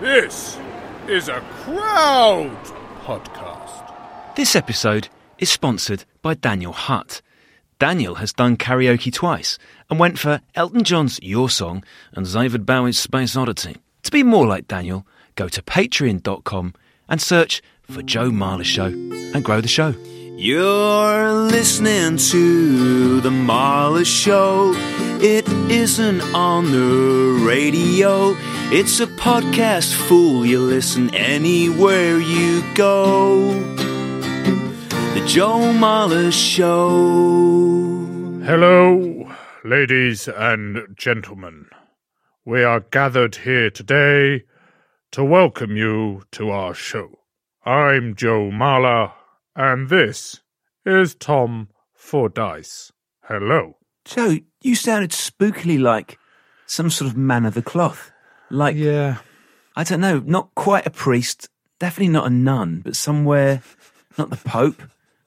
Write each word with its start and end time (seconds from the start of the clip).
This 0.00 0.56
is 1.08 1.28
a 1.28 1.40
crowd 1.64 2.56
podcast. 3.02 4.36
This 4.36 4.54
episode 4.54 5.08
is 5.38 5.50
sponsored 5.50 6.04
by 6.22 6.34
Daniel 6.34 6.72
Hutt. 6.72 7.20
Daniel 7.80 8.14
has 8.14 8.32
done 8.32 8.56
karaoke 8.56 9.12
twice 9.12 9.58
and 9.90 9.98
went 9.98 10.16
for 10.16 10.40
Elton 10.54 10.84
John's 10.84 11.18
Your 11.20 11.50
Song 11.50 11.82
and 12.12 12.32
David 12.32 12.64
Bowie's 12.64 12.96
Space 12.96 13.34
Oddity. 13.34 13.78
To 14.04 14.12
be 14.12 14.22
more 14.22 14.46
like 14.46 14.68
Daniel, 14.68 15.04
go 15.34 15.48
to 15.48 15.62
patreon.com 15.62 16.74
and 17.08 17.20
search 17.20 17.60
for 17.82 18.00
Joe 18.02 18.30
Marler 18.30 18.64
Show 18.64 18.86
and 18.86 19.44
grow 19.44 19.60
the 19.60 19.66
show. 19.66 19.96
You're 20.36 21.32
listening 21.32 22.18
to 22.18 23.20
The 23.20 23.30
Marler 23.30 24.06
Show. 24.06 24.74
It 25.20 25.48
isn't 25.70 26.22
on 26.34 26.70
the 26.72 27.44
radio, 27.44 28.34
it's 28.70 29.00
a 29.00 29.06
podcast, 29.06 29.94
fool. 29.94 30.46
You 30.46 30.60
listen 30.60 31.14
anywhere 31.14 32.18
you 32.18 32.62
go. 32.74 33.52
The 35.14 35.24
Joe 35.26 35.72
Marler 35.74 36.32
Show. 36.32 36.86
Hello, 38.44 39.30
ladies 39.62 40.26
and 40.28 40.96
gentlemen. 40.96 41.66
We 42.46 42.64
are 42.64 42.80
gathered 42.80 43.36
here 43.36 43.68
today 43.70 44.44
to 45.12 45.22
welcome 45.22 45.76
you 45.76 46.22
to 46.32 46.48
our 46.48 46.72
show. 46.72 47.10
I'm 47.66 48.14
Joe 48.14 48.50
Marler, 48.50 49.12
and 49.54 49.90
this 49.90 50.40
is 50.86 51.14
Tom 51.14 51.68
Fordyce. 51.92 52.90
Hello. 53.24 53.74
Joe, 54.06 54.38
you 54.60 54.74
sounded 54.74 55.10
spookily 55.10 55.80
like 55.80 56.18
some 56.66 56.90
sort 56.90 57.10
of 57.10 57.16
man 57.16 57.44
of 57.46 57.54
the 57.54 57.62
cloth. 57.62 58.10
Like, 58.50 58.76
Yeah. 58.76 59.18
I 59.76 59.84
don't 59.84 60.00
know, 60.00 60.18
not 60.26 60.54
quite 60.56 60.86
a 60.86 60.90
priest, 60.90 61.48
definitely 61.78 62.12
not 62.12 62.26
a 62.26 62.30
nun, 62.30 62.80
but 62.84 62.96
somewhere, 62.96 63.62
not 64.18 64.30
the 64.30 64.36
Pope, 64.36 64.82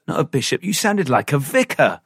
not 0.06 0.20
a 0.20 0.24
bishop. 0.24 0.62
You 0.62 0.74
sounded 0.74 1.08
like 1.08 1.32
a 1.32 1.38
vicar. 1.38 2.00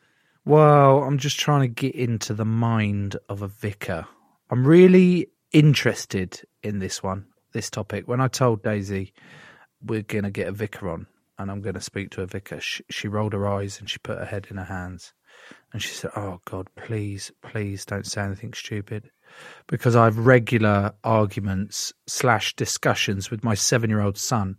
Well, 0.44 1.02
I'm 1.02 1.18
just 1.18 1.40
trying 1.40 1.62
to 1.62 1.68
get 1.68 1.96
into 1.96 2.32
the 2.34 2.44
mind 2.44 3.16
of 3.28 3.42
a 3.42 3.48
vicar. 3.48 4.06
I'm 4.48 4.64
really 4.64 5.30
interested 5.50 6.40
in 6.62 6.78
this 6.78 7.02
one, 7.02 7.26
this 7.52 7.68
topic. 7.68 8.06
When 8.06 8.20
I 8.20 8.28
told 8.28 8.62
Daisy 8.62 9.12
we're 9.84 10.02
going 10.02 10.24
to 10.24 10.30
get 10.30 10.46
a 10.46 10.52
vicar 10.52 10.88
on 10.88 11.08
and 11.38 11.50
I'm 11.50 11.62
going 11.62 11.74
to 11.74 11.80
speak 11.80 12.10
to 12.10 12.22
a 12.22 12.26
vicar, 12.26 12.60
she, 12.60 12.84
she 12.88 13.08
rolled 13.08 13.32
her 13.32 13.48
eyes 13.48 13.80
and 13.80 13.90
she 13.90 13.98
put 13.98 14.18
her 14.18 14.24
head 14.24 14.46
in 14.50 14.56
her 14.56 14.64
hands. 14.64 15.12
And 15.72 15.82
she 15.82 15.90
said, 15.90 16.10
Oh, 16.16 16.40
God, 16.44 16.68
please, 16.76 17.30
please 17.42 17.84
don't 17.84 18.06
say 18.06 18.22
anything 18.22 18.52
stupid. 18.52 19.10
Because 19.66 19.96
I 19.96 20.04
have 20.04 20.18
regular 20.18 20.94
arguments 21.04 21.92
slash 22.06 22.54
discussions 22.54 23.30
with 23.30 23.44
my 23.44 23.54
seven 23.54 23.90
year 23.90 24.00
old 24.00 24.16
son 24.16 24.56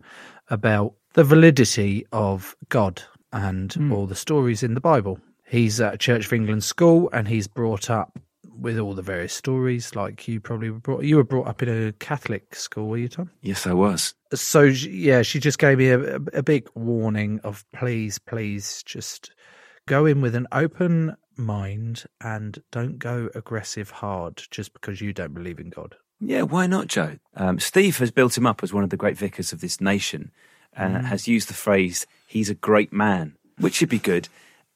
about 0.50 0.94
the 1.14 1.24
validity 1.24 2.06
of 2.12 2.56
God 2.70 3.02
and 3.32 3.74
hmm. 3.74 3.92
all 3.92 4.06
the 4.06 4.16
stories 4.16 4.64
in 4.64 4.74
the 4.74 4.82
Bible. 4.82 5.20
He's 5.46 5.80
at 5.80 5.96
a 5.96 5.98
Church 5.98 6.26
of 6.26 6.34
England 6.34 6.64
school 6.64 7.10
and 7.14 7.28
he's 7.28 7.48
brought 7.48 7.90
up 7.90 8.20
with 8.60 8.80
all 8.80 8.94
the 8.94 9.02
various 9.02 9.34
stories, 9.34 9.96
like 9.96 10.28
you 10.28 10.40
probably 10.40 10.70
were 10.70 10.80
brought. 10.80 11.04
You 11.04 11.18
were 11.18 11.24
brought 11.24 11.48
up 11.48 11.62
in 11.62 11.70
a 11.70 11.92
Catholic 11.94 12.56
school, 12.56 12.88
were 12.88 12.98
you, 12.98 13.08
Tom? 13.08 13.30
Yes, 13.42 13.68
I 13.68 13.74
was. 13.74 14.14
So 14.34 14.62
yeah, 14.62 15.22
she 15.22 15.40
just 15.40 15.60
gave 15.60 15.78
me 15.78 15.90
a, 15.90 16.16
a, 16.16 16.20
a 16.34 16.44
big 16.44 16.68
warning 16.76 17.40
of 17.44 17.66
please, 17.74 18.20
please, 18.20 18.84
just 18.84 19.32
go 19.88 20.06
in 20.06 20.22
with 20.22 20.36
an 20.36 20.48
open 20.52 21.18
mind 21.36 22.06
and 22.22 22.62
don't 22.72 23.00
go 23.00 23.30
aggressive 23.34 23.90
hard 23.90 24.44
just 24.52 24.74
because 24.74 25.02
you 25.02 25.14
don't 25.14 25.34
believe 25.34 25.60
in 25.60 25.72
God. 25.72 25.96
Yeah, 26.20 26.44
why 26.44 26.68
not, 26.68 26.88
Joe? 26.88 27.18
Um, 27.36 27.60
Steve 27.60 27.98
has 27.98 28.12
built 28.12 28.38
him 28.38 28.46
up 28.46 28.64
as 28.64 28.74
one 28.74 28.84
of 28.84 28.92
the 28.92 28.98
great 28.98 29.18
vicars 29.18 29.52
of 29.52 29.62
this 29.62 29.82
nation 29.82 30.32
and 30.74 31.08
has 31.08 31.28
used 31.28 31.50
the 31.50 31.56
phrase, 31.56 32.06
he's 32.28 32.50
a 32.52 32.56
great 32.56 32.94
man, 32.94 33.36
which 33.58 33.76
should 33.76 33.90
be 33.90 33.98
good. 33.98 34.30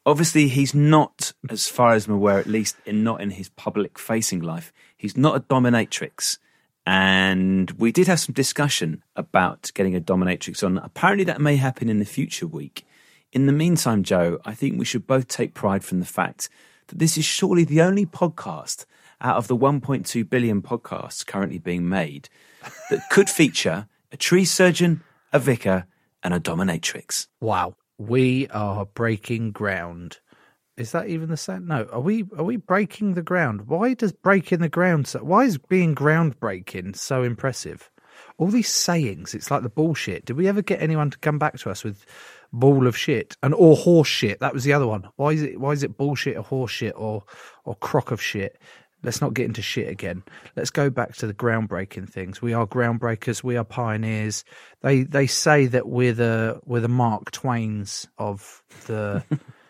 Obviously, 0.04 0.48
he's 0.48 0.74
not, 0.74 1.34
as 1.48 1.68
far 1.68 1.94
as 1.94 2.08
I'm 2.08 2.14
aware, 2.14 2.40
at 2.40 2.48
least 2.48 2.76
in, 2.86 3.04
not 3.04 3.22
in 3.22 3.32
his 3.32 3.50
public 3.50 4.00
facing 4.00 4.40
life, 4.40 4.74
he's 4.98 5.16
not 5.16 5.36
a 5.36 5.42
dominatrix. 5.42 6.40
And 6.88 7.70
we 7.72 7.92
did 7.92 8.08
have 8.08 8.20
some 8.20 8.34
discussion 8.34 9.04
about 9.16 9.72
getting 9.76 9.96
a 9.96 10.02
dominatrix 10.02 10.64
on. 10.64 10.80
Apparently, 10.80 11.24
that 11.26 11.40
may 11.40 11.58
happen 11.58 11.88
in 11.88 12.00
the 12.00 12.06
future 12.06 12.48
week. 12.48 12.84
In 13.32 13.46
the 13.46 13.54
meantime, 13.54 14.04
Joe, 14.04 14.40
I 14.44 14.54
think 14.54 14.78
we 14.78 14.86
should 14.86 15.08
both 15.08 15.28
take 15.28 15.54
pride 15.54 15.86
from 15.86 16.00
the 16.00 16.06
fact 16.06 16.50
that 16.88 17.00
this 17.00 17.18
is 17.18 17.24
surely 17.24 17.64
the 17.64 17.82
only 17.82 18.06
podcast 18.06 18.86
out 19.22 19.38
of 19.38 19.48
the 19.48 19.56
1.2 19.56 20.30
billion 20.30 20.62
podcasts 20.62 21.26
currently 21.26 21.58
being 21.58 21.88
made 21.88 22.28
that 22.90 23.10
could 23.10 23.30
feature 23.30 23.88
a 24.12 24.18
tree 24.18 24.44
surgeon, 24.44 25.02
a 25.32 25.40
vicar, 25.40 25.86
and 26.24 26.34
a 26.34 26.40
dominatrix. 26.40 27.28
Wow, 27.40 27.76
we 27.98 28.48
are 28.50 28.86
breaking 28.86 29.52
ground. 29.52 30.20
Is 30.76 30.92
that 30.92 31.08
even 31.08 31.30
the 31.30 31.38
same? 31.38 31.68
No, 31.68 31.88
are 31.92 32.00
we? 32.02 32.26
Are 32.38 32.44
we 32.44 32.58
breaking 32.58 33.14
the 33.14 33.22
ground? 33.22 33.68
Why 33.68 33.94
does 33.94 34.12
breaking 34.12 34.60
the 34.60 34.70
ground? 34.70 35.08
So, 35.08 35.20
why 35.20 35.44
is 35.44 35.58
being 35.58 35.96
groundbreaking 35.96 36.96
so 36.96 37.24
impressive? 37.24 37.92
All 38.38 38.48
these 38.48 38.70
sayings, 38.70 39.34
it's 39.34 39.52
like 39.52 39.64
the 39.64 39.70
bullshit. 39.70 40.26
Did 40.26 40.38
we 40.38 40.48
ever 40.48 40.62
get 40.62 40.82
anyone 40.82 41.12
to 41.12 41.18
come 41.20 41.38
back 41.38 41.58
to 41.60 41.70
us 41.70 41.84
with 41.84 42.06
ball 42.54 42.88
of 42.88 42.98
shit 42.98 43.36
and 43.44 43.54
or 43.54 43.76
horse 43.76 44.08
shit? 44.08 44.40
That 44.40 44.54
was 44.54 44.64
the 44.64 44.74
other 44.74 44.88
one. 44.88 45.08
Why 45.16 45.32
is 45.32 45.42
it? 45.42 45.60
Why 45.60 45.72
is 45.72 45.84
it 45.84 45.98
bullshit 45.98 46.38
or 46.38 46.44
horse 46.44 46.72
shit 46.72 46.94
or 46.96 47.24
or 47.66 47.76
crock 47.76 48.12
of 48.12 48.22
shit? 48.22 48.60
Let's 49.04 49.22
not 49.22 49.34
get 49.34 49.46
into 49.46 49.64
shit 49.64 49.90
again. 49.90 50.24
Let's 50.56 50.70
go 50.70 50.92
back 50.92 51.16
to 51.16 51.28
the 51.28 51.34
groundbreaking 51.34 52.08
things. 52.08 52.42
We 52.42 52.54
are 52.54 52.68
groundbreakers. 52.68 53.44
We 53.44 53.58
are 53.58 53.64
pioneers. 53.64 54.44
They 54.82 55.04
they 55.04 55.28
say 55.28 55.66
that 55.68 55.88
we're 55.88 56.14
the 56.14 56.62
we're 56.66 56.82
the 56.82 56.88
Mark 56.88 57.32
Twains 57.32 58.08
of 58.18 58.62
the 58.86 59.24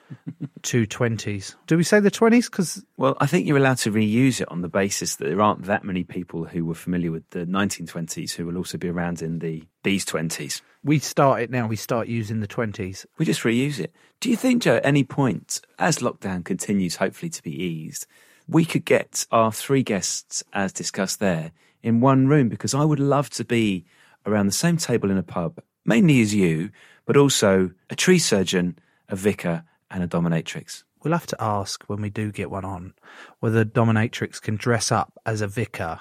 two 0.62 0.86
twenties. 0.86 1.56
Do 1.68 1.78
we 1.78 1.84
say 1.84 2.00
the 2.00 2.12
twenties? 2.12 2.50
Because 2.50 2.84
Well, 2.98 3.16
I 3.20 3.26
think 3.26 3.48
you're 3.48 3.58
allowed 3.58 3.78
to 3.80 3.92
reuse 3.92 4.42
it 4.42 4.52
on 4.52 4.62
the 4.62 4.70
basis 4.70 5.16
that 5.18 5.26
there 5.26 5.42
aren't 5.42 5.66
that 5.66 5.84
many 5.84 6.04
people 6.04 6.46
who 6.46 6.66
were 6.66 6.76
familiar 6.76 7.12
with 7.12 7.30
the 7.32 7.46
1920s 7.46 8.34
who 8.34 8.46
will 8.46 8.58
also 8.58 8.78
be 8.78 8.90
around 8.90 9.22
in 9.22 9.40
the 9.40 9.64
these 9.84 10.06
20s. 10.06 10.62
we 10.84 11.00
start 11.00 11.42
it 11.42 11.50
now. 11.50 11.68
We 11.68 11.76
start 11.76 12.08
using 12.08 12.40
the 12.40 12.48
twenties. 12.48 13.06
We 13.18 13.26
just 13.26 13.42
reuse 13.42 13.80
it. 13.80 13.94
Do 14.20 14.30
you 14.30 14.36
think, 14.36 14.62
Joe, 14.64 14.76
at 14.76 14.86
any 14.86 15.04
point, 15.04 15.62
as 15.80 15.98
lockdown 16.00 16.46
continues 16.46 16.98
hopefully 16.98 17.30
to 17.32 17.42
be 17.42 17.52
eased, 17.64 18.06
we 18.48 18.66
could 18.66 18.86
get 18.86 19.26
our 19.32 19.52
three 19.52 19.82
guests, 19.82 20.44
as 20.54 20.72
discussed 20.74 21.20
there, 21.20 21.52
in 21.82 22.02
one 22.02 22.28
room? 22.28 22.48
Because 22.50 22.76
I 22.76 22.84
would 22.84 23.00
love 23.00 23.30
to 23.32 23.44
be 23.44 23.86
around 24.26 24.46
the 24.46 24.52
same 24.52 24.78
table 24.78 25.10
in 25.10 25.18
a 25.18 25.24
pub, 25.24 25.60
mainly 25.86 26.22
as 26.22 26.36
you, 26.36 26.70
but 27.06 27.18
also 27.18 27.72
a 27.90 27.96
tree 27.96 28.20
surgeon, 28.20 28.78
a 29.10 29.16
vicar, 29.16 29.64
and 29.92 30.04
a 30.04 30.08
dominatrix. 30.08 30.84
We'll 31.04 31.14
have 31.14 31.28
to 31.28 31.44
ask 31.44 31.84
when 31.86 32.02
we 32.02 32.10
do 32.10 32.32
get 32.32 32.50
one 32.50 32.66
on 32.66 32.94
whether 33.40 33.66
dominatrix 33.66 34.42
can 34.42 34.56
dress 34.56 34.92
up 34.92 35.14
as 35.26 35.42
a 35.42 35.48
vicar 35.48 36.00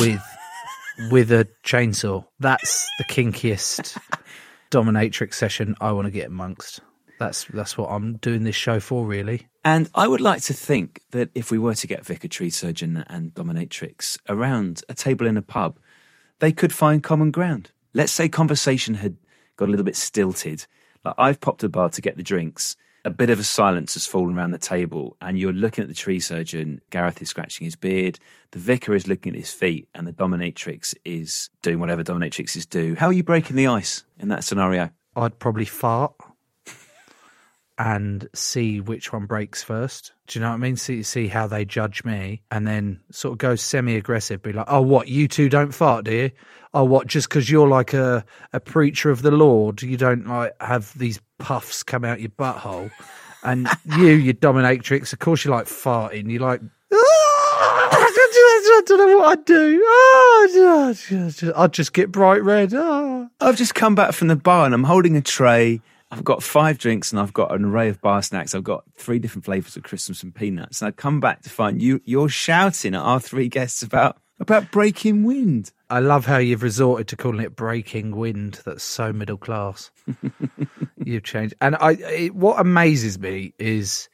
with 0.00 0.22
with 1.10 1.32
a 1.32 1.48
chainsaw. 1.64 2.24
That's 2.40 2.88
the 2.98 3.04
kinkiest 3.04 3.98
dominatrix 4.70 5.34
session 5.34 5.76
I 5.80 5.92
want 5.92 6.06
to 6.06 6.10
get 6.10 6.26
amongst. 6.26 6.80
That's 7.18 7.44
that's 7.46 7.76
what 7.76 7.88
I'm 7.88 8.16
doing 8.16 8.44
this 8.44 8.56
show 8.56 8.80
for, 8.80 9.04
really. 9.04 9.48
And 9.64 9.90
I 9.94 10.06
would 10.06 10.20
like 10.20 10.42
to 10.42 10.54
think 10.54 11.02
that 11.10 11.30
if 11.34 11.50
we 11.50 11.58
were 11.58 11.74
to 11.74 11.86
get 11.86 12.06
Vicar 12.06 12.28
Tree 12.28 12.50
Surgeon 12.50 13.04
and 13.08 13.34
Dominatrix 13.34 14.18
around 14.28 14.82
a 14.88 14.94
table 14.94 15.26
in 15.26 15.36
a 15.36 15.42
pub, 15.42 15.78
they 16.38 16.52
could 16.52 16.72
find 16.72 17.02
common 17.02 17.30
ground. 17.30 17.70
Let's 17.92 18.12
say 18.12 18.28
conversation 18.28 18.94
had 18.94 19.16
got 19.56 19.68
a 19.68 19.70
little 19.70 19.84
bit 19.84 19.96
stilted. 19.96 20.66
Like 21.04 21.14
I've 21.18 21.40
popped 21.40 21.64
a 21.64 21.68
bar 21.68 21.90
to 21.90 22.00
get 22.00 22.16
the 22.16 22.22
drinks. 22.22 22.76
A 23.08 23.10
bit 23.10 23.30
of 23.30 23.40
a 23.40 23.42
silence 23.42 23.94
has 23.94 24.04
fallen 24.04 24.36
around 24.36 24.50
the 24.50 24.58
table, 24.58 25.16
and 25.22 25.38
you're 25.38 25.50
looking 25.50 25.80
at 25.80 25.88
the 25.88 25.94
tree 25.94 26.20
surgeon. 26.20 26.82
Gareth 26.90 27.22
is 27.22 27.30
scratching 27.30 27.64
his 27.64 27.74
beard. 27.74 28.18
The 28.50 28.58
vicar 28.58 28.94
is 28.94 29.08
looking 29.08 29.32
at 29.32 29.38
his 29.38 29.50
feet, 29.50 29.88
and 29.94 30.06
the 30.06 30.12
dominatrix 30.12 30.94
is 31.06 31.48
doing 31.62 31.78
whatever 31.78 32.04
dominatrixes 32.04 32.68
do. 32.68 32.96
How 32.96 33.06
are 33.06 33.12
you 33.14 33.22
breaking 33.22 33.56
the 33.56 33.66
ice 33.66 34.04
in 34.18 34.28
that 34.28 34.44
scenario? 34.44 34.90
I'd 35.16 35.38
probably 35.38 35.64
fart. 35.64 36.12
And 37.78 38.28
see 38.34 38.80
which 38.80 39.12
one 39.12 39.26
breaks 39.26 39.62
first. 39.62 40.12
Do 40.26 40.38
you 40.38 40.42
know 40.42 40.50
what 40.50 40.56
I 40.56 40.58
mean? 40.58 40.76
See 40.76 41.02
see 41.02 41.28
how 41.28 41.46
they 41.46 41.64
judge 41.64 42.04
me, 42.04 42.42
and 42.50 42.66
then 42.66 43.00
sort 43.10 43.32
of 43.32 43.38
go 43.38 43.54
semi 43.54 43.96
aggressive. 43.96 44.42
Be 44.42 44.52
like, 44.52 44.66
oh, 44.68 44.82
what 44.82 45.08
you 45.08 45.28
two 45.28 45.48
don't 45.48 45.72
fart, 45.72 46.04
do 46.04 46.14
you? 46.14 46.30
Oh, 46.74 46.84
what 46.84 47.06
just 47.06 47.28
because 47.28 47.48
you're 47.48 47.68
like 47.68 47.94
a 47.94 48.24
a 48.52 48.60
preacher 48.60 49.10
of 49.10 49.22
the 49.22 49.30
Lord, 49.30 49.80
you 49.80 49.96
don't 49.96 50.26
like 50.26 50.54
have 50.60 50.96
these 50.98 51.20
puffs 51.38 51.82
come 51.82 52.04
out 52.04 52.20
your 52.20 52.30
butthole, 52.30 52.90
and 53.44 53.68
you, 53.96 54.08
you 54.08 54.34
dominatrix, 54.34 55.12
of 55.12 55.20
course 55.20 55.44
you 55.44 55.50
like 55.50 55.66
farting. 55.66 56.30
You 56.30 56.40
like. 56.40 56.60
I 58.78 58.82
don't 58.86 58.98
know 58.98 59.18
what 59.18 59.38
I'd 59.38 59.44
do. 59.44 59.82
Oh, 59.84 60.94
I'd 61.56 61.72
just 61.72 61.92
get 61.92 62.12
bright 62.12 62.42
red. 62.44 62.72
Oh. 62.74 63.28
I've 63.40 63.56
just 63.56 63.74
come 63.74 63.94
back 63.94 64.12
from 64.12 64.28
the 64.28 64.36
bar 64.36 64.66
and 64.66 64.74
I'm 64.74 64.84
holding 64.84 65.16
a 65.16 65.20
tray. 65.20 65.80
I've 66.10 66.24
got 66.24 66.42
five 66.42 66.78
drinks 66.78 67.12
and 67.12 67.20
I've 67.20 67.34
got 67.34 67.54
an 67.54 67.64
array 67.64 67.88
of 67.88 68.00
bar 68.00 68.22
snacks. 68.22 68.54
I've 68.54 68.64
got 68.64 68.84
three 68.96 69.18
different 69.18 69.44
flavors 69.44 69.76
of 69.76 69.82
Christmas 69.82 70.22
and 70.22 70.34
peanuts. 70.34 70.80
And 70.80 70.88
I 70.88 70.92
come 70.92 71.20
back 71.20 71.42
to 71.42 71.50
find 71.50 71.82
you. 71.82 72.00
You're 72.04 72.30
shouting 72.30 72.94
at 72.94 73.02
our 73.02 73.20
three 73.20 73.48
guests 73.48 73.82
about 73.82 74.16
about 74.40 74.70
breaking 74.70 75.24
wind. 75.24 75.72
I 75.90 75.98
love 75.98 76.24
how 76.24 76.38
you've 76.38 76.62
resorted 76.62 77.08
to 77.08 77.16
calling 77.16 77.40
it 77.40 77.56
breaking 77.56 78.16
wind. 78.16 78.60
That's 78.64 78.84
so 78.84 79.12
middle 79.12 79.36
class. 79.36 79.90
you've 81.04 81.24
changed. 81.24 81.54
And 81.60 81.76
I, 81.76 81.92
it, 81.92 82.34
what 82.34 82.60
amazes 82.60 83.18
me 83.18 83.52
is 83.58 84.08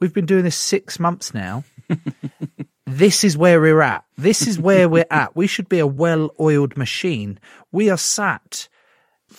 we've 0.00 0.12
been 0.12 0.26
doing 0.26 0.44
this 0.44 0.56
six 0.56 0.98
months 0.98 1.32
now. 1.32 1.64
this 2.86 3.22
is 3.22 3.36
where 3.36 3.60
we're 3.60 3.80
at. 3.80 4.04
This 4.16 4.46
is 4.46 4.58
where 4.58 4.88
we're 4.88 5.06
at. 5.10 5.36
We 5.36 5.46
should 5.46 5.68
be 5.68 5.78
a 5.78 5.86
well 5.86 6.30
oiled 6.40 6.76
machine. 6.76 7.38
We 7.70 7.90
are 7.90 7.98
sat 7.98 8.68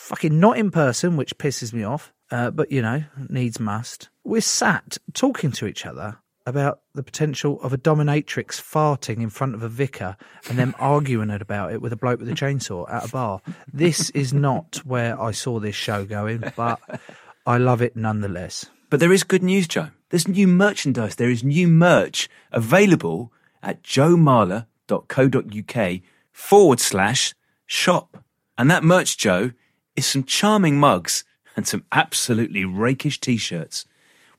fucking 0.06 0.40
not 0.40 0.58
in 0.58 0.72
person, 0.72 1.18
which 1.18 1.38
pisses 1.38 1.74
me 1.74 1.84
off, 1.84 2.14
uh, 2.32 2.50
but 2.52 2.72
you 2.72 2.82
know, 2.82 3.04
needs 3.28 3.60
must. 3.60 4.08
We're 4.24 4.40
sat 4.42 4.98
talking 5.14 5.52
to 5.54 5.66
each 5.66 5.86
other 5.86 6.20
about 6.46 6.82
the 6.94 7.02
potential 7.02 7.60
of 7.62 7.74
a 7.74 7.78
dominatrix 7.78 8.62
farting 8.62 9.18
in 9.18 9.32
front 9.32 9.56
of 9.56 9.64
a 9.64 9.70
vicar 9.70 10.16
and 10.48 10.60
them 10.60 10.76
arguing 10.80 11.32
about 11.32 11.74
it 11.74 11.82
with 11.82 11.92
a 11.92 11.96
bloke 11.96 12.20
with 12.20 12.30
a 12.30 12.34
chainsaw 12.34 12.88
at 12.88 13.10
a 13.10 13.12
bar. 13.12 13.42
This 13.74 14.12
is 14.12 14.32
not 14.32 14.80
where 14.86 15.20
I 15.20 15.32
saw 15.32 15.60
this 15.60 15.76
show 15.76 16.06
going, 16.06 16.44
but 16.56 16.80
I 17.48 17.58
love 17.58 17.82
it 17.82 17.96
nonetheless. 17.96 18.68
But 18.92 19.00
there 19.00 19.12
is 19.12 19.24
good 19.24 19.42
news, 19.42 19.68
Joe. 19.68 19.90
There's 20.10 20.28
new 20.28 20.48
merchandise. 20.48 21.16
There 21.16 21.32
is 21.32 21.44
new 21.44 21.68
merch 21.68 22.30
available 22.52 23.34
at 23.64 23.82
joemarler.co.uk 23.82 26.02
forward 26.32 26.80
slash 26.80 27.34
shop. 27.66 28.24
And 28.58 28.72
that 28.72 28.84
merch, 28.84 29.18
Joe, 29.18 29.52
is 29.96 30.06
some 30.06 30.24
charming 30.24 30.78
mugs 30.78 31.24
and 31.56 31.68
some 31.68 31.86
absolutely 31.92 32.66
rakish 32.66 33.20
t 33.20 33.38
shirts. 33.38 33.86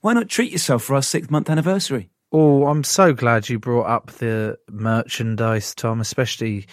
Why 0.00 0.12
not 0.12 0.28
treat 0.28 0.52
yourself 0.52 0.84
for 0.84 0.94
our 0.94 1.02
sixth 1.02 1.30
month 1.30 1.50
anniversary? 1.50 2.10
Oh, 2.32 2.66
I'm 2.66 2.84
so 2.84 3.12
glad 3.12 3.48
you 3.48 3.58
brought 3.58 3.86
up 3.86 4.10
the 4.12 4.58
merchandise, 4.70 5.74
Tom, 5.74 6.00
especially 6.00 6.66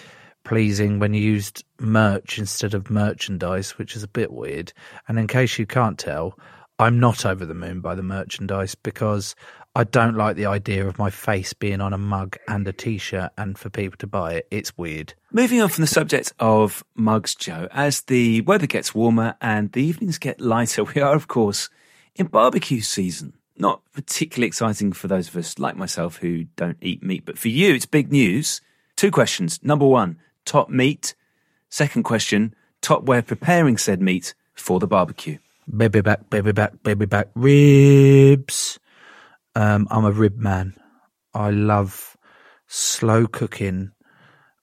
pleasing 0.43 0.99
when 0.99 1.13
you 1.13 1.21
used 1.21 1.63
merch 1.79 2.37
instead 2.37 2.73
of 2.73 2.89
merchandise, 2.89 3.77
which 3.77 3.95
is 3.95 4.03
a 4.03 4.07
bit 4.07 4.31
weird. 4.31 4.73
And 5.07 5.17
in 5.17 5.27
case 5.27 5.57
you 5.57 5.65
can't 5.65 5.97
tell, 5.97 6.37
I'm 6.79 6.99
not 6.99 7.25
over 7.25 7.45
the 7.45 7.53
moon 7.53 7.81
by 7.81 7.95
the 7.95 8.03
merchandise 8.03 8.75
because 8.75 9.35
I 9.75 9.83
don't 9.85 10.15
like 10.15 10.35
the 10.35 10.45
idea 10.45 10.87
of 10.87 10.99
my 10.99 11.09
face 11.09 11.53
being 11.53 11.81
on 11.81 11.93
a 11.93 11.97
mug 11.97 12.37
and 12.47 12.67
a 12.67 12.73
t 12.73 12.99
shirt 12.99 13.31
and 13.37 13.57
for 13.57 13.71
people 13.71 13.97
to 13.97 14.07
buy 14.07 14.33
it. 14.33 14.47
It's 14.51 14.77
weird. 14.77 15.15
Moving 15.31 15.61
on 15.61 15.69
from 15.69 15.81
the 15.81 15.87
subject 15.87 16.31
of 16.39 16.83
mugs, 16.95 17.33
Joe, 17.33 17.67
as 17.71 18.01
the 18.01 18.41
weather 18.41 18.67
gets 18.67 18.93
warmer 18.93 19.35
and 19.41 19.71
the 19.71 19.81
evenings 19.81 20.19
get 20.19 20.39
lighter, 20.39 20.83
we 20.95 21.01
are, 21.01 21.15
of 21.15 21.27
course, 21.27 21.69
in 22.15 22.27
barbecue 22.27 22.81
season. 22.81 23.33
Not 23.57 23.81
particularly 23.93 24.47
exciting 24.47 24.93
for 24.93 25.07
those 25.07 25.27
of 25.27 25.37
us 25.37 25.57
like 25.57 25.75
myself 25.75 26.17
who 26.17 26.45
don't 26.55 26.77
eat 26.81 27.01
meat, 27.01 27.23
but 27.25 27.39
for 27.39 27.49
you, 27.49 27.73
it's 27.73 27.85
big 27.87 28.11
news. 28.11 28.61
Two 28.95 29.09
questions. 29.09 29.59
Number 29.63 29.87
one, 29.87 30.19
top 30.45 30.69
meat. 30.69 31.15
Second 31.69 32.03
question, 32.03 32.53
top 32.81 33.09
of 33.09 33.25
preparing 33.25 33.77
said 33.77 34.01
meat 34.01 34.35
for 34.53 34.79
the 34.79 34.87
barbecue. 34.87 35.39
Baby 35.75 36.01
back, 36.01 36.29
baby 36.29 36.51
back, 36.51 36.83
baby 36.83 37.05
back. 37.05 37.29
Ribs. 37.33 38.79
Um, 39.55 39.87
I'm 39.91 40.05
a 40.05 40.11
rib 40.11 40.37
man. 40.37 40.73
I 41.33 41.51
love 41.51 42.17
slow 42.67 43.27
cooking 43.27 43.91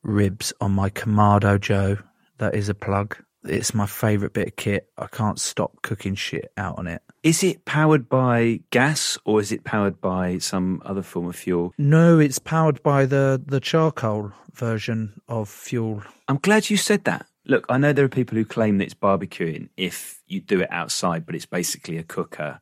ribs 0.02 0.52
on 0.60 0.72
my 0.72 0.90
Kamado 0.90 1.60
Joe. 1.60 1.98
That 2.38 2.54
is 2.54 2.68
a 2.68 2.74
plug. 2.74 3.16
It's 3.44 3.72
my 3.72 3.86
favourite 3.86 4.34
bit 4.34 4.48
of 4.48 4.56
kit. 4.56 4.88
I 4.98 5.06
can't 5.06 5.38
stop 5.40 5.80
cooking 5.82 6.14
shit 6.14 6.52
out 6.56 6.78
on 6.78 6.86
it. 6.86 7.02
Is 7.22 7.42
it 7.42 7.64
powered 7.64 8.08
by 8.08 8.60
gas 8.70 9.18
or 9.24 9.40
is 9.40 9.52
it 9.52 9.64
powered 9.64 10.00
by 10.00 10.38
some 10.38 10.82
other 10.84 11.02
form 11.02 11.28
of 11.28 11.36
fuel? 11.36 11.72
No, 11.78 12.18
it's 12.18 12.38
powered 12.38 12.82
by 12.82 13.06
the, 13.06 13.42
the 13.44 13.60
charcoal 13.60 14.32
version 14.52 15.20
of 15.28 15.48
fuel. 15.48 16.02
I'm 16.28 16.38
glad 16.38 16.68
you 16.68 16.76
said 16.76 17.04
that. 17.04 17.26
Look, 17.46 17.64
I 17.68 17.78
know 17.78 17.92
there 17.92 18.04
are 18.04 18.08
people 18.08 18.36
who 18.36 18.44
claim 18.44 18.78
that 18.78 18.84
it's 18.84 18.94
barbecuing 18.94 19.70
if 19.76 20.20
you 20.26 20.40
do 20.40 20.60
it 20.60 20.70
outside, 20.70 21.24
but 21.24 21.34
it's 21.34 21.46
basically 21.46 21.96
a 21.96 22.02
cooker 22.02 22.60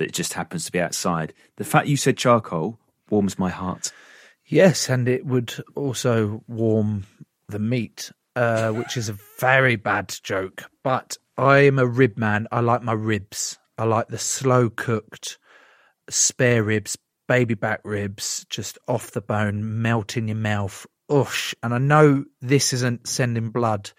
that 0.00 0.12
just 0.12 0.32
happens 0.32 0.64
to 0.64 0.72
be 0.72 0.80
outside. 0.80 1.34
The 1.56 1.64
fact 1.64 1.86
you 1.86 1.96
said 1.98 2.16
charcoal 2.16 2.78
warms 3.10 3.38
my 3.38 3.50
heart. 3.50 3.92
Yes, 4.46 4.88
and 4.88 5.06
it 5.06 5.26
would 5.26 5.54
also 5.76 6.42
warm 6.48 7.04
the 7.48 7.58
meat, 7.58 8.10
uh, 8.34 8.72
which 8.72 8.96
is 8.96 9.10
a 9.10 9.18
very 9.38 9.76
bad 9.76 10.14
joke. 10.22 10.64
But 10.82 11.18
I'm 11.36 11.78
a 11.78 11.86
rib 11.86 12.16
man. 12.16 12.48
I 12.50 12.60
like 12.60 12.82
my 12.82 12.94
ribs. 12.94 13.58
I 13.76 13.84
like 13.84 14.08
the 14.08 14.18
slow 14.18 14.70
cooked 14.70 15.38
spare 16.08 16.64
ribs, 16.64 16.96
baby 17.28 17.54
back 17.54 17.80
ribs, 17.84 18.46
just 18.48 18.78
off 18.88 19.10
the 19.10 19.20
bone, 19.20 19.82
melt 19.82 20.16
in 20.16 20.28
your 20.28 20.36
mouth. 20.36 20.86
Ush. 21.10 21.54
And 21.62 21.74
I 21.74 21.78
know 21.78 22.24
this 22.40 22.72
isn't 22.72 23.06
sending 23.06 23.50
blood 23.50 23.92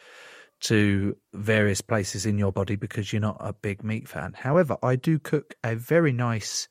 to 0.62 1.16
various 1.34 1.82
places 1.82 2.26
in 2.26 2.38
your 2.38 2.52
body 2.52 2.76
because 2.76 3.12
you're 3.12 3.22
not 3.22 3.38
a 3.40 3.54
big 3.54 3.84
meat 3.84 4.08
fan. 4.08 4.34
However, 4.34 4.78
I 4.84 4.96
do 4.96 5.20
cook 5.20 5.56
a 5.64 5.76
very 5.76 6.12
nice 6.12 6.68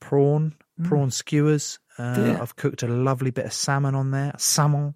prawn, 0.00 0.54
mm. 0.80 0.84
prawn 0.86 1.10
skewers. 1.10 1.78
Uh, 1.98 2.14
yeah. 2.18 2.38
I've 2.40 2.56
cooked 2.56 2.82
a 2.82 2.88
lovely 2.88 3.30
bit 3.30 3.44
of 3.44 3.52
salmon 3.52 3.94
on 3.94 4.12
there, 4.12 4.32
salmon, 4.38 4.94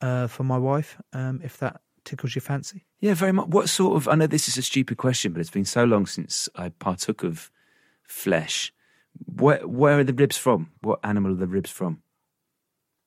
uh, 0.00 0.26
for 0.26 0.44
my 0.44 0.58
wife, 0.58 1.00
um, 1.12 1.40
if 1.42 1.58
that 1.58 1.80
tickles 2.04 2.34
your 2.34 2.42
fancy. 2.42 2.84
Yeah, 3.00 3.14
very 3.14 3.32
much. 3.32 3.48
What 3.48 3.68
sort 3.68 3.96
of? 3.96 4.08
I 4.08 4.14
know 4.14 4.26
this 4.26 4.48
is 4.48 4.58
a 4.58 4.62
stupid 4.62 4.98
question, 4.98 5.32
but 5.32 5.40
it's 5.40 5.50
been 5.50 5.64
so 5.64 5.84
long 5.84 6.06
since 6.06 6.48
I 6.56 6.70
partook 6.70 7.22
of 7.22 7.50
flesh. 8.02 8.72
Where 9.24 9.66
where 9.66 9.98
are 10.00 10.04
the 10.04 10.12
ribs 10.12 10.36
from? 10.36 10.70
What 10.80 11.00
animal 11.04 11.32
are 11.32 11.36
the 11.36 11.46
ribs 11.46 11.70
from? 11.70 12.02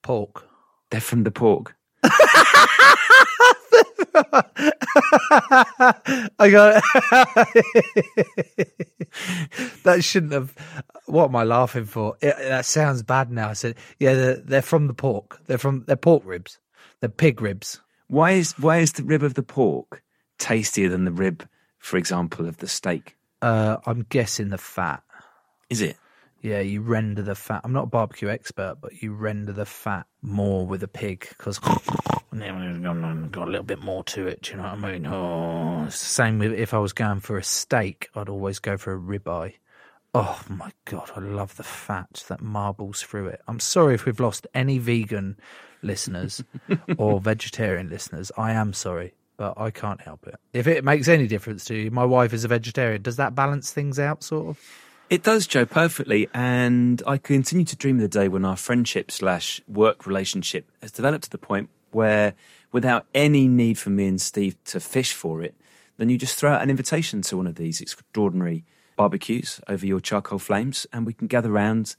Pork. 0.02 0.48
They're 0.90 1.02
from 1.02 1.24
the 1.24 1.32
pork. 1.32 1.76
I 6.40 6.50
got 6.50 6.84
that 9.84 10.00
shouldn't 10.02 10.34
have. 10.34 10.56
What 11.06 11.26
am 11.26 11.36
I 11.36 11.44
laughing 11.44 11.86
for? 11.86 12.16
It, 12.22 12.36
that 12.38 12.66
sounds 12.66 13.04
bad 13.04 13.32
now. 13.32 13.50
I 13.50 13.54
said, 13.54 13.76
yeah, 14.00 14.14
they're, 14.14 14.38
they're 14.38 14.62
from 14.62 14.88
the 14.88 14.94
pork. 14.94 15.40
They're 15.48 15.58
from 15.58 15.84
they're 15.86 15.96
pork 15.96 16.24
ribs. 16.26 16.60
They're 17.02 17.10
pig 17.10 17.42
ribs. 17.42 17.82
Why 18.08 18.32
is 18.32 18.58
why 18.58 18.80
is 18.80 18.94
the 18.94 19.04
rib 19.04 19.24
of 19.24 19.34
the 19.34 19.44
pork 19.44 20.02
tastier 20.38 20.90
than 20.90 21.06
the 21.06 21.12
rib, 21.12 21.48
for 21.80 21.98
example, 21.98 22.48
of 22.48 22.58
the 22.58 22.68
steak? 22.68 23.16
Uh, 23.42 23.78
I'm 23.86 24.06
guessing 24.10 24.50
the 24.50 24.58
fat. 24.58 25.04
Is 25.70 25.82
it? 25.82 25.98
Yeah, 26.42 26.62
you 26.62 26.82
render 26.82 27.22
the 27.22 27.36
fat. 27.36 27.62
I'm 27.64 27.74
not 27.74 27.84
a 27.84 27.88
barbecue 27.88 28.30
expert, 28.30 28.78
but 28.82 29.02
you 29.02 29.14
render 29.14 29.54
the 29.54 29.66
fat 29.66 30.08
more 30.24 30.66
with 30.66 30.82
a 30.82 30.88
pig 30.88 31.28
because 31.30 31.60
got 33.30 33.48
a 33.48 33.52
little 33.52 33.64
bit 33.64 33.82
more 33.82 34.04
to 34.06 34.28
it. 34.28 34.42
Do 34.42 34.52
you 34.52 34.58
know 34.58 34.64
what 34.64 34.74
I 34.74 34.92
mean? 34.92 35.06
Oh, 35.06 35.88
same 35.90 36.40
with 36.40 36.54
if 36.54 36.74
I 36.74 36.80
was 36.80 36.94
going 36.94 37.20
for 37.20 37.38
a 37.38 37.44
steak, 37.44 38.10
I'd 38.16 38.30
always 38.30 38.60
go 38.60 38.78
for 38.78 38.94
a 38.94 39.00
ribeye. 39.00 39.54
Oh 40.14 40.42
my 40.50 40.72
god, 40.86 41.12
I 41.16 41.20
love 41.20 41.56
the 41.58 41.64
fat 41.64 42.24
that 42.28 42.42
marbles 42.42 43.02
through 43.02 43.28
it. 43.28 43.42
I'm 43.48 43.60
sorry 43.60 43.94
if 43.94 44.06
we've 44.06 44.20
lost 44.20 44.48
any 44.54 44.78
vegan 44.78 45.38
listeners 45.82 46.44
or 46.98 47.22
vegetarian 47.22 47.90
listeners. 47.90 48.32
I 48.38 48.52
am 48.52 48.74
sorry, 48.74 49.14
but 49.38 49.54
I 49.58 49.72
can't 49.72 50.02
help 50.02 50.28
it. 50.28 50.36
If 50.54 50.68
it 50.68 50.84
makes 50.84 51.08
any 51.08 51.28
difference 51.28 51.66
to 51.66 51.76
you, 51.76 51.92
my 51.92 52.04
wife 52.04 52.34
is 52.34 52.44
a 52.44 52.50
vegetarian. 52.50 53.02
Does 53.02 53.18
that 53.18 53.36
balance 53.36 53.72
things 53.72 54.00
out, 54.00 54.24
sort 54.24 54.48
of? 54.48 54.60
It 55.12 55.24
does, 55.24 55.46
Joe, 55.46 55.66
perfectly. 55.66 56.30
And 56.34 57.04
I 57.06 57.18
continue 57.18 57.66
to 57.66 57.76
dream 57.76 57.98
of 57.98 58.02
the 58.02 58.08
day 58.08 58.30
when 58.30 58.46
our 58.46 58.56
friendship 58.56 59.12
slash 59.12 59.60
work 59.68 60.08
relationship 60.08 60.72
has 60.82 60.90
developed 60.90 61.26
to 61.26 61.30
the 61.30 61.38
point 61.38 61.70
where, 61.92 62.34
without 62.72 63.06
any 63.14 63.50
need 63.50 63.78
for 63.78 63.90
me 63.90 64.08
and 64.08 64.22
Steve 64.22 64.56
to 64.64 64.80
fish 64.80 65.12
for 65.12 65.44
it, 65.44 65.54
then 65.98 66.08
you 66.08 66.18
just 66.18 66.38
throw 66.38 66.54
out 66.54 66.62
an 66.62 66.70
invitation 66.70 67.22
to 67.24 67.36
one 67.36 67.46
of 67.46 67.56
these 67.56 67.82
extraordinary 67.82 68.64
barbecues 68.96 69.60
over 69.68 69.86
your 69.86 70.00
charcoal 70.00 70.40
flames, 70.40 70.88
and 70.94 71.06
we 71.06 71.12
can 71.12 71.28
gather 71.28 71.52
round 71.52 71.98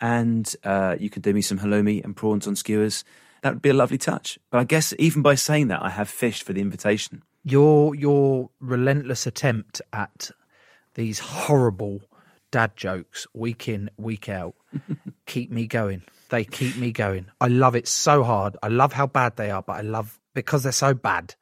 and 0.00 0.56
uh, 0.64 0.96
you 0.98 1.10
can 1.10 1.20
do 1.20 1.34
me 1.34 1.42
some 1.42 1.58
halloumi 1.58 2.02
and 2.02 2.16
prawns 2.16 2.46
on 2.46 2.56
skewers. 2.56 3.04
That 3.42 3.52
would 3.52 3.62
be 3.62 3.68
a 3.68 3.74
lovely 3.74 3.98
touch. 3.98 4.38
But 4.50 4.60
I 4.60 4.64
guess 4.64 4.94
even 4.98 5.20
by 5.20 5.34
saying 5.34 5.68
that, 5.68 5.82
I 5.82 5.90
have 5.90 6.08
fished 6.08 6.44
for 6.44 6.54
the 6.54 6.62
invitation. 6.62 7.24
Your 7.42 7.94
your 7.94 8.48
relentless 8.58 9.26
attempt 9.26 9.82
at 9.92 10.30
these 10.94 11.18
horrible 11.18 12.00
dad 12.54 12.76
jokes 12.76 13.26
week 13.34 13.68
in, 13.68 13.90
week 13.96 14.28
out 14.28 14.54
keep 15.26 15.50
me 15.50 15.66
going. 15.66 16.02
They 16.28 16.44
keep 16.44 16.76
me 16.76 16.92
going. 16.92 17.26
I 17.40 17.48
love 17.48 17.74
it 17.74 17.88
so 17.88 18.22
hard. 18.22 18.56
I 18.62 18.68
love 18.68 18.92
how 18.92 19.08
bad 19.08 19.34
they 19.34 19.50
are, 19.50 19.60
but 19.60 19.72
I 19.72 19.80
love 19.80 20.20
because 20.34 20.62
they're 20.62 20.70
so 20.70 20.94
bad. 20.94 21.34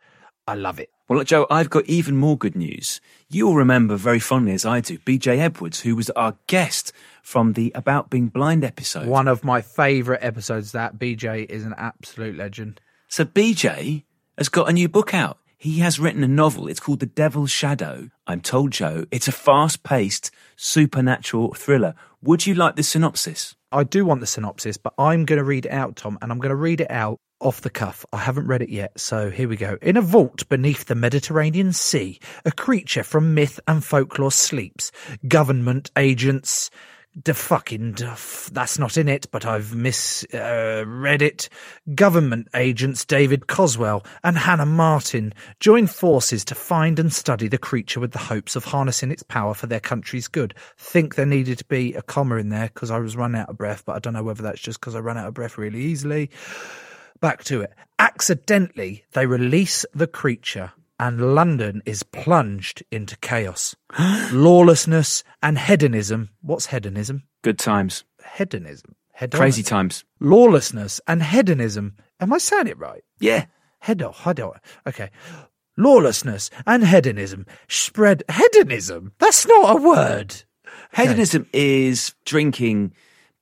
I 0.47 0.54
love 0.54 0.81
it. 0.81 0.88
Well, 1.09 1.19
look, 1.19 1.28
Joe, 1.28 1.47
I've 1.50 1.69
got 1.69 1.85
even 1.85 2.16
more 2.16 2.38
good 2.38 2.57
news. 2.57 3.02
You'll 3.28 3.57
remember 3.57 3.97
very 3.97 4.21
fondly, 4.21 4.54
as 4.54 4.64
I 4.64 4.81
do, 4.81 4.97
BJ 5.00 5.38
Edwards, 5.38 5.81
who 5.81 5.95
was 5.95 6.09
our 6.11 6.38
guest 6.47 6.95
from 7.23 7.52
the 7.52 7.73
About 7.75 8.09
Being 8.09 8.28
Blind 8.28 8.64
episode. 8.64 9.07
One 9.07 9.28
of 9.28 9.45
my 9.45 9.61
favourite 9.61 10.25
episodes. 10.25 10.73
That 10.73 10.99
BJ 10.99 11.45
is 11.45 11.66
an 11.66 11.75
absolute 11.76 12.37
legend. 12.37 12.81
So 13.09 13.26
BJ 13.26 14.04
has 14.38 14.49
got 14.49 14.71
a 14.71 14.73
new 14.73 14.88
book 14.88 15.12
out. 15.12 15.37
He 15.62 15.78
has 15.78 16.00
written 16.00 16.25
a 16.25 16.28
novel. 16.28 16.66
It's 16.66 16.81
called 16.81 16.99
The 16.99 17.07
Devil's 17.07 17.52
Shadow. 17.52 18.09
I'm 18.26 18.40
told, 18.40 18.73
Joe, 18.73 19.04
it's 19.12 19.28
a 19.28 19.33
fast 19.33 19.85
paced 19.85 20.33
supernatural 20.57 21.54
thriller. 21.54 21.95
Would 22.21 22.49
you 22.49 22.54
like 22.57 22.75
the 22.75 22.83
synopsis? 22.83 23.54
I 23.71 23.85
do 23.85 24.04
want 24.04 24.19
the 24.19 24.26
synopsis, 24.26 24.76
but 24.76 24.92
I'm 24.99 25.25
going 25.25 25.38
to 25.38 25.45
read 25.45 25.66
it 25.66 25.71
out, 25.71 25.95
Tom, 25.95 26.19
and 26.21 26.33
I'm 26.33 26.40
going 26.40 26.50
to 26.50 26.57
read 26.57 26.81
it 26.81 26.90
out 26.90 27.21
off 27.38 27.61
the 27.61 27.71
cuff. 27.71 28.04
I 28.12 28.16
haven't 28.16 28.49
read 28.49 28.62
it 28.62 28.71
yet, 28.71 28.99
so 28.99 29.31
here 29.31 29.49
we 29.49 29.54
go. 29.54 29.78
In 29.81 29.97
a 29.97 30.00
vault 30.00 30.49
beneath 30.49 30.87
the 30.87 30.97
Mediterranean 30.97 31.73
Sea, 31.73 32.19
a 32.45 32.50
creature 32.50 33.04
from 33.04 33.33
myth 33.33 33.61
and 33.69 33.85
folklore 33.85 34.33
sleeps. 34.33 34.90
Government 35.28 35.92
agents. 35.97 36.71
The 37.14 37.35
fucking 37.35 37.92
duff. 37.92 38.49
That's 38.54 38.78
not 38.78 38.97
in 38.97 39.07
it, 39.07 39.26
but 39.31 39.45
I've 39.45 39.75
misread 39.75 41.23
uh, 41.23 41.25
it. 41.25 41.50
Government 41.95 42.49
agents 42.54 43.04
David 43.04 43.49
Coswell 43.49 44.02
and 44.25 44.38
Hannah 44.38 44.64
Martin 44.64 45.35
join 45.61 45.88
forces 45.88 46.42
to 46.47 46.54
find 46.54 46.99
and 46.99 47.12
study 47.12 47.49
the 47.49 47.59
creature 47.59 48.00
with 48.00 48.12
the 48.12 48.19
hopes 48.19 48.57
of 48.57 48.64
harnessing 48.64 49.11
its 49.11 49.23
power 49.23 49.52
for 49.52 49.66
their 49.66 49.78
country's 49.78 50.26
good. 50.26 50.54
Think 50.78 51.14
there 51.14 51.26
needed 51.26 51.59
to 51.59 51.66
be 51.66 51.92
a 51.92 52.00
comma 52.00 52.37
in 52.37 52.49
there 52.49 52.71
because 52.73 52.90
I 52.90 52.99
was 52.99 53.14
run 53.14 53.35
out 53.35 53.50
of 53.50 53.59
breath, 53.59 53.85
but 53.85 53.95
I 53.95 53.99
don't 53.99 54.14
know 54.14 54.25
whether 54.25 54.42
that's 54.42 54.62
just 54.62 54.81
because 54.81 54.95
I 54.95 55.00
run 55.00 55.19
out 55.19 55.28
of 55.28 55.35
breath 55.35 55.59
really 55.59 55.83
easily. 55.83 56.31
Back 57.21 57.45
to 57.45 57.61
it. 57.61 57.75
Accidentally, 57.99 59.04
they 59.12 59.26
release 59.26 59.85
the 59.92 60.07
creature 60.07 60.73
and 61.02 61.35
London 61.35 61.82
is 61.85 62.04
plunged 62.04 62.85
into 62.92 63.16
chaos. 63.18 63.75
Lawlessness 64.32 65.25
and 65.42 65.59
hedonism. 65.59 66.28
What's 66.42 66.66
hedonism? 66.66 67.25
Good 67.42 67.59
times. 67.59 68.04
Hedonism. 68.37 68.94
Hedon- 69.21 69.37
Crazy 69.37 69.64
times. 69.64 70.04
Lawlessness 70.21 71.00
and 71.09 71.21
hedonism. 71.21 71.97
Am 72.21 72.32
I 72.32 72.38
saying 72.38 72.68
it 72.68 72.78
right? 72.78 73.02
Yeah. 73.18 73.47
Hedo, 73.85 74.14
hedo. 74.14 74.54
Okay. 74.87 75.11
Lawlessness 75.76 76.50
and 76.68 76.87
hedonism 76.87 77.47
spread. 77.68 78.23
Hedonism? 78.30 79.12
That's 79.18 79.44
not 79.44 79.76
a 79.76 79.82
word. 79.82 80.44
Hedonism 80.94 81.49
is 81.52 82.14
drinking, 82.25 82.92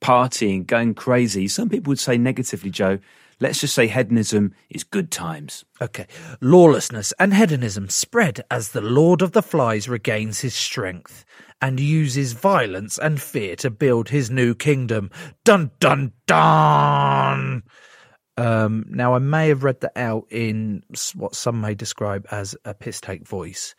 partying, 0.01 0.65
going 0.65 0.95
crazy. 0.95 1.47
Some 1.47 1.69
people 1.69 1.91
would 1.91 1.99
say 1.99 2.17
negatively, 2.17 2.71
Joe. 2.71 2.97
Let's 3.41 3.59
just 3.59 3.73
say 3.73 3.87
hedonism 3.87 4.53
is 4.69 4.83
good 4.83 5.09
times. 5.09 5.65
Okay. 5.81 6.05
Lawlessness 6.41 7.11
and 7.19 7.33
hedonism 7.33 7.89
spread 7.89 8.45
as 8.51 8.69
the 8.69 8.81
Lord 8.81 9.23
of 9.23 9.31
the 9.31 9.41
Flies 9.41 9.89
regains 9.89 10.41
his 10.41 10.53
strength 10.53 11.25
and 11.59 11.79
uses 11.79 12.33
violence 12.33 12.99
and 12.99 13.19
fear 13.19 13.55
to 13.57 13.71
build 13.71 14.09
his 14.09 14.29
new 14.29 14.53
kingdom. 14.53 15.09
Dun 15.43 15.71
dun 15.79 16.13
dun! 16.27 17.63
Um, 18.37 18.85
now, 18.87 19.15
I 19.15 19.19
may 19.19 19.47
have 19.49 19.63
read 19.63 19.81
that 19.81 19.97
out 19.97 20.27
in 20.29 20.83
what 21.15 21.33
some 21.33 21.59
may 21.59 21.73
describe 21.73 22.27
as 22.29 22.55
a 22.63 22.75
piss 22.75 23.01
take 23.01 23.27
voice. 23.27 23.73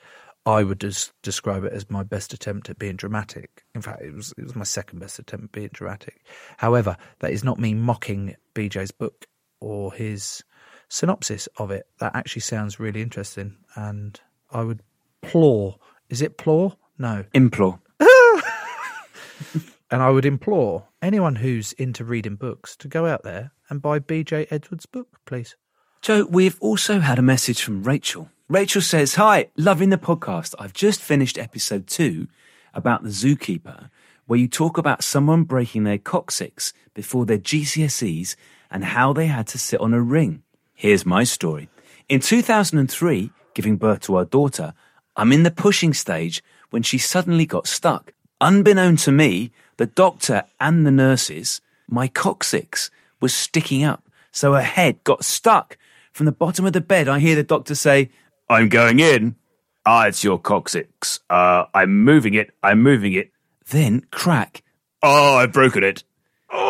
I 0.45 0.65
would 0.65 0.85
describe 1.23 1.63
it 1.63 1.73
as 1.73 1.89
my 1.89 2.03
best 2.03 2.33
attempt 2.33 2.69
at 2.69 2.81
being 2.81 2.97
dramatic. 2.97 3.63
In 3.77 3.81
fact, 3.81 4.03
it 4.03 4.13
was 4.13 4.35
it 4.37 4.43
was 4.43 4.57
my 4.57 4.65
second 4.65 4.99
best 4.99 5.21
attempt 5.21 5.45
at 5.45 5.53
being 5.53 5.71
dramatic. 5.73 6.27
However, 6.57 6.97
that 7.21 7.31
is 7.31 7.45
not 7.45 7.61
me 7.61 7.75
mocking 7.75 8.35
BJ's 8.57 8.91
book 8.91 9.27
or 9.63 9.93
his 9.93 10.43
synopsis 10.89 11.49
of 11.57 11.71
it. 11.71 11.87
That 11.99 12.15
actually 12.15 12.43
sounds 12.43 12.81
really 12.81 13.03
interesting, 13.03 13.57
and 13.75 14.21
I 14.51 14.63
would 14.63 14.83
plore. 15.23 15.77
Is 16.11 16.21
it 16.23 16.37
plore? 16.37 16.77
No. 16.99 17.25
Implore. 17.33 17.81
And 19.93 20.03
I 20.03 20.09
would 20.09 20.25
implore 20.25 20.89
anyone 21.03 21.37
who's 21.37 21.75
into 21.75 22.03
reading 22.03 22.37
books 22.37 22.77
to 22.77 22.89
go 22.89 23.05
out 23.05 23.25
there 23.25 23.53
and 23.69 23.83
buy 23.83 23.99
BJ 23.99 24.47
Edwards' 24.51 24.87
book, 24.87 25.21
please. 25.27 25.55
Joe, 26.01 26.27
we've 26.31 26.59
also 26.63 27.01
had 27.01 27.19
a 27.19 27.23
message 27.23 27.63
from 27.63 27.83
Rachel. 27.83 28.31
Rachel 28.49 28.81
says, 28.81 29.17
Hi, 29.17 29.49
loving 29.55 29.91
the 29.91 29.99
podcast. 29.99 30.55
I've 30.59 30.73
just 30.73 31.03
finished 31.03 31.37
episode 31.37 31.87
two 31.87 32.29
about 32.73 33.03
the 33.03 33.11
zookeeper, 33.11 33.91
where 34.25 34.39
you 34.39 34.49
talk 34.49 34.79
about 34.79 35.05
someone 35.05 35.43
breaking 35.43 35.85
their 35.85 35.99
coccyx 35.99 36.73
before 36.95 37.27
their 37.27 37.37
GCSEs 37.37 38.35
and 38.73 38.85
how 38.85 39.13
they 39.13 39.27
had 39.27 39.47
to 39.49 39.59
sit 39.59 39.81
on 39.81 39.95
a 39.95 40.01
ring. 40.01 40.43
Here's 40.75 41.07
my 41.07 41.25
story. 41.25 41.69
In 42.09 42.21
2003, 42.21 43.31
giving 43.55 43.77
birth 43.77 44.01
to 44.01 44.17
our 44.17 44.25
daughter, 44.25 44.75
I'm 45.15 45.33
in 45.33 45.43
the 45.43 45.51
pushing 45.51 45.93
stage 45.95 46.43
when 46.71 46.83
she 46.83 46.99
suddenly 46.99 47.47
got 47.47 47.67
stuck. 47.67 48.13
Unbeknown 48.41 48.97
to 48.97 49.13
me, 49.13 49.53
the 49.77 49.87
doctor 49.87 50.45
and 50.59 50.87
the 50.87 50.91
nurses, 50.91 51.61
my 51.87 52.09
coccyx 52.09 52.91
was 53.21 53.35
sticking 53.35 53.85
up, 53.85 54.03
so 54.33 54.55
her 54.55 54.63
head 54.63 55.05
got 55.05 55.25
stuck. 55.25 55.77
From 56.13 56.27
the 56.27 56.33
bottom 56.33 56.65
of 56.65 56.73
the 56.73 56.81
bed, 56.81 57.09
I 57.09 57.19
hear 57.21 57.37
the 57.37 57.43
doctor 57.45 57.75
say, 57.75 58.11
I'm 58.49 58.69
going 58.69 58.99
in. 58.99 59.37
Ah, 59.85 60.07
it's 60.07 60.25
your 60.25 60.39
coccyx. 60.39 61.21
Uh, 61.29 61.65
I'm 61.75 62.05
moving 62.05 62.35
it. 62.35 62.51
I'm 62.63 62.83
moving 62.83 63.13
it. 63.13 63.31
Then 63.69 64.07
crack. 64.11 64.63
Oh, 65.03 65.37
I've 65.37 65.53
broken 65.53 65.85
it. 65.85 66.05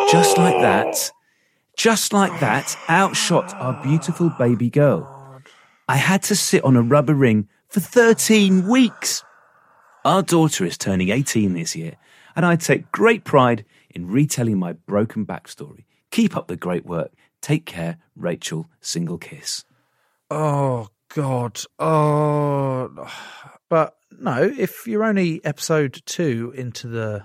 Just 0.09 0.37
like 0.37 0.59
that, 0.61 1.11
just 1.77 2.13
like 2.13 2.39
that, 2.39 2.77
outshot 2.89 3.53
our 3.55 3.81
beautiful 3.83 4.29
baby 4.29 4.69
girl. 4.69 5.41
I 5.87 5.97
had 5.97 6.23
to 6.23 6.35
sit 6.35 6.63
on 6.63 6.75
a 6.75 6.81
rubber 6.81 7.13
ring 7.13 7.47
for 7.67 7.79
13 7.79 8.67
weeks. 8.67 9.23
Our 10.05 10.21
daughter 10.21 10.65
is 10.65 10.77
turning 10.77 11.09
18 11.09 11.53
this 11.53 11.75
year, 11.75 11.95
and 12.35 12.45
I 12.45 12.55
take 12.55 12.91
great 12.91 13.23
pride 13.23 13.65
in 13.89 14.07
retelling 14.07 14.59
my 14.59 14.73
broken 14.73 15.25
backstory. 15.25 15.85
Keep 16.11 16.37
up 16.37 16.47
the 16.47 16.55
great 16.55 16.85
work. 16.85 17.11
Take 17.41 17.65
care, 17.65 17.97
Rachel. 18.15 18.69
Single 18.79 19.17
kiss. 19.17 19.65
Oh 20.29 20.89
God. 21.13 21.61
Oh. 21.79 23.11
But 23.69 23.95
no, 24.11 24.43
if 24.43 24.85
you're 24.85 25.03
only 25.03 25.43
episode 25.43 26.03
two 26.05 26.53
into 26.55 26.87
the 26.87 27.23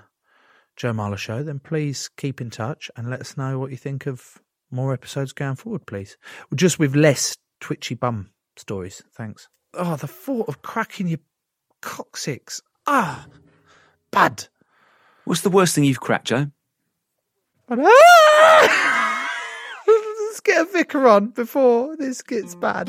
Joe 0.78 0.92
Marler 0.92 1.18
show, 1.18 1.42
then 1.42 1.58
please 1.58 2.08
keep 2.16 2.40
in 2.40 2.50
touch 2.50 2.88
and 2.96 3.10
let 3.10 3.20
us 3.20 3.36
know 3.36 3.58
what 3.58 3.72
you 3.72 3.76
think 3.76 4.06
of 4.06 4.40
more 4.70 4.92
episodes 4.94 5.32
going 5.32 5.56
forward, 5.56 5.86
please. 5.86 6.16
Just 6.54 6.78
with 6.78 6.94
less 6.94 7.36
twitchy 7.58 7.96
bum 7.96 8.30
stories. 8.56 9.02
Thanks. 9.12 9.48
Oh, 9.74 9.96
the 9.96 10.06
thought 10.06 10.48
of 10.48 10.62
cracking 10.62 11.08
your 11.08 11.18
coccyx. 11.82 12.62
Ah, 12.86 13.26
bad. 14.12 14.46
What's 15.24 15.40
the 15.40 15.50
worst 15.50 15.74
thing 15.74 15.82
you've 15.82 15.98
cracked, 15.98 16.28
Joe? 16.28 16.46
But, 17.66 17.80
ah! 17.82 19.30
Let's 20.28 20.40
get 20.40 20.60
a 20.60 20.70
vicar 20.70 21.08
on 21.08 21.30
before 21.30 21.96
this 21.96 22.22
gets 22.22 22.54
bad. 22.54 22.88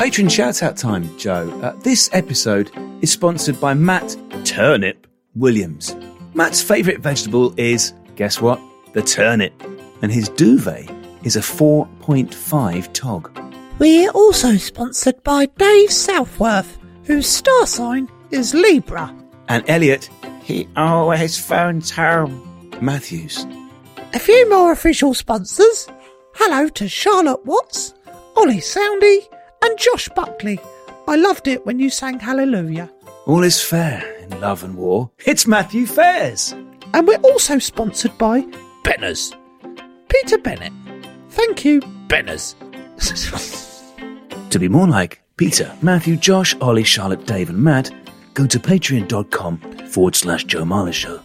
Patron 0.00 0.30
shout 0.30 0.62
out 0.62 0.78
time, 0.78 1.14
Joe. 1.18 1.50
Uh, 1.62 1.72
this 1.80 2.08
episode 2.14 2.70
is 3.02 3.12
sponsored 3.12 3.60
by 3.60 3.74
Matt 3.74 4.16
Turnip 4.44 5.06
Williams. 5.34 5.94
Matt's 6.32 6.62
favourite 6.62 7.00
vegetable 7.00 7.52
is, 7.58 7.92
guess 8.16 8.40
what? 8.40 8.58
The 8.94 9.02
turnip. 9.02 9.52
And 10.00 10.10
his 10.10 10.30
duvet 10.30 10.90
is 11.22 11.36
a 11.36 11.40
4.5 11.40 12.92
tog. 12.94 13.30
We're 13.78 14.08
also 14.12 14.56
sponsored 14.56 15.22
by 15.22 15.44
Dave 15.58 15.92
Southworth, 15.92 16.78
whose 17.04 17.26
star 17.26 17.66
sign 17.66 18.08
is 18.30 18.54
Libra. 18.54 19.14
And 19.48 19.68
Elliot, 19.68 20.08
he 20.42 20.66
always 20.76 21.38
phones 21.38 21.90
home. 21.90 22.70
Matthews. 22.80 23.46
A 24.14 24.18
few 24.18 24.48
more 24.48 24.72
official 24.72 25.12
sponsors. 25.12 25.88
Hello 26.36 26.70
to 26.70 26.88
Charlotte 26.88 27.44
Watts, 27.44 27.92
Ollie 28.34 28.62
Soundy, 28.62 29.26
and 29.62 29.78
Josh 29.78 30.08
Buckley. 30.14 30.58
I 31.08 31.16
loved 31.16 31.48
it 31.48 31.64
when 31.66 31.78
you 31.78 31.90
sang 31.90 32.18
Hallelujah. 32.20 32.90
All 33.26 33.42
is 33.42 33.62
fair 33.62 34.02
in 34.22 34.40
love 34.40 34.64
and 34.64 34.76
war. 34.76 35.10
It's 35.26 35.46
Matthew 35.46 35.86
Fairs. 35.86 36.52
And 36.94 37.06
we're 37.06 37.18
also 37.18 37.58
sponsored 37.58 38.16
by 38.18 38.42
Benners. 38.84 39.34
Peter 40.08 40.38
Bennett. 40.38 40.72
Thank 41.30 41.64
you, 41.64 41.80
Benners. 42.08 42.54
To 44.50 44.58
be 44.58 44.68
more 44.68 44.88
like 44.88 45.22
Peter, 45.36 45.72
Matthew, 45.80 46.16
Josh, 46.16 46.56
Ollie, 46.60 46.82
Charlotte, 46.82 47.24
Dave, 47.24 47.50
and 47.50 47.62
Matt, 47.62 47.88
go 48.34 48.48
to 48.48 48.58
patreon.com 48.58 49.58
forward 49.86 50.16
slash 50.16 50.42
Joe 50.42 50.64
Marler 50.64 50.92
Show 50.92 51.20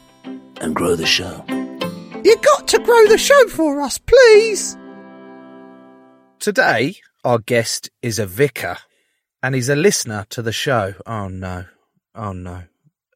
and 0.62 0.76
grow 0.76 0.96
the 0.96 1.08
show. 1.08 1.44
you 2.24 2.38
got 2.38 2.68
to 2.68 2.78
grow 2.78 3.08
the 3.08 3.18
show 3.18 3.48
for 3.48 3.82
us, 3.82 3.98
please. 3.98 4.78
Today, 6.40 6.98
our 7.26 7.40
guest 7.40 7.90
is 8.04 8.20
a 8.20 8.26
vicar 8.28 8.78
and 9.42 9.56
he's 9.56 9.68
a 9.68 9.76
listener 9.76 10.26
to 10.30 10.42
the 10.42 10.52
show. 10.54 10.94
Oh 11.06 11.28
no. 11.28 11.66
Oh 12.14 12.32
no. 12.32 12.64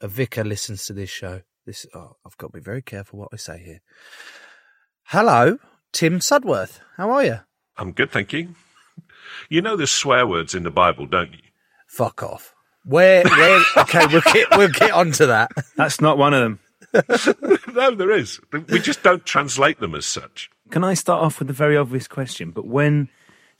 A 0.01 0.07
vicar 0.07 0.43
listens 0.43 0.85
to 0.87 0.93
this 0.93 1.09
show. 1.09 1.43
This 1.65 1.85
oh, 1.93 2.17
I've 2.25 2.37
got 2.37 2.47
to 2.47 2.53
be 2.53 2.63
very 2.63 2.81
careful 2.81 3.19
what 3.19 3.29
I 3.31 3.37
say 3.37 3.61
here. 3.63 3.81
Hello, 5.03 5.59
Tim 5.93 6.19
Sudworth. 6.19 6.79
How 6.97 7.11
are 7.11 7.23
you? 7.23 7.39
I'm 7.77 7.91
good, 7.91 8.11
thank 8.11 8.33
you. 8.33 8.55
You 9.47 9.61
know 9.61 9.75
there's 9.75 9.91
swear 9.91 10.25
words 10.25 10.55
in 10.55 10.63
the 10.63 10.71
Bible, 10.71 11.05
don't 11.05 11.31
you? 11.31 11.39
Fuck 11.87 12.23
off. 12.23 12.55
Where 12.85 13.23
where 13.23 13.61
okay, 13.77 14.07
we'll 14.07 14.21
get 14.33 14.47
we'll 14.57 14.69
get 14.69 14.91
on 14.91 15.11
to 15.13 15.27
that. 15.27 15.51
That's 15.75 16.01
not 16.01 16.17
one 16.17 16.33
of 16.33 16.41
them. 16.41 16.59
no, 17.73 17.93
there 17.93 18.11
is. 18.11 18.39
We 18.51 18.79
just 18.79 19.03
don't 19.03 19.23
translate 19.23 19.79
them 19.79 19.93
as 19.93 20.07
such. 20.07 20.49
Can 20.71 20.83
I 20.83 20.95
start 20.95 21.23
off 21.23 21.37
with 21.37 21.49
a 21.51 21.53
very 21.53 21.77
obvious 21.77 22.07
question? 22.07 22.49
But 22.49 22.65
when 22.65 23.09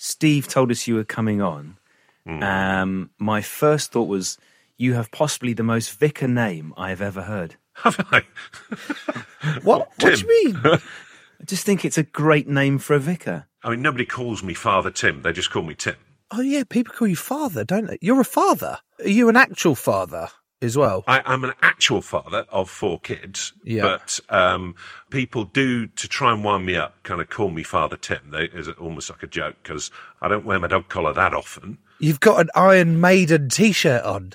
Steve 0.01 0.48
told 0.48 0.72
us 0.72 0.88
you 0.88 0.96
were 0.96 1.03
coming 1.03 1.41
on, 1.41 1.77
um, 2.25 3.10
my 3.18 3.41
first 3.41 3.91
thought 3.91 4.08
was, 4.08 4.38
you 4.77 4.94
have 4.94 5.12
possibly 5.12 5.51
the 5.51 5.62
most 5.62 5.91
vicar 5.91 6.27
name 6.27 6.74
I 6.77 6.89
have 6.89 7.01
ever 7.01 7.24
heard. 7.24 7.58
Have 7.74 8.08
I? 8.12 8.24
What 9.63 9.88
what 9.88 9.98
do 9.98 10.12
you 10.12 10.27
mean? 10.46 10.62
I 10.65 11.46
just 11.46 11.65
think 11.65 11.86
it's 11.86 11.98
a 11.98 12.03
great 12.03 12.48
name 12.48 12.77
for 12.77 12.94
a 12.94 13.00
vicar. 13.00 13.48
I 13.63 13.72
mean, 13.72 13.82
nobody 13.82 14.06
calls 14.06 14.44
me 14.44 14.53
Father 14.53 14.91
Tim. 14.91 15.22
They 15.22 15.32
just 15.32 15.50
call 15.50 15.63
me 15.63 15.75
Tim. 15.75 15.96
Oh 16.32 16.41
yeah, 16.41 16.63
people 16.63 16.94
call 16.94 17.08
you 17.08 17.15
father, 17.15 17.63
don't 17.63 17.88
they? 17.88 17.98
You're 18.01 18.20
a 18.20 18.25
father. 18.25 18.79
Are 19.00 19.08
you 19.08 19.29
an 19.29 19.38
actual 19.38 19.75
father 19.75 20.29
as 20.62 20.78
well? 20.78 21.04
I, 21.08 21.22
I'm 21.25 21.44
an 21.44 21.54
actual 21.62 22.01
father 22.01 22.46
of 22.50 22.70
four 22.70 23.00
kids, 23.00 23.54
Yeah. 23.63 23.84
but 23.84 24.20
um, 24.30 24.75
people 25.10 25.46
do 25.46 25.88
to 25.88 26.08
try 26.08 26.34
and 26.34 26.44
wind 26.44 26.66
me 26.66 26.75
up, 26.75 27.01
kind 27.04 27.22
of 27.22 27.30
call 27.30 27.50
me 27.50 27.63
Father 27.63 27.98
Tim. 27.98 28.32
They, 28.32 28.44
it's 28.46 28.68
almost 28.80 29.10
like 29.10 29.24
a 29.24 29.28
joke 29.28 29.56
because 29.63 29.92
I 30.22 30.28
don't 30.28 30.46
wear 30.46 30.60
my 30.60 30.68
dog 30.68 30.89
collar 30.89 31.13
that 31.13 31.34
often, 31.34 31.78
You've 32.01 32.22
got 32.22 32.39
an 32.39 32.50
Iron 32.56 33.01
Maiden 33.01 33.50
t-shirt 33.50 34.04
on. 34.06 34.32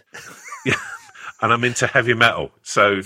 yeah, 0.66 0.74
and 1.40 1.50
I'm 1.52 1.64
into 1.64 1.86
heavy 1.86 2.12
metal. 2.14 2.50
So 2.62 3.00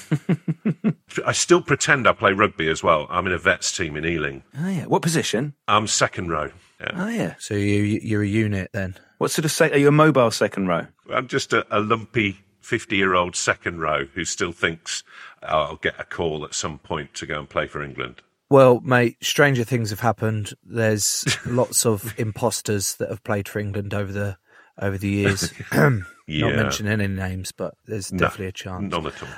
I 1.25 1.33
still 1.33 1.63
pretend 1.63 2.07
I 2.09 2.13
play 2.13 2.33
rugby 2.33 2.69
as 2.69 2.83
well. 2.83 3.07
I'm 3.09 3.27
in 3.27 3.33
a 3.33 3.39
vets 3.39 3.77
team 3.77 3.97
in 3.97 4.05
Ealing. 4.05 4.43
Oh 4.59 4.69
yeah. 4.69 4.87
What 4.87 5.03
position? 5.03 5.55
I'm 5.69 5.87
second 5.87 6.31
row. 6.31 6.51
Yeah. 6.81 6.91
Oh 6.95 7.09
yeah. 7.09 7.35
So 7.39 7.55
you 7.55 7.83
you're 8.03 8.23
a 8.23 8.27
unit 8.29 8.71
then. 8.73 8.97
What 9.19 9.31
sort 9.31 9.45
of 9.45 9.51
say? 9.53 9.71
Are 9.73 9.79
you 9.79 9.89
a 9.89 9.93
mobile 9.93 10.31
second 10.31 10.67
row? 10.69 10.87
I'm 11.13 11.27
just 11.29 11.53
a, 11.53 11.65
a 11.77 11.81
lumpy 11.81 12.41
50 12.69 12.97
year 12.97 13.15
old 13.15 13.35
second 13.35 13.81
row 13.81 14.05
who 14.15 14.25
still 14.25 14.53
thinks 14.53 15.03
I'll 15.43 15.77
get 15.77 15.99
a 15.99 16.05
call 16.05 16.45
at 16.45 16.55
some 16.55 16.79
point 16.79 17.15
to 17.15 17.27
go 17.27 17.39
and 17.39 17.49
play 17.49 17.67
for 17.67 17.83
England. 17.83 18.21
Well, 18.51 18.81
mate, 18.81 19.17
stranger 19.23 19.65
things 19.65 19.91
have 19.91 20.01
happened. 20.01 20.53
There's 20.65 21.25
lots 21.47 21.87
of 21.87 22.15
imposters 22.19 22.97
that 22.97 23.09
have 23.09 23.25
played 23.25 23.49
for 23.49 23.59
England 23.59 23.95
over 23.95 24.13
the 24.13 24.37
over 24.81 24.99
the 24.99 25.09
years. 25.09 25.53
Yeah. 26.31 26.49
Not 26.49 26.57
mentioning 26.57 26.93
any 26.93 27.07
names, 27.09 27.53
but 27.53 27.73
there's 27.87 28.13
No, 28.13 28.19
definitely 28.19 28.49
a 28.49 28.53
chance. 28.53 28.91
None 28.93 29.07
at 29.07 29.23
all. 29.23 29.29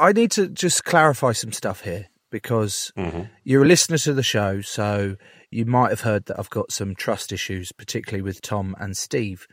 I 0.00 0.10
need 0.12 0.32
to 0.32 0.48
just 0.48 0.84
clarify 0.84 1.30
some 1.30 1.52
stuff 1.52 1.82
here 1.82 2.06
because 2.32 2.90
Mm-hmm. 2.98 3.22
you're 3.44 3.62
a 3.62 3.68
listener 3.68 3.98
to 3.98 4.12
the 4.12 4.24
show, 4.24 4.60
so 4.62 5.14
you 5.52 5.64
might 5.64 5.90
have 5.90 6.00
heard 6.00 6.24
that 6.26 6.40
I've 6.40 6.50
got 6.50 6.72
some 6.72 6.96
trust 6.96 7.30
issues, 7.30 7.70
particularly 7.70 8.22
with 8.22 8.40
Tom 8.42 8.74
and 8.80 8.96
Steve. 8.96 9.46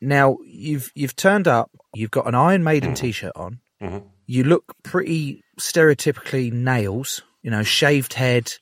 Now 0.00 0.38
you've 0.44 0.90
you've 0.96 1.14
turned 1.14 1.46
up, 1.46 1.70
you've 1.94 2.10
got 2.10 2.26
an 2.26 2.34
Iron 2.34 2.62
Maiden 2.64 2.90
Mm-hmm. 2.90 3.00
t-shirt 3.06 3.32
on. 3.36 3.60
You 4.26 4.44
look 4.44 4.74
pretty 4.84 5.42
stereotypically 5.58 6.52
nails, 6.52 7.22
you 7.42 7.50
know, 7.50 7.62
shaved 7.62 8.14
head, 8.14 8.52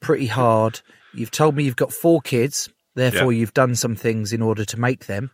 pretty 0.00 0.26
hard. 0.26 0.80
You've 1.12 1.30
told 1.30 1.54
me 1.56 1.64
you've 1.64 1.76
got 1.76 1.92
four 1.92 2.20
kids, 2.20 2.68
therefore 2.94 3.32
Yeah. 3.32 3.40
you've 3.40 3.54
done 3.54 3.74
some 3.74 3.96
things 3.96 4.32
in 4.32 4.40
order 4.42 4.64
to 4.64 4.78
make 4.78 5.06
them 5.06 5.30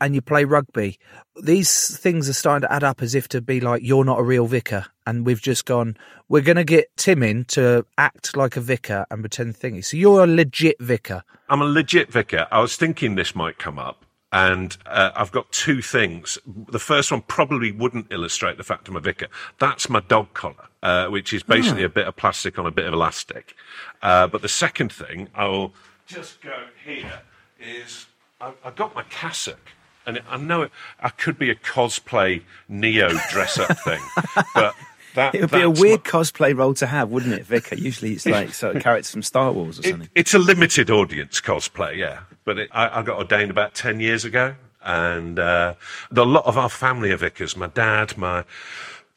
and 0.00 0.14
you 0.14 0.22
play 0.22 0.44
rugby. 0.44 0.98
These 1.42 1.96
things 1.98 2.28
are 2.28 2.32
starting 2.32 2.66
to 2.66 2.72
add 2.72 2.82
up 2.82 3.02
as 3.02 3.14
if 3.14 3.28
to 3.28 3.42
be 3.42 3.60
like 3.60 3.82
you're 3.84 4.04
not 4.04 4.18
a 4.18 4.22
real 4.22 4.46
vicar, 4.46 4.86
and 5.06 5.26
we've 5.26 5.42
just 5.42 5.66
gone. 5.66 5.94
We're 6.30 6.40
going 6.40 6.56
to 6.56 6.64
get 6.64 6.86
Tim 6.96 7.22
in 7.22 7.44
to 7.46 7.84
act 7.98 8.34
like 8.34 8.56
a 8.56 8.60
vicar 8.62 9.04
and 9.10 9.20
pretend 9.20 9.56
thingy. 9.56 9.84
So 9.84 9.98
you're 9.98 10.24
a 10.24 10.26
legit 10.26 10.80
vicar. 10.80 11.22
I'm 11.50 11.60
a 11.60 11.66
legit 11.66 12.10
vicar. 12.10 12.46
I 12.50 12.60
was 12.60 12.76
thinking 12.76 13.14
this 13.16 13.34
might 13.34 13.58
come 13.58 13.78
up, 13.78 14.06
and 14.32 14.76
uh, 14.86 15.10
I've 15.14 15.32
got 15.32 15.50
two 15.50 15.82
things. 15.82 16.38
The 16.46 16.78
first 16.78 17.10
one 17.10 17.22
probably 17.22 17.72
wouldn't 17.72 18.06
illustrate 18.10 18.56
the 18.56 18.64
fact 18.64 18.88
I'm 18.88 18.96
a 18.96 19.00
vicar. 19.00 19.26
That's 19.58 19.88
my 19.88 20.00
dog 20.00 20.34
collar, 20.34 20.68
uh, 20.82 21.06
which 21.06 21.32
is 21.32 21.42
basically 21.42 21.82
a 21.82 21.88
bit 21.88 22.06
of 22.06 22.16
plastic 22.16 22.58
on 22.58 22.66
a 22.66 22.70
bit 22.70 22.86
of 22.86 22.94
elastic. 22.94 23.54
Uh, 24.02 24.28
but 24.28 24.42
the 24.42 24.48
second 24.48 24.92
thing, 24.92 25.28
I 25.34 25.46
will 25.46 25.74
just 26.06 26.40
go 26.40 26.56
here, 26.84 27.22
is 27.60 28.06
I, 28.40 28.52
I've 28.64 28.76
got 28.76 28.94
my 28.94 29.02
cassock. 29.04 29.72
And 30.06 30.22
I 30.28 30.38
know 30.38 30.62
it, 30.62 30.72
I 31.00 31.10
could 31.10 31.38
be 31.38 31.50
a 31.50 31.54
cosplay 31.54 32.42
Neo 32.68 33.10
dress 33.30 33.58
up 33.58 33.78
thing, 33.80 34.00
but 34.54 34.74
that, 35.14 35.34
It 35.34 35.40
would 35.42 35.50
be 35.50 35.62
a 35.62 35.70
weird 35.70 36.00
my- 36.04 36.10
cosplay 36.10 36.56
role 36.56 36.74
to 36.74 36.86
have, 36.86 37.10
wouldn't 37.10 37.34
it, 37.34 37.44
Vicar? 37.44 37.74
Usually 37.76 38.12
it's 38.12 38.26
like 38.26 38.52
sort 38.54 38.76
of 38.76 38.82
characters 38.82 39.10
from 39.10 39.22
Star 39.22 39.52
Wars 39.52 39.78
or 39.78 39.82
It, 39.86 39.90
something. 39.90 40.08
it's 40.14 40.34
a 40.34 40.38
limited 40.38 40.90
audience 40.90 41.40
cosplay, 41.40 41.96
yeah. 41.96 42.20
But 42.44 42.58
it, 42.58 42.70
I, 42.72 43.00
I 43.00 43.02
got 43.02 43.18
ordained 43.18 43.50
about 43.50 43.74
10 43.74 44.00
years 44.00 44.24
ago. 44.24 44.54
And 44.82 45.38
uh, 45.38 45.74
a 46.16 46.22
lot 46.24 46.46
of 46.46 46.56
our 46.56 46.70
family 46.70 47.10
are 47.12 47.18
vicars. 47.18 47.54
My 47.54 47.66
dad, 47.66 48.16
my 48.16 48.44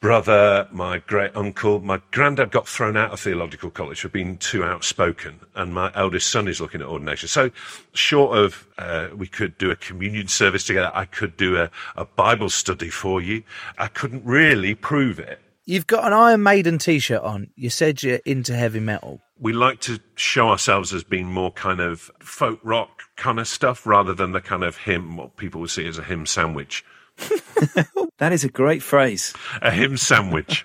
brother, 0.00 0.68
my 0.70 0.98
great 0.98 1.34
uncle, 1.34 1.80
my 1.80 2.02
granddad 2.10 2.50
got 2.50 2.68
thrown 2.68 2.96
out 2.98 3.12
of 3.12 3.20
theological 3.20 3.70
college 3.70 4.00
for 4.02 4.10
being 4.10 4.36
too 4.36 4.62
outspoken. 4.62 5.40
And 5.54 5.72
my 5.72 5.90
eldest 5.94 6.28
son 6.30 6.48
is 6.48 6.60
looking 6.60 6.82
at 6.82 6.86
ordination. 6.86 7.28
So, 7.28 7.50
short 7.94 8.36
of 8.36 8.68
uh, 8.76 9.08
we 9.16 9.26
could 9.26 9.56
do 9.56 9.70
a 9.70 9.76
communion 9.76 10.28
service 10.28 10.64
together, 10.66 10.90
I 10.94 11.06
could 11.06 11.34
do 11.38 11.56
a, 11.56 11.70
a 11.96 12.04
Bible 12.04 12.50
study 12.50 12.90
for 12.90 13.22
you. 13.22 13.42
I 13.78 13.86
couldn't 13.86 14.24
really 14.26 14.74
prove 14.74 15.18
it. 15.18 15.40
You've 15.66 15.86
got 15.86 16.06
an 16.06 16.12
Iron 16.12 16.42
Maiden 16.42 16.78
t-shirt 16.78 17.22
on. 17.22 17.48
You 17.56 17.70
said 17.70 18.02
you're 18.02 18.20
into 18.26 18.54
heavy 18.54 18.80
metal. 18.80 19.20
we 19.38 19.52
like 19.52 19.80
to 19.80 19.98
show 20.14 20.48
ourselves 20.50 20.92
as 20.92 21.04
being 21.04 21.26
more 21.26 21.50
kind 21.52 21.80
of 21.80 22.10
folk 22.20 22.60
rock 22.62 23.02
kind 23.16 23.38
of 23.40 23.48
stuff 23.48 23.86
rather 23.86 24.12
than 24.14 24.32
the 24.32 24.40
kind 24.40 24.62
of 24.62 24.76
hymn, 24.76 25.16
what 25.16 25.36
people 25.36 25.60
would 25.62 25.70
see 25.70 25.86
as 25.86 25.98
a 25.98 26.02
hymn 26.02 26.26
sandwich. 26.26 26.84
That 28.18 28.32
is 28.32 28.44
a 28.44 28.48
great 28.48 28.82
phrase. 28.82 29.34
A 29.60 29.72
hymn 29.72 29.96
sandwich. 29.96 30.64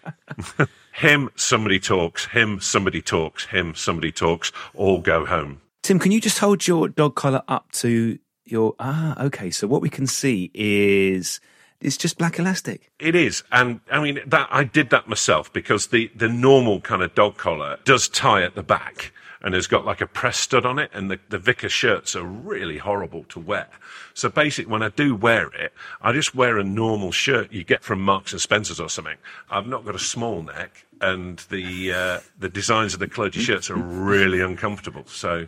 him, 0.93 1.29
somebody 1.35 1.79
talks. 1.79 2.25
Him, 2.27 2.59
somebody 2.59 3.01
talks. 3.01 3.45
Him, 3.47 3.73
somebody 3.73 4.11
talks. 4.11 4.51
All 4.75 5.01
go 5.01 5.25
home. 5.25 5.61
Tim, 5.81 5.97
can 5.97 6.11
you 6.11 6.21
just 6.21 6.37
hold 6.37 6.67
your 6.67 6.87
dog 6.87 7.15
collar 7.15 7.41
up 7.47 7.71
to 7.73 8.19
your. 8.45 8.75
Ah, 8.79 9.19
okay. 9.25 9.49
So 9.49 9.67
what 9.67 9.81
we 9.81 9.89
can 9.89 10.05
see 10.05 10.51
is 10.53 11.39
it's 11.81 11.97
just 11.97 12.17
black 12.17 12.39
elastic. 12.39 12.91
It 12.99 13.15
is, 13.15 13.43
and 13.51 13.79
I 13.91 14.01
mean 14.01 14.19
that 14.25 14.47
I 14.51 14.63
did 14.63 14.89
that 14.89 15.07
myself 15.07 15.51
because 15.53 15.87
the 15.87 16.11
the 16.15 16.29
normal 16.29 16.81
kind 16.81 17.01
of 17.01 17.15
dog 17.15 17.37
collar 17.37 17.79
does 17.85 18.07
tie 18.07 18.43
at 18.43 18.55
the 18.55 18.63
back 18.63 19.13
and 19.41 19.53
has 19.53 19.67
got 19.67 19.85
like 19.85 20.01
a 20.01 20.07
press 20.07 20.37
stud 20.37 20.65
on 20.65 20.77
it, 20.77 20.91
and 20.93 21.09
the 21.09 21.19
the 21.29 21.39
vicar 21.39 21.69
shirts 21.69 22.15
are 22.15 22.25
really 22.25 22.77
horrible 22.77 23.23
to 23.25 23.39
wear. 23.39 23.69
So 24.13 24.27
basically, 24.27 24.71
when 24.71 24.83
I 24.83 24.89
do 24.89 25.15
wear 25.15 25.47
it, 25.47 25.73
I 26.01 26.11
just 26.11 26.35
wear 26.35 26.57
a 26.57 26.63
normal 26.63 27.11
shirt 27.11 27.53
you 27.53 27.63
get 27.63 27.83
from 27.83 28.01
Marks 28.01 28.33
and 28.33 28.41
Spencers 28.41 28.79
or 28.79 28.89
something. 28.89 29.17
I've 29.49 29.67
not 29.67 29.85
got 29.85 29.95
a 29.95 29.99
small 29.99 30.43
neck, 30.43 30.85
and 30.99 31.39
the 31.49 31.93
uh, 31.93 32.19
the 32.37 32.49
designs 32.49 32.93
of 32.93 32.99
the 32.99 33.07
clergy 33.07 33.39
shirts 33.39 33.69
are 33.69 33.75
really 33.75 34.41
uncomfortable. 34.41 35.05
So. 35.07 35.47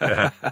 yeah. 0.00 0.30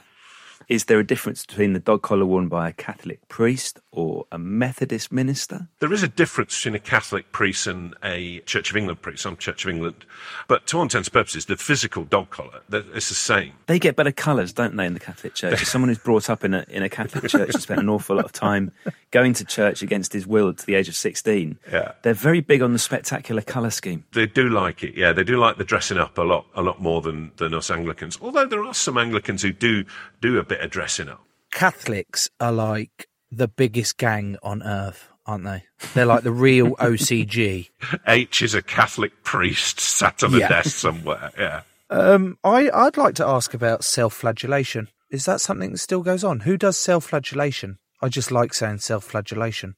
Is 0.68 0.84
there 0.84 0.98
a 0.98 1.04
difference 1.06 1.46
between 1.46 1.72
the 1.72 1.78
dog 1.78 2.02
collar 2.02 2.26
worn 2.26 2.48
by 2.48 2.68
a 2.68 2.72
Catholic 2.74 3.26
priest 3.28 3.80
or 3.90 4.26
a 4.30 4.36
Methodist 4.36 5.10
minister? 5.10 5.66
There 5.78 5.94
is 5.94 6.02
a 6.02 6.08
difference 6.08 6.54
between 6.58 6.74
a 6.74 6.78
Catholic 6.78 7.32
priest 7.32 7.66
and 7.66 7.94
a 8.04 8.40
Church 8.40 8.70
of 8.70 8.76
England 8.76 9.00
priest. 9.00 9.24
I'm 9.24 9.38
Church 9.38 9.64
of 9.64 9.70
England. 9.70 10.04
But 10.46 10.66
to 10.66 10.76
all 10.76 10.82
intents 10.82 11.08
and 11.08 11.12
purposes, 11.14 11.46
the 11.46 11.56
physical 11.56 12.04
dog 12.04 12.28
collar, 12.28 12.60
it's 12.70 13.08
the 13.08 13.14
same. 13.14 13.52
They 13.66 13.78
get 13.78 13.96
better 13.96 14.12
colours, 14.12 14.52
don't 14.52 14.76
they, 14.76 14.84
in 14.84 14.92
the 14.92 15.00
Catholic 15.00 15.34
Church? 15.34 15.62
As 15.62 15.68
someone 15.68 15.88
who's 15.88 15.96
brought 15.98 16.28
up 16.28 16.44
in 16.44 16.52
a, 16.52 16.66
in 16.68 16.82
a 16.82 16.90
Catholic 16.90 17.24
church 17.30 17.54
and 17.54 17.62
spent 17.62 17.80
an 17.80 17.88
awful 17.88 18.16
lot 18.16 18.26
of 18.26 18.32
time 18.32 18.70
going 19.10 19.32
to 19.32 19.46
church 19.46 19.80
against 19.80 20.12
his 20.12 20.26
will 20.26 20.52
to 20.52 20.66
the 20.66 20.74
age 20.74 20.88
of 20.88 20.94
16, 20.96 21.58
Yeah. 21.72 21.92
they're 22.02 22.12
very 22.12 22.42
big 22.42 22.60
on 22.60 22.74
the 22.74 22.78
spectacular 22.78 23.40
colour 23.40 23.70
scheme. 23.70 24.04
They 24.12 24.26
do 24.26 24.50
like 24.50 24.84
it, 24.84 24.94
yeah. 24.98 25.14
They 25.14 25.24
do 25.24 25.38
like 25.38 25.56
the 25.56 25.64
dressing 25.64 25.96
up 25.96 26.18
a 26.18 26.22
lot, 26.22 26.44
a 26.54 26.60
lot 26.60 26.82
more 26.82 27.00
than, 27.00 27.32
than 27.38 27.54
us 27.54 27.70
Anglicans. 27.70 28.18
Although 28.20 28.44
there 28.44 28.62
are 28.62 28.74
some 28.74 28.98
Anglicans 28.98 29.40
who 29.40 29.50
do 29.52 29.86
do 30.20 30.36
a 30.38 30.42
bit 30.44 30.57
of 30.60 30.70
dressing 30.70 31.08
up. 31.08 31.22
Catholics 31.52 32.30
are 32.40 32.52
like 32.52 33.08
the 33.30 33.48
biggest 33.48 33.96
gang 33.98 34.36
on 34.42 34.62
earth, 34.62 35.08
aren't 35.26 35.44
they? 35.44 35.64
They're 35.94 36.06
like 36.06 36.22
the 36.24 36.32
real 36.32 36.76
OCG. 36.76 37.70
H 38.06 38.42
is 38.42 38.54
a 38.54 38.62
Catholic 38.62 39.22
priest 39.24 39.80
sat 39.80 40.22
on 40.22 40.34
a 40.34 40.38
Yeah. 40.38 40.48
desk 40.48 40.76
somewhere. 40.76 41.30
Yeah. 41.38 41.62
Um, 41.90 42.38
I, 42.44 42.70
I'd 42.72 42.96
like 42.96 43.14
to 43.16 43.26
ask 43.26 43.54
about 43.54 43.82
self-flagellation. 43.84 44.88
Is 45.10 45.24
that 45.24 45.40
something 45.40 45.72
that 45.72 45.78
still 45.78 46.02
goes 46.02 46.22
on? 46.22 46.40
Who 46.40 46.56
does 46.58 46.76
self-flagellation? 46.78 47.78
I 48.02 48.08
just 48.08 48.30
like 48.30 48.52
saying 48.54 48.78
self-flagellation. 48.78 49.74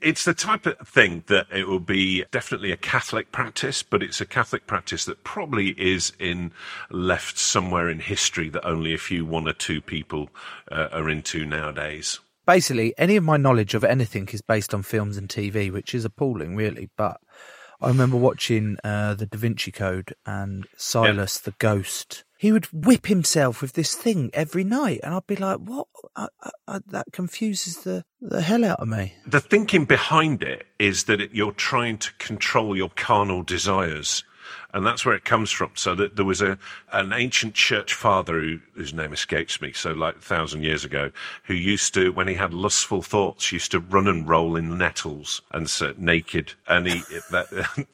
It's 0.00 0.24
the 0.24 0.34
type 0.34 0.66
of 0.66 0.78
thing 0.86 1.24
that 1.26 1.46
it 1.52 1.66
will 1.66 1.80
be 1.80 2.24
definitely 2.30 2.70
a 2.70 2.76
Catholic 2.76 3.32
practice, 3.32 3.82
but 3.82 4.02
it's 4.02 4.20
a 4.20 4.26
Catholic 4.26 4.66
practice 4.66 5.04
that 5.06 5.24
probably 5.24 5.70
is 5.70 6.12
in 6.18 6.52
left 6.90 7.38
somewhere 7.38 7.88
in 7.88 8.00
history 8.00 8.48
that 8.50 8.64
only 8.64 8.94
a 8.94 8.98
few 8.98 9.24
one 9.24 9.48
or 9.48 9.52
two 9.52 9.80
people 9.80 10.30
uh, 10.70 10.88
are 10.92 11.08
into 11.08 11.44
nowadays. 11.44 12.20
Basically, 12.46 12.94
any 12.96 13.16
of 13.16 13.24
my 13.24 13.36
knowledge 13.36 13.74
of 13.74 13.84
anything 13.84 14.28
is 14.32 14.42
based 14.42 14.72
on 14.72 14.82
films 14.82 15.16
and 15.16 15.28
TV, 15.28 15.70
which 15.70 15.94
is 15.94 16.04
appalling, 16.04 16.56
really. 16.56 16.88
But 16.96 17.20
I 17.80 17.88
remember 17.88 18.16
watching 18.16 18.78
uh, 18.82 19.14
the 19.14 19.26
Da 19.26 19.38
Vinci 19.38 19.70
Code 19.70 20.14
and 20.24 20.66
Silas 20.76 21.38
the 21.38 21.54
Ghost. 21.58 22.24
He 22.38 22.52
would 22.52 22.66
whip 22.66 23.06
himself 23.06 23.60
with 23.60 23.72
this 23.72 23.96
thing 23.96 24.30
every 24.32 24.62
night, 24.62 25.00
and 25.02 25.12
I'd 25.12 25.26
be 25.26 25.34
like, 25.34 25.58
"What? 25.58 25.88
I, 26.14 26.28
I, 26.68 26.78
that 26.86 27.12
confuses 27.12 27.78
the 27.78 28.04
the 28.20 28.42
hell 28.42 28.64
out 28.64 28.78
of 28.78 28.86
me." 28.86 29.14
The 29.26 29.40
thinking 29.40 29.84
behind 29.86 30.44
it 30.44 30.64
is 30.78 31.04
that 31.04 31.20
it, 31.20 31.32
you're 31.32 31.50
trying 31.50 31.98
to 31.98 32.12
control 32.18 32.76
your 32.76 32.90
carnal 32.90 33.42
desires. 33.42 34.22
And 34.72 34.86
that's 34.86 35.04
where 35.04 35.14
it 35.14 35.24
comes 35.24 35.50
from. 35.50 35.70
So 35.74 35.94
that 35.94 36.16
there 36.16 36.24
was 36.24 36.42
a 36.42 36.58
an 36.92 37.12
ancient 37.12 37.54
church 37.54 37.94
father 37.94 38.40
who, 38.40 38.60
whose 38.74 38.94
name 38.94 39.12
escapes 39.12 39.60
me, 39.60 39.72
so 39.72 39.92
like 39.92 40.16
a 40.16 40.20
thousand 40.20 40.62
years 40.62 40.84
ago, 40.84 41.10
who 41.44 41.54
used 41.54 41.94
to, 41.94 42.10
when 42.12 42.28
he 42.28 42.34
had 42.34 42.54
lustful 42.54 43.02
thoughts, 43.02 43.52
used 43.52 43.70
to 43.72 43.80
run 43.80 44.06
and 44.06 44.28
roll 44.28 44.56
in 44.56 44.78
nettles 44.78 45.42
and 45.52 45.68
sit 45.68 45.98
naked. 45.98 46.54
And 46.66 46.86
he, 46.86 47.02
that, 47.30 47.86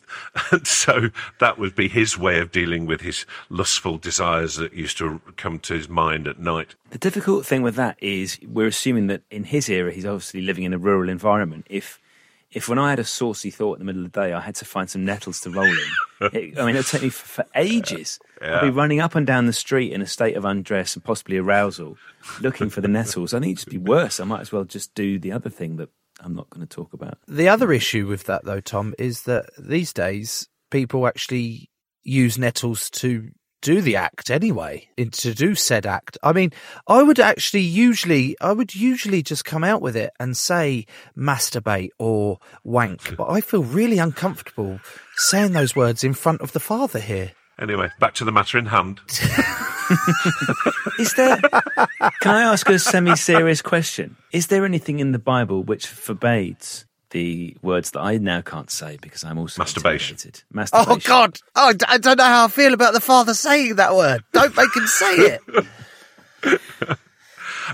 and 0.53 0.67
so 0.67 1.11
that 1.41 1.59
would 1.59 1.75
be 1.75 1.89
his 1.89 2.19
way 2.19 2.41
of 2.41 2.53
dealing 2.53 2.87
with 2.87 3.01
his 3.01 3.27
lustful 3.49 3.99
desires 3.99 4.57
that 4.57 4.73
used 4.73 4.99
to 4.99 5.21
come 5.37 5.59
to 5.61 5.75
his 5.75 5.89
mind 5.89 6.27
at 6.27 6.39
night. 6.39 6.75
The 6.91 6.99
difficult 6.99 7.47
thing 7.47 7.63
with 7.63 7.77
that 7.77 7.97
is 8.01 8.39
we're 8.47 8.69
assuming 8.69 9.09
that 9.09 9.23
in 9.31 9.45
his 9.45 9.69
era, 9.69 9.93
he's 9.93 10.07
obviously 10.07 10.43
living 10.43 10.65
in 10.65 10.73
a 10.73 10.79
rural 10.79 11.09
environment. 11.09 11.67
If 11.69 12.01
if 12.55 12.69
when 12.69 12.79
I 12.79 12.91
had 12.91 12.99
a 12.99 13.05
saucy 13.05 13.51
thought 13.51 13.75
in 13.75 13.81
the 13.81 13.85
middle 13.85 14.05
of 14.05 14.13
the 14.13 14.21
day, 14.21 14.33
I 14.33 14.41
had 14.41 14.55
to 14.57 14.65
find 14.65 14.89
some 14.89 15.05
nettles 15.05 15.41
to 15.41 15.51
roll 15.51 15.67
in, 15.67 15.79
it, 16.33 16.59
I 16.59 16.65
mean, 16.65 16.77
it'd 16.77 16.87
take 16.87 17.03
me 17.03 17.09
for, 17.09 17.27
for 17.27 17.47
ages. 17.57 18.19
I'd 18.41 18.61
be 18.61 18.71
running 18.71 19.01
up 19.01 19.15
and 19.15 19.27
down 19.27 19.47
the 19.47 19.53
street 19.53 19.93
in 19.93 20.01
a 20.01 20.07
state 20.07 20.37
of 20.37 20.45
undress 20.45 20.95
and 20.95 21.05
possibly 21.05 21.37
arousal, 21.37 21.97
looking 22.41 22.71
for 22.71 22.81
the 22.81 22.89
nettles. 22.99 23.35
I 23.35 23.41
think 23.41 23.51
it'd 23.51 23.57
just 23.57 23.69
be 23.71 23.79
worse. 23.79 24.21
I 24.21 24.25
might 24.25 24.41
as 24.41 24.53
well 24.53 24.65
just 24.65 24.95
do 24.95 25.19
the 25.19 25.33
other 25.33 25.51
thing 25.51 25.77
that 25.77 25.89
I'm 26.21 26.35
not 26.35 26.49
going 26.51 26.67
to 26.67 26.75
talk 26.75 26.93
about. 26.93 27.19
The 27.27 27.49
other 27.49 27.73
issue 27.73 28.07
with 28.07 28.25
that, 28.25 28.45
though, 28.45 28.61
Tom, 28.61 28.95
is 28.99 29.23
that 29.23 29.51
these 29.59 29.93
days 29.93 30.49
people 30.71 31.07
actually 31.07 31.71
use 32.03 32.39
nettles 32.39 32.91
to 32.91 33.31
do 33.65 33.81
the 33.81 33.97
act 33.97 34.31
anyway, 34.31 34.87
in- 34.97 35.11
to 35.11 35.35
do 35.35 35.55
said 35.55 35.87
act. 35.87 36.19
I 36.23 36.33
mean, 36.33 36.53
I 36.87 37.03
would 37.03 37.19
actually 37.19 37.63
usually, 37.63 38.37
I 38.41 38.53
would 38.53 38.75
usually 38.75 39.23
just 39.23 39.47
come 39.47 39.65
out 39.65 39.81
with 39.81 39.97
it 39.97 40.13
and 40.21 40.37
say 40.37 40.85
masturbate 41.17 41.91
or 41.99 42.39
wank, 42.63 43.17
but 43.17 43.31
I 43.31 43.41
feel 43.41 43.65
really 43.65 43.99
uncomfortable 43.99 44.79
saying 45.17 45.53
those 45.53 45.75
words 45.75 46.05
in 46.05 46.13
front 46.13 46.43
of 46.43 46.53
the 46.53 46.61
father 46.61 47.01
here. 47.01 47.33
Anyway, 47.59 47.89
back 48.01 48.15
to 48.15 48.25
the 48.25 48.33
matter 48.33 48.59
in 48.59 48.67
hand. 48.67 49.01
Is 50.99 51.15
there? 51.15 51.41
can 52.21 52.35
I 52.35 52.43
ask 52.43 52.69
a 52.69 52.79
semi-serious 52.79 53.63
question? 53.63 54.17
Is 54.33 54.49
there 54.49 54.65
anything 54.65 54.99
in 54.99 55.13
the 55.13 55.19
Bible 55.19 55.63
which 55.63 55.87
forbids 55.87 56.85
the 57.15 57.57
words 57.63 57.93
that 57.93 58.01
I 58.01 58.19
now 58.19 58.43
can't 58.43 58.71
say 58.71 58.99
because 59.01 59.25
I'm 59.25 59.39
also 59.39 59.63
Masturbation. 59.63 60.17
intimidated? 60.17 60.43
Oh, 60.45 60.55
Masturbation. 60.55 60.93
Oh 60.93 60.99
God! 61.07 61.39
Oh, 61.57 61.73
d- 61.73 61.87
I 61.89 61.97
don't 61.99 62.19
know 62.19 62.25
how 62.25 62.45
I 62.45 62.49
feel 62.49 62.75
about 62.75 62.93
the 62.93 63.01
father 63.01 63.33
saying 63.33 63.77
that 63.77 63.95
word. 63.95 64.23
Don't 64.33 64.55
make 64.57 64.77
him 64.77 64.87
say 64.87 65.39
it. 65.39 65.41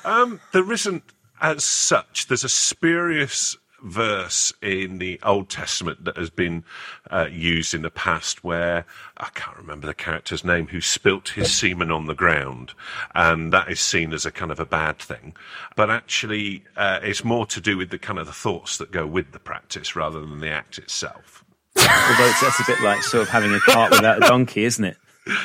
Um, 0.05 0.40
there 0.53 0.70
isn't 0.72 1.03
as 1.40 1.64
such. 1.64 2.29
There's 2.29 2.44
a 2.44 2.48
spurious 2.48 3.57
verse 3.83 4.53
in 4.62 4.99
the 4.99 5.21
Old 5.23 5.49
Testament 5.49 6.05
that 6.05 6.16
has 6.16 6.31
been 6.31 6.64
uh, 7.11 7.29
used 7.31 7.75
in 7.75 7.83
the 7.83 7.90
past 7.90 8.45
where 8.45 8.85
I 9.16 9.29
can't 9.35 9.57
remember 9.57 9.87
the 9.87 9.95
character's 9.95 10.45
name 10.45 10.69
who 10.69 10.81
spilt 10.81 11.31
his 11.31 11.53
semen 11.53 11.90
on 11.90 12.07
the 12.07 12.14
ground, 12.14 12.73
and 13.14 13.53
that 13.53 13.71
is 13.71 13.81
seen 13.81 14.12
as 14.12 14.27
a 14.27 14.31
kind 14.31 14.51
of 14.51 14.61
a 14.61 14.66
bad 14.66 14.99
thing. 14.99 15.35
But 15.77 15.90
actually, 15.90 16.64
uh, 16.77 17.01
it's 17.03 17.25
more 17.25 17.47
to 17.47 17.61
do 17.61 17.77
with 17.77 17.90
the 17.90 17.99
kind 17.99 18.19
of 18.19 18.27
the 18.27 18.33
thoughts 18.33 18.79
that 18.79 18.93
go 18.93 19.07
with 19.07 19.33
the 19.33 19.38
practice 19.38 19.97
rather 19.97 20.21
than 20.21 20.40
the 20.40 20.51
act 20.51 20.79
itself. 20.79 21.45
Although 21.77 22.29
it's, 22.29 22.40
that's 22.40 22.61
a 22.61 22.64
bit 22.66 22.81
like 22.83 23.03
sort 23.03 23.23
of 23.23 23.29
having 23.29 23.55
a 23.55 23.61
cart 23.61 23.93
without 23.93 24.19
a 24.19 24.27
donkey, 24.27 24.64
isn't 24.64 24.85
it? 24.85 24.97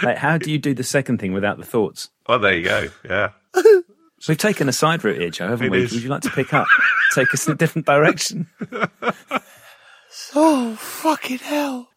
Like, 0.02 0.18
how 0.18 0.38
do 0.38 0.52
you 0.52 0.58
do 0.58 0.74
the 0.74 0.84
second 0.84 1.20
thing 1.20 1.34
without 1.34 1.58
the 1.58 1.66
thoughts? 1.66 2.10
Oh, 2.28 2.38
there 2.38 2.56
you 2.56 2.64
go. 2.64 2.88
Yeah. 3.04 3.32
So 4.20 4.32
we've 4.32 4.38
taken 4.38 4.70
a 4.70 4.74
side 4.74 5.04
route 5.04 5.20
here, 5.20 5.30
Joe, 5.30 5.50
haven't 5.50 5.68
It 5.68 5.72
we? 5.72 5.84
is. 5.84 5.92
Would 5.94 6.04
you 6.04 6.10
like 6.10 6.22
to 6.22 6.30
pick 6.30 6.54
up, 6.54 6.68
take 7.14 7.34
us 7.34 7.48
in 7.48 7.54
a 7.54 7.58
different 7.58 7.86
direction? 7.86 8.48
Oh, 10.34 10.76
fucking 10.76 11.40
hell. 11.40 11.90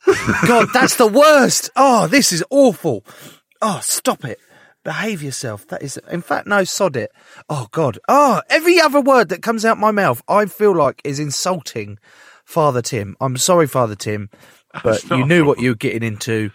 God, 0.46 0.68
that's 0.72 0.96
the 0.96 1.06
worst. 1.06 1.70
Oh, 1.76 2.06
this 2.08 2.32
is 2.32 2.44
awful. 2.50 3.04
Oh, 3.62 3.80
stop 3.82 4.24
it. 4.24 4.38
Behave 4.84 5.22
yourself. 5.22 5.66
That 5.68 5.82
is, 5.82 5.96
in 6.10 6.22
fact, 6.22 6.46
no, 6.46 6.64
sod 6.64 6.96
it. 6.96 7.10
Oh, 7.48 7.68
God. 7.70 7.98
Oh, 8.08 8.42
every 8.48 8.80
other 8.80 9.00
word 9.00 9.28
that 9.28 9.42
comes 9.42 9.64
out 9.64 9.78
my 9.78 9.90
mouth, 9.90 10.22
I 10.28 10.46
feel 10.46 10.74
like 10.74 11.00
is 11.04 11.20
insulting 11.20 11.98
Father 12.44 12.82
Tim. 12.82 13.16
I'm 13.20 13.36
sorry, 13.36 13.66
Father 13.66 13.94
Tim, 13.96 14.30
but 14.84 15.02
you 15.10 15.24
knew 15.24 15.44
what 15.44 15.60
you 15.60 15.70
were 15.70 15.76
getting 15.76 16.02
into. 16.02 16.50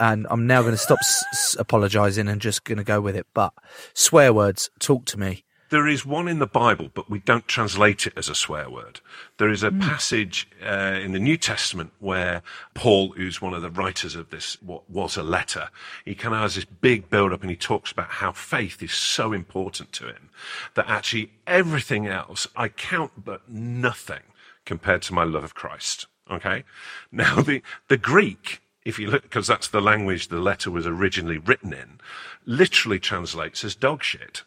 And 0.00 0.26
I'm 0.30 0.46
now 0.46 0.62
going 0.62 0.74
to 0.74 0.78
stop 0.78 0.98
s- 1.00 1.56
apologising 1.58 2.28
and 2.28 2.40
just 2.40 2.64
going 2.64 2.78
to 2.78 2.84
go 2.84 3.00
with 3.00 3.16
it. 3.16 3.26
But 3.34 3.52
swear 3.94 4.32
words, 4.32 4.70
talk 4.78 5.04
to 5.06 5.18
me. 5.18 5.44
There 5.72 5.88
is 5.88 6.04
one 6.04 6.28
in 6.28 6.38
the 6.38 6.46
Bible, 6.46 6.90
but 6.92 7.08
we 7.08 7.20
don't 7.20 7.48
translate 7.48 8.06
it 8.06 8.12
as 8.14 8.28
a 8.28 8.34
swear 8.34 8.68
word. 8.68 9.00
There 9.38 9.48
is 9.48 9.62
a 9.62 9.72
passage 9.72 10.46
uh, 10.62 10.98
in 11.02 11.12
the 11.12 11.18
New 11.18 11.38
Testament 11.38 11.92
where 11.98 12.42
Paul, 12.74 13.12
who's 13.12 13.40
one 13.40 13.54
of 13.54 13.62
the 13.62 13.70
writers 13.70 14.14
of 14.14 14.28
this, 14.28 14.60
what 14.60 14.90
was 14.90 15.16
a 15.16 15.22
letter, 15.22 15.70
he 16.04 16.14
kind 16.14 16.34
of 16.34 16.42
has 16.42 16.56
this 16.56 16.66
big 16.66 17.08
build 17.08 17.32
up 17.32 17.40
and 17.40 17.48
he 17.48 17.56
talks 17.56 17.90
about 17.90 18.08
how 18.08 18.32
faith 18.32 18.82
is 18.82 18.92
so 18.92 19.32
important 19.32 19.92
to 19.92 20.08
him 20.08 20.28
that 20.74 20.90
actually 20.90 21.30
everything 21.46 22.06
else 22.06 22.46
I 22.54 22.68
count 22.68 23.24
but 23.24 23.48
nothing 23.48 24.24
compared 24.66 25.00
to 25.02 25.14
my 25.14 25.24
love 25.24 25.44
of 25.44 25.54
Christ. 25.54 26.06
Okay. 26.30 26.64
Now 27.10 27.40
the, 27.40 27.62
the 27.88 27.96
Greek, 27.96 28.61
if 28.84 28.98
you 28.98 29.08
look, 29.08 29.22
because 29.22 29.46
that's 29.46 29.68
the 29.68 29.80
language 29.80 30.28
the 30.28 30.40
letter 30.40 30.70
was 30.70 30.86
originally 30.86 31.38
written 31.38 31.72
in, 31.72 32.00
literally 32.46 32.98
translates 32.98 33.64
as 33.64 33.74
dog 33.74 34.02
shit. 34.02 34.42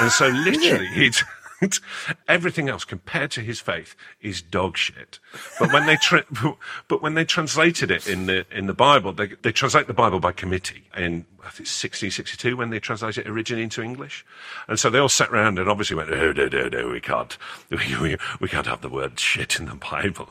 And 0.00 0.10
so 0.10 0.28
literally 0.28 0.86
he'd, 0.88 1.16
everything 2.28 2.68
else 2.68 2.84
compared 2.84 3.30
to 3.32 3.40
his 3.40 3.60
faith 3.60 3.96
is 4.20 4.42
dog 4.42 4.76
shit. 4.76 5.18
But 5.58 5.72
when 5.72 5.86
they 5.86 5.96
tra- 5.96 6.24
but 6.88 7.02
when 7.02 7.14
they 7.14 7.24
translated 7.24 7.90
it 7.90 8.06
in 8.06 8.26
the 8.26 8.46
in 8.50 8.66
the 8.66 8.74
Bible, 8.74 9.12
they 9.12 9.28
they 9.42 9.52
translate 9.52 9.86
the 9.86 9.94
Bible 9.94 10.20
by 10.20 10.32
committee 10.32 10.84
in 10.96 11.26
I 11.40 11.50
think 11.50 11.68
1662 11.68 12.56
when 12.56 12.70
they 12.70 12.78
translated 12.78 13.24
it 13.24 13.30
originally 13.30 13.62
into 13.62 13.80
English, 13.80 14.26
and 14.66 14.78
so 14.78 14.90
they 14.90 14.98
all 14.98 15.08
sat 15.08 15.30
around 15.30 15.58
and 15.58 15.68
obviously 15.68 15.96
went, 15.96 16.10
oh, 16.10 16.32
no, 16.32 16.46
no, 16.46 16.68
no, 16.68 16.88
we 16.88 17.00
can't, 17.00 17.38
we, 17.70 17.96
we, 18.00 18.16
we 18.40 18.48
can't 18.48 18.66
have 18.66 18.82
the 18.82 18.88
word 18.88 19.18
shit 19.18 19.58
in 19.58 19.66
the 19.66 19.76
Bible. 19.76 20.28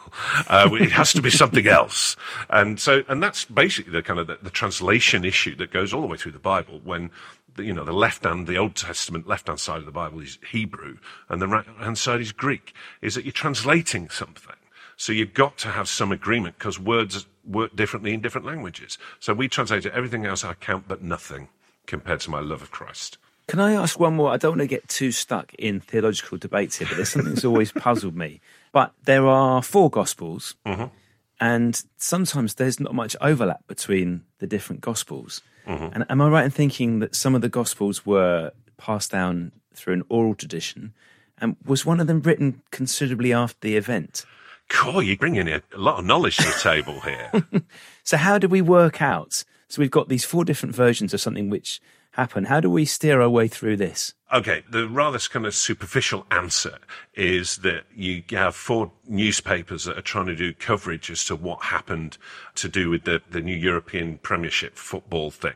Uh, 0.48 0.70
it 0.74 0.92
has 0.92 1.14
to 1.14 1.22
be 1.22 1.32
something 1.32 1.66
else. 1.66 2.16
And 2.50 2.80
so, 2.80 3.04
and 3.08 3.24
that's 3.24 3.46
basically 3.46 3.94
the 3.94 4.04
kind 4.04 4.20
of 4.20 4.28
the, 4.28 4.38
the 4.44 4.52
translation 4.52 5.26
issue 5.26 5.56
that 5.56 5.72
goes 5.72 5.94
all 5.94 6.02
the 6.02 6.08
way 6.08 6.18
through 6.18 6.34
the 6.34 6.40
Bible 6.40 6.82
when 6.84 7.10
you 7.60 7.74
know, 7.74 7.84
the 7.84 7.94
left 7.94 8.24
hand, 8.24 8.48
the 8.48 8.58
Old 8.58 8.76
Testament 8.76 9.28
left 9.28 9.48
hand 9.48 9.60
side 9.60 9.80
of 9.80 9.86
the 9.86 9.92
Bible 9.92 10.20
is 10.20 10.38
Hebrew 10.52 10.98
and 11.30 11.42
the 11.42 11.48
right 11.48 11.66
hand 11.80 11.98
side 11.98 12.22
is 12.22 12.32
Greek, 12.32 12.74
is 13.02 13.16
that 13.16 13.26
you're 13.26 13.32
translating 13.32 14.10
something. 14.10 14.56
So 14.96 15.14
you've 15.14 15.34
got 15.34 15.58
to 15.60 15.70
have 15.70 15.88
some 15.88 16.12
agreement 16.12 16.58
because 16.58 16.80
words 16.80 17.28
work 17.46 17.76
differently 17.76 18.14
in 18.14 18.22
different 18.22 18.48
languages. 18.48 18.98
So 19.20 19.34
we 19.34 19.48
translated 19.48 19.92
everything 19.94 20.26
else 20.26 20.44
I 20.44 20.54
count 20.56 20.86
but 20.88 21.04
nothing. 21.04 21.50
compared 21.88 22.20
to 22.20 22.30
my 22.30 22.40
love 22.40 22.62
of 22.62 22.70
Christ. 22.70 23.18
Can 23.48 23.60
I 23.60 23.72
ask 23.72 24.00
one 24.00 24.16
more? 24.16 24.30
I 24.30 24.38
don't 24.38 24.52
want 24.52 24.62
to 24.62 24.68
get 24.68 24.88
too 24.90 25.12
stuck 25.12 25.54
in 25.56 25.80
theological 25.80 26.38
debates 26.38 26.78
here, 26.78 26.88
but 26.88 26.98
there's 26.98 27.10
something 27.10 27.34
that's 27.34 27.46
always 27.46 27.72
puzzled 27.86 28.16
me. 28.16 28.42
But 28.74 28.94
there 29.06 29.26
are 29.26 29.64
four 29.64 29.90
Gospels, 29.90 30.56
mm-hmm. 30.66 30.94
And 31.40 31.82
sometimes 31.98 32.56
there's 32.56 32.80
not 32.80 32.96
much 32.96 33.16
overlap 33.22 33.66
between 33.68 34.24
the 34.40 34.48
different 34.48 34.82
Gospels. 34.82 35.42
Mm-hmm. 35.68 35.94
And 35.94 36.06
am 36.10 36.22
I 36.22 36.30
right 36.30 36.46
in 36.46 36.52
thinking 36.52 37.00
that 37.00 37.16
some 37.16 37.36
of 37.36 37.42
the 37.42 37.50
Gospels 37.50 38.06
were 38.06 38.52
passed 38.78 39.12
down 39.12 39.52
through 39.74 39.96
an 39.96 40.04
oral 40.10 40.36
tradition? 40.36 40.94
And 41.40 41.56
was 41.66 41.86
one 41.86 42.00
of 42.00 42.08
them 42.08 42.22
written 42.22 42.62
considerably 42.72 43.34
after 43.34 43.60
the 43.62 43.78
event? 43.78 44.26
Cool, 44.70 45.04
you're 45.04 45.18
bringing 45.18 45.48
a, 45.48 45.62
a 45.74 45.78
lot 45.78 46.00
of 46.00 46.06
knowledge 46.06 46.38
to 46.38 46.44
the 46.44 46.60
table 46.62 47.02
here. 47.02 47.32
So 48.04 48.16
how 48.16 48.38
do 48.38 48.48
we 48.48 48.62
work 48.62 49.02
out? 49.02 49.44
So 49.68 49.82
we've 49.82 49.92
got 49.92 50.08
these 50.08 50.24
four 50.24 50.46
different 50.46 50.74
versions 50.74 51.14
of 51.14 51.20
something 51.20 51.50
which 51.50 51.82
happened. 52.12 52.48
How 52.48 52.62
do 52.62 52.70
we 52.70 52.86
steer 52.86 53.20
our 53.20 53.30
way 53.30 53.50
through 53.50 53.76
this? 53.76 54.14
Okay, 54.34 54.64
the 54.70 54.90
rather 54.90 55.20
kind 55.20 55.46
of 55.46 55.56
superficial 55.56 56.26
answer 56.32 56.80
is 57.16 57.58
that 57.58 57.86
you 57.96 58.24
have 58.32 58.56
four 58.56 58.92
newspapers 59.08 59.86
that 59.86 59.98
are 59.98 60.02
trying 60.02 60.26
to 60.26 60.36
do 60.36 60.54
coverage 60.54 61.10
as 61.10 61.24
to 61.26 61.36
what 61.36 61.64
happened 61.64 62.18
to 62.56 62.68
do 62.68 62.90
with 62.90 63.06
the, 63.06 63.22
the 63.32 63.40
new 63.40 63.56
European 63.56 64.18
Premiership 64.18 64.76
football 64.78 65.32
thing. 65.32 65.54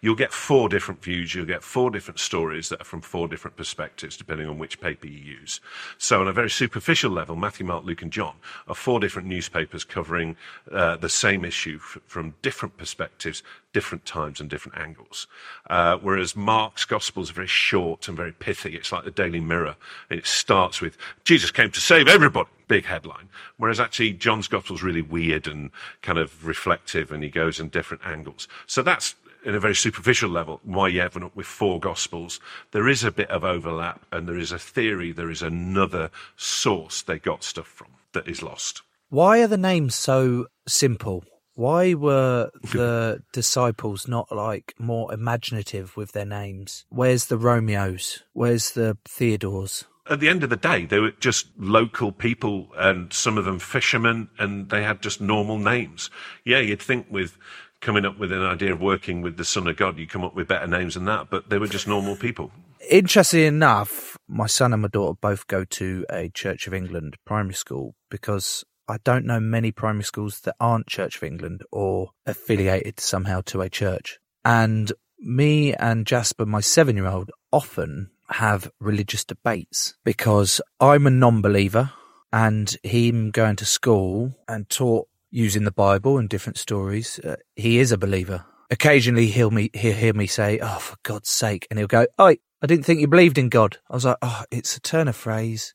You'll 0.00 0.14
get 0.16 0.32
four 0.32 0.70
different 0.70 1.02
views, 1.02 1.34
you'll 1.34 1.44
get 1.44 1.62
four 1.62 1.90
different 1.90 2.18
stories 2.18 2.70
that 2.70 2.80
are 2.80 2.84
from 2.84 3.02
four 3.02 3.28
different 3.28 3.58
perspectives, 3.58 4.16
depending 4.16 4.48
on 4.48 4.58
which 4.58 4.80
paper 4.80 5.06
you 5.06 5.18
use. 5.18 5.60
So, 5.98 6.22
on 6.22 6.28
a 6.28 6.32
very 6.32 6.50
superficial 6.50 7.10
level, 7.10 7.36
Matthew, 7.36 7.66
Mark, 7.66 7.84
Luke, 7.84 8.02
and 8.02 8.10
John 8.10 8.36
are 8.66 8.74
four 8.74 9.00
different 9.00 9.28
newspapers 9.28 9.84
covering 9.84 10.36
uh, 10.72 10.96
the 10.96 11.10
same 11.10 11.44
issue 11.44 11.78
f- 11.80 11.98
from 12.06 12.34
different 12.40 12.78
perspectives, 12.78 13.42
different 13.74 14.06
times, 14.06 14.40
and 14.40 14.48
different 14.48 14.78
angles. 14.78 15.26
Uh, 15.68 15.98
whereas 15.98 16.34
Mark's 16.34 16.84
Gospel 16.84 17.22
is 17.22 17.30
very 17.30 17.46
short 17.46 18.08
and 18.14 18.16
very 18.16 18.32
pithy. 18.32 18.76
It's 18.76 18.92
like 18.92 19.04
the 19.04 19.10
Daily 19.10 19.40
Mirror. 19.40 19.76
And 20.08 20.18
it 20.20 20.26
starts 20.26 20.80
with, 20.80 20.96
Jesus 21.24 21.50
came 21.50 21.70
to 21.72 21.80
save 21.80 22.06
everybody. 22.08 22.48
Big 22.68 22.86
headline. 22.86 23.28
Whereas 23.56 23.80
actually 23.80 24.12
John's 24.12 24.48
Gospel 24.48 24.76
is 24.76 24.82
really 24.82 25.02
weird 25.02 25.46
and 25.46 25.70
kind 26.00 26.18
of 26.18 26.46
reflective 26.46 27.12
and 27.12 27.22
he 27.22 27.28
goes 27.28 27.60
in 27.60 27.68
different 27.68 28.06
angles. 28.06 28.48
So 28.66 28.82
that's 28.82 29.16
in 29.44 29.54
a 29.54 29.60
very 29.60 29.74
superficial 29.74 30.30
level 30.30 30.60
why 30.62 30.88
you 30.88 31.02
up 31.02 31.36
with 31.36 31.46
four 31.46 31.78
Gospels. 31.80 32.40
There 32.70 32.88
is 32.88 33.04
a 33.04 33.10
bit 33.10 33.30
of 33.30 33.44
overlap 33.44 34.06
and 34.12 34.26
there 34.26 34.38
is 34.38 34.52
a 34.52 34.58
theory, 34.58 35.12
there 35.12 35.30
is 35.30 35.42
another 35.42 36.10
source 36.36 37.02
they 37.02 37.18
got 37.18 37.44
stuff 37.44 37.66
from 37.66 37.88
that 38.12 38.28
is 38.28 38.42
lost. 38.42 38.82
Why 39.10 39.42
are 39.42 39.48
the 39.48 39.58
names 39.58 39.94
so 39.94 40.46
simple? 40.66 41.24
Why 41.54 41.94
were 41.94 42.50
the 42.72 43.22
disciples 43.32 44.08
not 44.08 44.32
like 44.34 44.74
more 44.78 45.12
imaginative 45.12 45.96
with 45.96 46.12
their 46.12 46.24
names? 46.24 46.84
Where's 46.88 47.26
the 47.26 47.38
Romeos? 47.38 48.24
Where's 48.32 48.72
the 48.72 48.98
Theodores? 49.04 49.84
At 50.10 50.20
the 50.20 50.28
end 50.28 50.42
of 50.42 50.50
the 50.50 50.56
day, 50.56 50.84
they 50.84 50.98
were 50.98 51.12
just 51.12 51.46
local 51.56 52.12
people 52.12 52.68
and 52.76 53.12
some 53.12 53.38
of 53.38 53.44
them 53.44 53.58
fishermen 53.58 54.28
and 54.38 54.68
they 54.68 54.82
had 54.82 55.00
just 55.00 55.20
normal 55.20 55.58
names. 55.58 56.10
Yeah, 56.44 56.58
you'd 56.58 56.82
think 56.82 57.06
with 57.08 57.38
coming 57.80 58.04
up 58.04 58.18
with 58.18 58.32
an 58.32 58.42
idea 58.42 58.72
of 58.72 58.80
working 58.80 59.22
with 59.22 59.36
the 59.36 59.44
Son 59.44 59.68
of 59.68 59.76
God, 59.76 59.96
you 59.96 60.06
come 60.06 60.24
up 60.24 60.34
with 60.34 60.48
better 60.48 60.66
names 60.66 60.94
than 60.94 61.04
that, 61.04 61.30
but 61.30 61.50
they 61.50 61.58
were 61.58 61.68
just 61.68 61.86
normal 61.86 62.16
people. 62.16 62.50
Interestingly 62.90 63.46
enough, 63.46 64.18
my 64.28 64.46
son 64.46 64.72
and 64.72 64.82
my 64.82 64.88
daughter 64.88 65.16
both 65.20 65.46
go 65.46 65.64
to 65.64 66.04
a 66.10 66.28
Church 66.30 66.66
of 66.66 66.74
England 66.74 67.16
primary 67.24 67.54
school 67.54 67.94
because 68.10 68.64
I 68.88 68.98
don't 69.04 69.24
know 69.24 69.40
many 69.40 69.72
primary 69.72 70.04
schools 70.04 70.40
that 70.40 70.56
aren't 70.60 70.86
Church 70.86 71.16
of 71.16 71.22
England 71.22 71.62
or 71.72 72.10
affiliated 72.26 73.00
somehow 73.00 73.40
to 73.46 73.62
a 73.62 73.70
church. 73.70 74.18
And 74.44 74.92
me 75.18 75.74
and 75.74 76.06
Jasper, 76.06 76.44
my 76.44 76.60
seven 76.60 76.96
year 76.96 77.06
old, 77.06 77.30
often 77.50 78.10
have 78.28 78.70
religious 78.80 79.24
debates 79.24 79.94
because 80.04 80.60
I'm 80.80 81.06
a 81.06 81.10
non 81.10 81.40
believer 81.40 81.92
and 82.32 82.76
him 82.82 83.30
going 83.30 83.56
to 83.56 83.64
school 83.64 84.34
and 84.48 84.68
taught 84.68 85.08
using 85.30 85.64
the 85.64 85.72
Bible 85.72 86.18
and 86.18 86.28
different 86.28 86.58
stories, 86.58 87.18
uh, 87.20 87.36
he 87.56 87.78
is 87.78 87.90
a 87.92 87.98
believer. 87.98 88.44
Occasionally 88.70 89.26
he'll, 89.26 89.50
me, 89.50 89.70
he'll 89.72 89.94
hear 89.94 90.14
me 90.14 90.26
say, 90.26 90.58
Oh, 90.60 90.78
for 90.78 90.96
God's 91.02 91.28
sake. 91.28 91.66
And 91.70 91.78
he'll 91.78 91.86
go, 91.86 92.06
Oh, 92.18 92.34
I 92.62 92.66
didn't 92.66 92.84
think 92.84 93.00
you 93.00 93.08
believed 93.08 93.38
in 93.38 93.48
God. 93.48 93.78
I 93.90 93.94
was 93.94 94.04
like, 94.04 94.16
Oh, 94.22 94.44
it's 94.50 94.76
a 94.76 94.80
turn 94.80 95.08
of 95.08 95.16
phrase. 95.16 95.74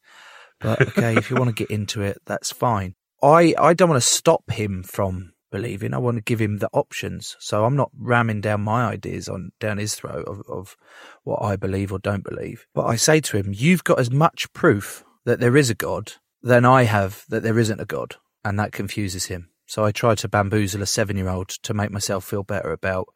But 0.60 0.82
okay, 0.82 1.15
if 1.15 1.30
you 1.30 1.38
want 1.38 1.50
to 1.50 1.56
get 1.56 1.72
into 1.72 2.02
it, 2.02 2.22
that's 2.26 2.52
fine. 2.52 2.95
I, 3.21 3.53
I 3.58 3.73
don't 3.73 3.89
want 3.89 4.01
to 4.01 4.08
stop 4.08 4.49
him 4.51 4.84
from 4.84 5.34
believing. 5.51 5.93
I 5.93 5.97
want 5.97 6.17
to 6.17 6.21
give 6.21 6.39
him 6.39 6.58
the 6.58 6.69
options. 6.73 7.36
So 7.39 7.65
I'm 7.65 7.75
not 7.75 7.91
ramming 7.97 8.41
down 8.41 8.62
my 8.62 8.86
ideas 8.86 9.27
on 9.27 9.51
down 9.60 9.77
his 9.77 9.95
throat 9.95 10.25
of, 10.27 10.41
of 10.47 10.77
what 11.23 11.41
I 11.41 11.55
believe 11.55 11.91
or 11.91 11.99
don't 11.99 12.23
believe. 12.23 12.67
But 12.73 12.86
I 12.86 12.95
say 12.95 13.19
to 13.21 13.38
him, 13.38 13.53
you've 13.53 13.84
got 13.84 13.99
as 13.99 14.12
much 14.12 14.51
proof 14.53 15.03
that 15.25 15.39
there 15.39 15.58
is 15.58 15.69
a 15.69 15.75
God 15.75 16.13
than 16.41 16.65
I 16.65 16.84
have 16.84 17.25
that 17.29 17.43
there 17.43 17.60
isn't 17.60 17.82
a 17.82 17.86
God. 17.86 18.15
And 18.45 18.58
that 18.60 18.71
confuses 18.71 19.25
him. 19.25 19.49
So 19.65 19.84
I 19.84 19.91
try 19.91 20.15
to 20.15 20.27
bamboozle 20.27 20.82
a 20.82 20.86
seven 20.86 21.17
year 21.17 21.29
old 21.29 21.49
to 21.49 21.73
make 21.73 21.91
myself 21.91 22.25
feel 22.25 22.43
better 22.43 22.71
about 22.71 23.08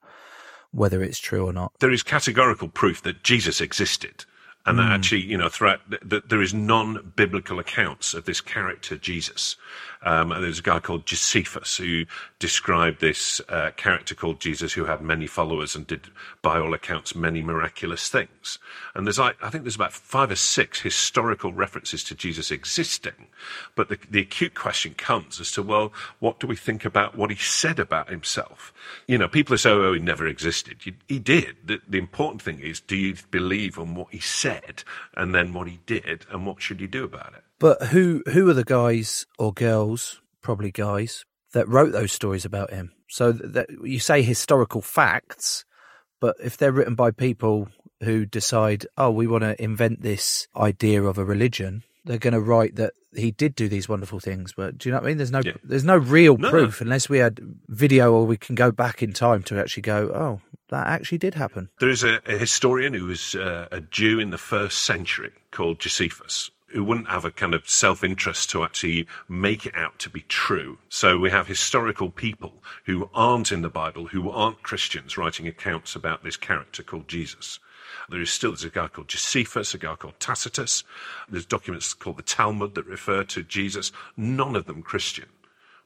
whether 0.72 1.02
it's 1.02 1.20
true 1.20 1.46
or 1.46 1.54
not. 1.54 1.72
There 1.80 1.92
is 1.92 2.04
categorical 2.04 2.68
proof 2.68 3.02
that 3.04 3.24
Jesus 3.24 3.62
existed. 3.62 4.26
And 4.66 4.80
that 4.80 4.84
mm. 4.84 4.96
actually, 4.96 5.22
you 5.22 5.38
know, 5.38 5.50
throughout, 5.50 5.82
that 5.90 6.30
there 6.30 6.42
is 6.42 6.54
non-biblical 6.54 7.60
accounts 7.60 8.14
of 8.14 8.24
this 8.26 8.40
character, 8.40 8.96
Jesus. 8.96 9.58
Um, 10.04 10.32
and 10.32 10.44
there's 10.44 10.60
a 10.60 10.64
guy 10.64 10.80
called 10.80 11.06
Josephus 11.06 11.78
who 11.78 12.06
described 12.40 13.00
this 13.00 13.40
uh, 13.48 13.72
character 13.78 14.14
called 14.14 14.40
Jesus 14.40 14.74
who 14.74 14.86
had 14.86 15.02
many 15.02 15.28
followers 15.28 15.76
and 15.76 15.88
did, 15.88 16.10
by 16.42 16.60
all 16.60 16.74
accounts, 16.74 17.16
many 17.16 17.42
miraculous 17.42 18.10
things. 18.10 18.60
And 18.94 19.08
there's 19.08 19.20
like, 19.20 19.38
I 19.42 19.50
think 19.50 19.64
there's 19.64 19.76
about 19.76 19.94
five 19.94 20.30
or 20.30 20.36
six 20.36 20.82
historical 20.82 21.54
references 21.54 22.04
to 22.06 22.16
Jesus 22.16 22.52
existing. 22.52 23.28
But 23.76 23.90
the, 23.90 23.98
the 24.10 24.22
acute 24.22 24.56
question 24.56 24.94
comes 24.94 25.40
as 25.40 25.52
to, 25.54 25.64
well, 25.64 25.94
what 26.20 26.40
do 26.40 26.48
we 26.48 26.56
think 26.56 26.84
about 26.84 27.18
what 27.18 27.30
he 27.30 27.38
said 27.38 27.80
about 27.80 28.10
himself? 28.10 28.74
You 29.08 29.18
know, 29.18 29.28
people 29.28 29.56
are 29.56 29.58
saying, 29.58 29.80
oh, 29.80 29.94
he 29.94 30.00
never 30.00 30.28
existed. 30.28 30.78
He, 31.08 31.20
did. 31.20 31.56
The, 31.66 31.80
the 31.88 31.98
important 31.98 32.42
thing 32.42 32.60
is, 32.60 32.82
do 32.82 32.98
you 32.98 33.16
believe 33.32 33.80
on 33.80 33.96
what 33.96 34.08
he 34.12 34.20
said 34.20 34.84
and 35.16 35.34
then 35.34 35.54
what 35.54 35.68
he 35.68 35.80
did 35.86 36.26
and 36.30 36.46
what 36.46 36.62
should 36.62 36.82
you 36.82 36.88
do 36.88 37.06
about 37.06 37.34
it? 37.34 37.43
But 37.64 37.82
who 37.94 38.22
who 38.34 38.50
are 38.50 38.54
the 38.54 38.66
guys 38.66 39.26
or 39.40 39.54
girls, 39.54 40.20
probably 40.42 40.70
guys, 40.70 41.24
that 41.54 41.66
wrote 41.70 41.94
those 41.94 42.12
stories 42.12 42.44
about 42.44 42.72
him? 42.74 42.92
So 43.08 43.32
that 43.32 43.68
you 43.82 44.00
say 44.00 44.22
historical 44.22 44.82
facts, 44.82 45.64
but 46.20 46.36
if 46.44 46.58
they're 46.58 46.74
written 46.74 46.96
by 46.96 47.12
people 47.12 47.70
who 48.02 48.26
decide, 48.26 48.86
oh, 48.98 49.12
we 49.12 49.28
want 49.28 49.46
to 49.46 49.64
invent 49.64 50.02
this 50.02 50.50
idea 50.58 51.04
of 51.04 51.18
a 51.18 51.24
religion, 51.24 51.84
they're 52.04 52.18
going 52.18 52.34
to 52.34 52.42
write 52.42 52.76
that 52.76 52.92
he 53.16 53.32
did 53.32 53.56
do 53.56 53.70
these 53.70 53.88
wonderful 53.88 54.20
things. 54.20 54.52
But 54.58 54.78
do 54.78 54.90
you 54.90 54.92
know 54.92 55.00
what 55.00 55.06
I 55.06 55.08
mean? 55.12 55.18
There's 55.20 55.32
no 55.32 55.42
Yeah. 55.46 55.54
there's 55.64 55.86
no 55.86 55.96
real 55.96 56.36
No, 56.36 56.50
no. 56.50 56.52
proof 56.52 56.82
unless 56.82 57.08
we 57.08 57.20
had 57.20 57.40
video 57.70 58.12
or 58.12 58.26
we 58.26 58.36
can 58.36 58.56
go 58.56 58.72
back 58.74 59.02
in 59.02 59.14
time 59.14 59.42
to 59.44 59.58
actually 59.58 59.84
go, 59.84 60.12
oh, 60.14 60.42
that 60.68 60.88
actually 60.88 61.20
did 61.20 61.36
happen. 61.36 61.70
There 61.80 61.90
is 61.98 62.04
a, 62.04 62.20
a 62.26 62.38
historian 62.38 62.94
who 62.94 63.06
was 63.06 63.36
uh, 63.36 63.70
a 63.72 63.80
Jew 63.80 64.20
in 64.20 64.32
the 64.32 64.38
first 64.38 64.84
century 64.84 65.32
called 65.52 65.80
Josephus, 65.80 66.52
who 66.74 66.84
wouldn't 66.84 67.10
have 67.10 67.24
a 67.24 67.32
kind 67.32 67.54
of 67.54 67.70
self 67.70 68.04
interest 68.04 68.50
to 68.50 68.64
actually 68.64 69.08
make 69.30 69.66
it 69.66 69.76
out 69.76 70.00
to 70.00 70.10
be 70.10 70.22
true. 70.22 70.78
So 70.90 71.18
we 71.18 71.30
have 71.30 71.48
historical 71.48 72.10
people 72.10 72.64
who 72.86 73.10
aren't 73.14 73.52
in 73.52 73.62
the 73.62 73.70
Bible, 73.70 74.08
who 74.08 74.30
aren't 74.30 74.64
Christians, 74.64 75.18
writing 75.18 75.48
accounts 75.48 75.96
about 75.96 76.24
this 76.24 76.38
character 76.38 76.84
called 76.84 77.08
Jesus. 77.08 77.60
There 78.10 78.22
is 78.22 78.32
still 78.32 78.52
there's 78.52 78.64
a 78.64 78.70
guy 78.70 78.88
called 78.88 79.08
Josephus, 79.08 79.74
a 79.74 79.78
guy 79.78 79.96
called 79.96 80.20
Tacitus. 80.20 80.84
There's 81.30 81.46
documents 81.46 81.94
called 81.94 82.18
the 82.18 82.24
Talmud 82.24 82.76
that 82.76 82.86
refer 82.86 83.24
to 83.24 83.44
Jesus. 83.44 83.92
None 84.18 84.56
of 84.56 84.66
them 84.66 84.82
Christian 84.82 85.30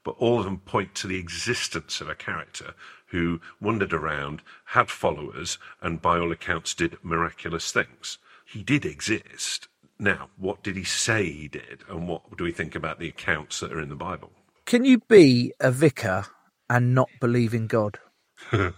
but 0.07 0.15
all 0.19 0.39
of 0.39 0.45
them 0.45 0.59
point 0.59 0.95
to 0.95 1.05
the 1.05 1.19
existence 1.19 1.99
of 1.99 2.07
a 2.07 2.15
character 2.15 2.73
who 3.07 3.41
wandered 3.59 3.91
around, 3.91 4.41
had 4.67 4.89
followers, 4.89 5.57
and 5.81 6.01
by 6.01 6.17
all 6.17 6.31
accounts 6.31 6.73
did 6.73 6.97
miraculous 7.03 7.73
things. 7.73 8.17
He 8.45 8.63
did 8.63 8.85
exist. 8.85 9.67
Now, 9.99 10.29
what 10.37 10.63
did 10.63 10.75
he 10.75 10.83
say 10.83 11.29
he 11.31 11.47
did, 11.47 11.83
and 11.89 12.07
what 12.07 12.37
do 12.37 12.43
we 12.43 12.51
think 12.51 12.75
about 12.75 12.99
the 12.99 13.07
accounts 13.09 13.59
that 13.59 13.71
are 13.71 13.81
in 13.81 13.89
the 13.89 13.95
Bible? 13.95 14.31
Can 14.65 14.85
you 14.85 14.99
be 15.07 15.53
a 15.59 15.71
vicar 15.71 16.25
and 16.69 16.93
not 16.93 17.09
believe 17.19 17.53
in 17.53 17.67
God? 17.67 17.99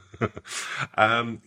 Um, 0.96 1.42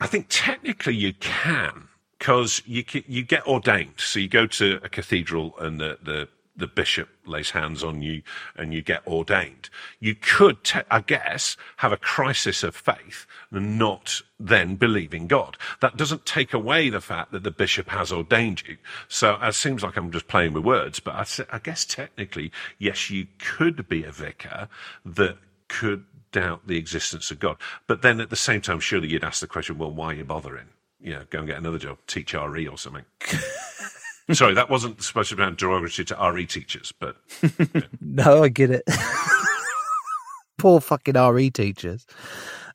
I 0.00 0.06
think 0.06 0.26
technically 0.28 0.94
you 0.94 1.14
can, 1.14 1.88
because 2.18 2.62
you 2.66 2.84
you 3.06 3.22
get 3.22 3.46
ordained. 3.46 3.94
So 3.98 4.18
you 4.18 4.28
go 4.28 4.46
to 4.46 4.80
a 4.82 4.88
cathedral 4.88 5.54
and 5.58 5.80
the, 5.80 5.98
the 6.02 6.28
the 6.56 6.66
bishop 6.66 7.08
lays 7.24 7.50
hands 7.50 7.82
on 7.82 8.02
you 8.02 8.22
and 8.56 8.74
you 8.74 8.82
get 8.82 9.06
ordained. 9.06 9.70
You 9.98 10.14
could, 10.14 10.62
te- 10.64 10.80
I 10.90 11.00
guess, 11.00 11.56
have 11.78 11.92
a 11.92 11.96
crisis 11.96 12.62
of 12.62 12.76
faith 12.76 13.26
and 13.50 13.78
not 13.78 14.20
then 14.38 14.76
believe 14.76 15.14
in 15.14 15.26
God. 15.26 15.56
That 15.80 15.96
doesn't 15.96 16.26
take 16.26 16.52
away 16.52 16.90
the 16.90 17.00
fact 17.00 17.32
that 17.32 17.42
the 17.42 17.50
bishop 17.50 17.88
has 17.88 18.12
ordained 18.12 18.66
you. 18.66 18.76
So 19.08 19.38
it 19.42 19.54
seems 19.54 19.82
like 19.82 19.96
I'm 19.96 20.10
just 20.10 20.28
playing 20.28 20.52
with 20.52 20.64
words, 20.64 21.00
but 21.00 21.40
I 21.50 21.58
guess 21.58 21.84
technically, 21.84 22.52
yes, 22.78 23.10
you 23.10 23.26
could 23.38 23.88
be 23.88 24.04
a 24.04 24.12
vicar 24.12 24.68
that 25.04 25.38
could 25.68 26.04
doubt 26.32 26.66
the 26.66 26.76
existence 26.76 27.30
of 27.30 27.38
God. 27.38 27.56
But 27.86 28.02
then 28.02 28.20
at 28.20 28.30
the 28.30 28.36
same 28.36 28.60
time, 28.60 28.80
surely 28.80 29.08
you'd 29.08 29.24
ask 29.24 29.40
the 29.40 29.46
question, 29.46 29.78
well, 29.78 29.90
why 29.90 30.06
are 30.06 30.14
you 30.14 30.24
bothering? 30.24 30.68
You 31.00 31.14
know, 31.14 31.24
go 31.30 31.38
and 31.38 31.48
get 31.48 31.58
another 31.58 31.78
job, 31.78 31.98
teach 32.06 32.34
RE 32.34 32.66
or 32.66 32.76
something. 32.78 33.04
Sorry, 34.32 34.54
that 34.54 34.70
wasn't 34.70 35.02
supposed 35.02 35.30
to 35.30 35.36
be 35.36 35.56
derogatory 35.56 36.04
to 36.06 36.32
RE 36.32 36.46
teachers, 36.46 36.92
but 36.98 37.16
No, 38.00 38.42
I 38.42 38.48
get 38.48 38.70
it. 38.70 38.82
Poor 40.58 40.80
fucking 40.80 41.14
RE 41.14 41.50
teachers. 41.50 42.06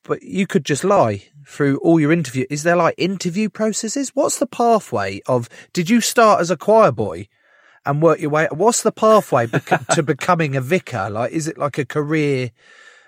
But 0.03 0.23
you 0.23 0.47
could 0.47 0.65
just 0.65 0.83
lie 0.83 1.23
through 1.47 1.77
all 1.77 1.99
your 1.99 2.11
interview. 2.11 2.45
Is 2.49 2.63
there 2.63 2.75
like 2.75 2.95
interview 2.97 3.49
processes? 3.49 4.11
What's 4.13 4.39
the 4.39 4.47
pathway 4.47 5.21
of? 5.27 5.49
Did 5.73 5.89
you 5.89 6.01
start 6.01 6.41
as 6.41 6.49
a 6.51 6.57
choir 6.57 6.91
boy 6.91 7.27
and 7.85 8.01
work 8.01 8.19
your 8.19 8.29
way? 8.31 8.47
What's 8.51 8.81
the 8.83 8.91
pathway 8.91 9.45
bec- 9.47 9.87
to 9.91 10.03
becoming 10.03 10.55
a 10.55 10.61
vicar? 10.61 11.09
Like, 11.09 11.31
is 11.31 11.47
it 11.47 11.57
like 11.57 11.77
a 11.77 11.85
career 11.85 12.51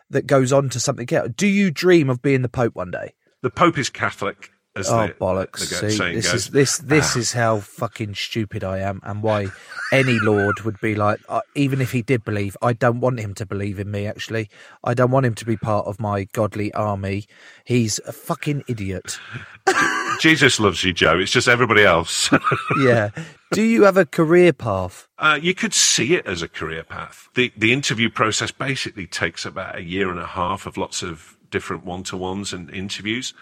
that 0.10 0.26
goes 0.28 0.54
on 0.54 0.70
to 0.70 0.80
something 0.80 1.12
else? 1.12 1.30
Do 1.36 1.48
you 1.48 1.70
dream 1.72 2.10
of 2.10 2.22
being 2.22 2.42
the 2.44 2.50
Pope 2.50 2.76
one 2.76 2.92
day? 2.92 3.14
the 3.44 3.50
Pope 3.52 3.78
is 3.78 3.90
Catholic, 3.90 4.52
as 4.78 4.90
Oh 4.90 5.08
the, 5.08 5.14
bollocks! 5.14 5.60
the 5.60 5.92
See, 5.92 5.98
this 6.14 6.32
goes. 6.32 6.34
is 6.34 6.50
this 6.52 6.78
this 6.80 7.16
Ah. 7.16 7.20
is 7.20 7.34
how 7.34 7.60
fucking 7.60 8.16
stupid 8.16 8.64
I 8.64 8.80
am, 8.80 9.02
and 9.04 9.22
why 9.24 9.48
any 9.92 10.20
lord 10.20 10.62
would 10.62 10.80
be 10.82 10.96
like, 10.96 11.20
uh, 11.30 11.42
even 11.56 11.82
if 11.82 11.92
he 11.92 12.02
did 12.02 12.24
believe, 12.24 12.56
I 12.62 12.74
don't 12.74 13.00
want 13.00 13.20
him 13.20 13.34
to 13.36 13.46
believe 13.46 13.80
in 13.80 13.90
me. 13.92 14.06
Actually, 14.08 14.50
I 14.84 14.94
don't 14.94 15.12
want 15.12 15.26
him 15.26 15.36
to 15.36 15.46
be 15.46 15.58
part 15.58 15.88
of 15.88 16.00
my 16.00 16.26
godly 16.34 16.74
army. 16.74 17.26
He's 17.66 18.00
a 18.08 18.12
fucking 18.14 18.64
idiot. 18.68 19.20
Jesus 20.20 20.60
loves 20.60 20.84
you, 20.84 20.94
Joe. 20.94 21.20
It's 21.20 21.32
just 21.32 21.48
everybody 21.48 21.84
else. 21.84 22.30
Yeah. 22.82 23.10
Do 23.54 23.62
you 23.64 23.84
have 23.84 23.96
a 23.98 24.06
career 24.06 24.52
path? 24.52 25.08
Uh, 25.18 25.40
you 25.42 25.54
could 25.54 25.74
see 25.74 26.16
it 26.16 26.26
as 26.28 26.42
a 26.42 26.50
career 26.50 26.84
path. 26.84 27.30
The 27.34 27.52
the 27.56 27.72
interview 27.72 28.10
process 28.10 28.52
basically 28.52 29.08
takes 29.08 29.46
about 29.46 29.78
a 29.78 29.82
year 29.84 30.10
and 30.12 30.20
a 30.20 30.26
half 30.26 30.66
of 30.66 30.76
lots 30.76 31.02
of 31.02 31.37
different 31.50 31.86
one 31.86 32.04
to 32.04 32.18
ones 32.18 32.54
and 32.54 32.70
interviews, 32.70 33.34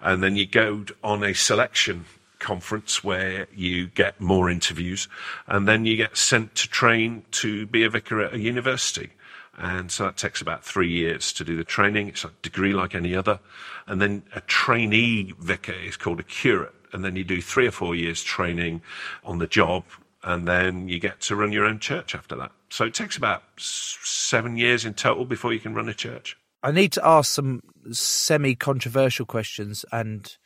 and 0.00 0.22
then 0.22 0.36
you 0.36 0.46
go 0.46 0.84
on 1.02 1.22
a 1.22 1.34
selection 1.34 2.04
conference 2.38 3.02
where 3.02 3.46
you 3.54 3.86
get 3.86 4.20
more 4.20 4.50
interviews, 4.50 5.08
and 5.46 5.66
then 5.66 5.86
you 5.86 5.96
get 5.96 6.16
sent 6.16 6.54
to 6.56 6.68
train 6.68 7.24
to 7.30 7.66
be 7.66 7.84
a 7.84 7.90
vicar 7.90 8.20
at 8.20 8.34
a 8.34 8.38
university. 8.38 9.10
And 9.56 9.90
so 9.90 10.04
that 10.04 10.16
takes 10.16 10.40
about 10.42 10.64
three 10.64 10.90
years 10.90 11.32
to 11.34 11.44
do 11.44 11.56
the 11.56 11.64
training. 11.64 12.08
It's 12.08 12.24
a 12.24 12.32
degree 12.42 12.72
like 12.72 12.94
any 12.94 13.14
other. 13.14 13.38
And 13.86 14.00
then 14.00 14.24
a 14.34 14.40
trainee 14.40 15.32
vicar 15.38 15.72
is 15.72 15.96
called 15.96 16.20
a 16.20 16.24
curate. 16.24 16.74
And 16.92 17.04
then 17.04 17.16
you 17.16 17.24
do 17.24 17.40
three 17.40 17.66
or 17.66 17.70
four 17.70 17.94
years 17.94 18.22
training 18.22 18.82
on 19.24 19.38
the 19.38 19.46
job. 19.46 19.84
And 20.22 20.48
then 20.48 20.88
you 20.88 20.98
get 20.98 21.20
to 21.22 21.36
run 21.36 21.52
your 21.52 21.66
own 21.66 21.78
church 21.78 22.14
after 22.14 22.34
that. 22.36 22.50
So 22.68 22.84
it 22.84 22.94
takes 22.94 23.16
about 23.16 23.44
seven 23.56 24.56
years 24.56 24.84
in 24.84 24.94
total 24.94 25.24
before 25.24 25.52
you 25.52 25.60
can 25.60 25.74
run 25.74 25.88
a 25.88 25.94
church. 25.94 26.36
I 26.64 26.72
need 26.72 26.92
to 26.92 27.06
ask 27.06 27.32
some 27.32 27.60
semi-controversial 27.92 29.26
questions, 29.26 29.84
and 29.92 30.36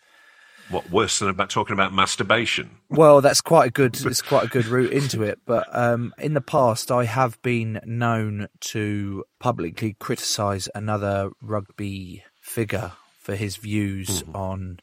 What 0.69 0.91
worse 0.91 1.21
than 1.21 1.29
about 1.29 1.49
talking 1.49 1.73
about 1.73 1.95
masturbation? 1.95 2.71
well, 2.91 3.21
that's 3.21 3.41
quite 3.41 3.69
a 3.69 3.71
good. 3.71 3.97
It's 4.07 4.21
quite 4.21 4.45
a 4.45 4.49
good 4.49 4.67
route 4.67 4.93
into 4.93 5.23
it. 5.23 5.39
But 5.47 5.67
um, 5.71 6.13
in 6.19 6.35
the 6.35 6.41
past, 6.41 6.91
I 6.91 7.05
have 7.05 7.41
been 7.43 7.81
known 7.85 8.49
to 8.73 9.25
publicly 9.39 9.95
criticise 9.99 10.69
another 10.75 11.31
rugby 11.41 12.25
figure 12.41 12.93
for 13.21 13.37
his 13.37 13.57
views 13.57 14.25
on 14.35 14.81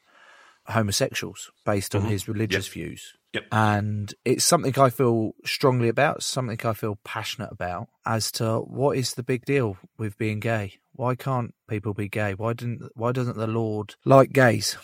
homosexuals 0.68 1.52
based 1.66 1.94
on 1.96 2.06
his 2.06 2.28
religious 2.28 2.68
views. 2.68 3.14
Yep. 3.34 3.46
And 3.52 4.14
it's 4.24 4.46
something 4.46 4.80
I 4.80 4.90
feel 4.90 5.34
strongly 5.44 5.90
about, 5.90 6.24
something 6.24 6.58
I 6.64 6.74
feel 6.74 6.98
passionate 7.04 7.52
about 7.52 7.90
as 8.06 8.32
to 8.34 8.60
what 8.60 8.98
is 8.98 9.16
the 9.16 9.24
big 9.24 9.44
deal 9.46 9.78
with 9.98 10.18
being 10.18 10.40
gay? 10.40 10.76
Why 10.96 11.16
can't 11.16 11.54
people 11.68 11.94
be 11.94 12.08
gay? 12.08 12.34
Why 12.34 12.54
didn't 12.54 12.90
why 12.96 13.12
doesn't 13.12 13.38
the 13.38 13.48
Lord 13.48 13.96
like 14.06 14.32
gays, 14.32 14.78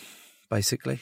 basically? 0.50 1.00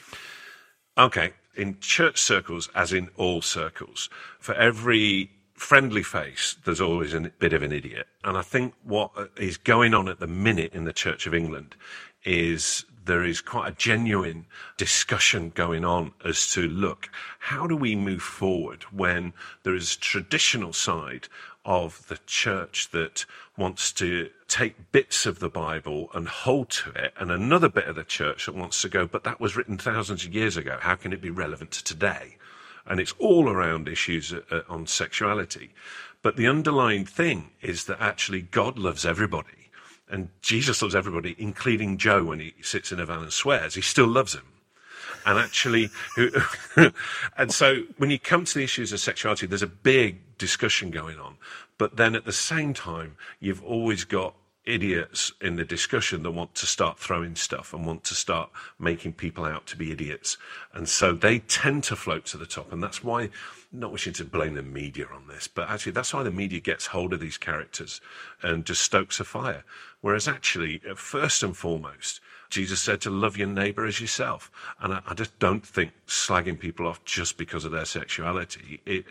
Okay, 0.97 1.33
in 1.55 1.79
church 1.79 2.21
circles, 2.21 2.69
as 2.75 2.93
in 2.93 3.09
all 3.17 3.41
circles, 3.41 4.09
for 4.39 4.53
every 4.55 5.31
friendly 5.53 6.03
face, 6.03 6.55
there's 6.65 6.81
always 6.81 7.13
a 7.13 7.21
bit 7.21 7.53
of 7.53 7.61
an 7.61 7.71
idiot. 7.71 8.07
And 8.23 8.37
I 8.37 8.41
think 8.41 8.73
what 8.83 9.11
is 9.37 9.57
going 9.57 9.93
on 9.93 10.07
at 10.07 10.19
the 10.19 10.27
minute 10.27 10.73
in 10.73 10.85
the 10.85 10.93
Church 10.93 11.27
of 11.27 11.33
England 11.33 11.75
is 12.23 12.85
there 13.05 13.23
is 13.23 13.41
quite 13.41 13.67
a 13.67 13.75
genuine 13.75 14.45
discussion 14.77 15.51
going 15.55 15.83
on 15.85 16.13
as 16.23 16.51
to 16.51 16.67
look, 16.67 17.09
how 17.39 17.67
do 17.67 17.75
we 17.75 17.95
move 17.95 18.21
forward 18.21 18.83
when 18.91 19.33
there 19.63 19.75
is 19.75 19.95
a 19.95 19.99
traditional 19.99 20.73
side 20.73 21.27
of 21.65 22.07
the 22.07 22.19
church 22.25 22.89
that 22.91 23.25
wants 23.57 23.91
to 23.93 24.29
take 24.47 24.91
bits 24.91 25.25
of 25.25 25.39
the 25.39 25.49
Bible 25.49 26.09
and 26.13 26.27
hold 26.27 26.69
to 26.69 26.91
it, 26.91 27.13
and 27.17 27.31
another 27.31 27.69
bit 27.69 27.87
of 27.87 27.95
the 27.95 28.03
church 28.03 28.45
that 28.45 28.55
wants 28.55 28.81
to 28.81 28.89
go, 28.89 29.05
but 29.05 29.23
that 29.23 29.39
was 29.39 29.55
written 29.55 29.77
thousands 29.77 30.25
of 30.25 30.33
years 30.33 30.57
ago. 30.57 30.77
How 30.81 30.95
can 30.95 31.13
it 31.13 31.21
be 31.21 31.29
relevant 31.29 31.71
to 31.71 31.83
today? 31.83 32.37
And 32.85 32.99
it's 32.99 33.13
all 33.19 33.49
around 33.49 33.87
issues 33.87 34.33
uh, 34.33 34.41
uh, 34.49 34.61
on 34.67 34.87
sexuality. 34.87 35.71
But 36.23 36.35
the 36.35 36.47
underlying 36.47 37.05
thing 37.05 37.51
is 37.61 37.85
that 37.85 38.01
actually 38.01 38.41
God 38.41 38.77
loves 38.77 39.05
everybody. 39.05 39.69
And 40.09 40.29
Jesus 40.41 40.81
loves 40.81 40.95
everybody, 40.95 41.35
including 41.37 41.97
Joe 41.97 42.25
when 42.25 42.39
he 42.39 42.53
sits 42.61 42.91
in 42.91 42.99
a 42.99 43.05
van 43.05 43.19
and 43.19 43.31
swears. 43.31 43.75
He 43.75 43.81
still 43.81 44.07
loves 44.07 44.33
him 44.33 44.43
and 45.25 45.37
actually 45.37 45.89
and 47.37 47.51
so 47.51 47.83
when 47.97 48.09
you 48.09 48.19
come 48.19 48.45
to 48.45 48.55
the 48.55 48.63
issues 48.63 48.91
of 48.91 48.99
sexuality 48.99 49.45
there's 49.45 49.61
a 49.61 49.67
big 49.67 50.30
discussion 50.41 50.89
going 50.89 51.19
on. 51.19 51.37
But 51.77 51.95
then 51.95 52.15
at 52.15 52.25
the 52.25 52.33
same 52.33 52.73
time 52.73 53.15
you've 53.39 53.63
always 53.63 54.03
got 54.03 54.35
idiots 54.65 55.31
in 55.41 55.55
the 55.55 55.65
discussion 55.65 56.21
that 56.23 56.31
want 56.31 56.53
to 56.55 56.65
start 56.65 56.99
throwing 56.99 57.35
stuff 57.35 57.73
and 57.73 57.85
want 57.85 58.03
to 58.03 58.13
start 58.13 58.49
making 58.77 59.13
people 59.13 59.45
out 59.45 59.65
to 59.67 59.77
be 59.77 59.91
idiots. 59.91 60.37
And 60.73 60.87
so 60.87 61.13
they 61.13 61.39
tend 61.39 61.83
to 61.85 61.95
float 61.95 62.25
to 62.27 62.37
the 62.37 62.45
top. 62.45 62.71
And 62.71 62.81
that's 62.83 63.03
why 63.03 63.29
not 63.71 63.91
wishing 63.91 64.13
to 64.13 64.25
blame 64.25 64.55
the 64.55 64.61
media 64.61 65.07
on 65.13 65.27
this 65.27 65.47
but 65.47 65.69
actually 65.69 65.93
that's 65.93 66.13
why 66.13 66.21
the 66.23 66.31
media 66.31 66.59
gets 66.59 66.87
hold 66.87 67.13
of 67.13 67.21
these 67.21 67.37
characters 67.37 68.01
and 68.43 68.65
just 68.65 68.81
stokes 68.81 69.19
a 69.19 69.23
fire. 69.23 69.63
Whereas 70.01 70.27
actually 70.27 70.81
first 70.95 71.41
and 71.41 71.55
foremost 71.55 72.19
Jesus 72.51 72.81
said 72.81 72.99
to 73.01 73.09
love 73.09 73.37
your 73.37 73.47
neighbor 73.47 73.85
as 73.85 74.01
yourself. 74.01 74.51
And 74.81 74.93
I, 74.93 75.01
I 75.07 75.13
just 75.13 75.39
don't 75.39 75.65
think 75.65 75.93
slagging 76.05 76.59
people 76.59 76.85
off 76.85 77.03
just 77.05 77.37
because 77.37 77.63
of 77.63 77.71
their 77.71 77.85
sexuality, 77.85 78.81
it 78.85 79.05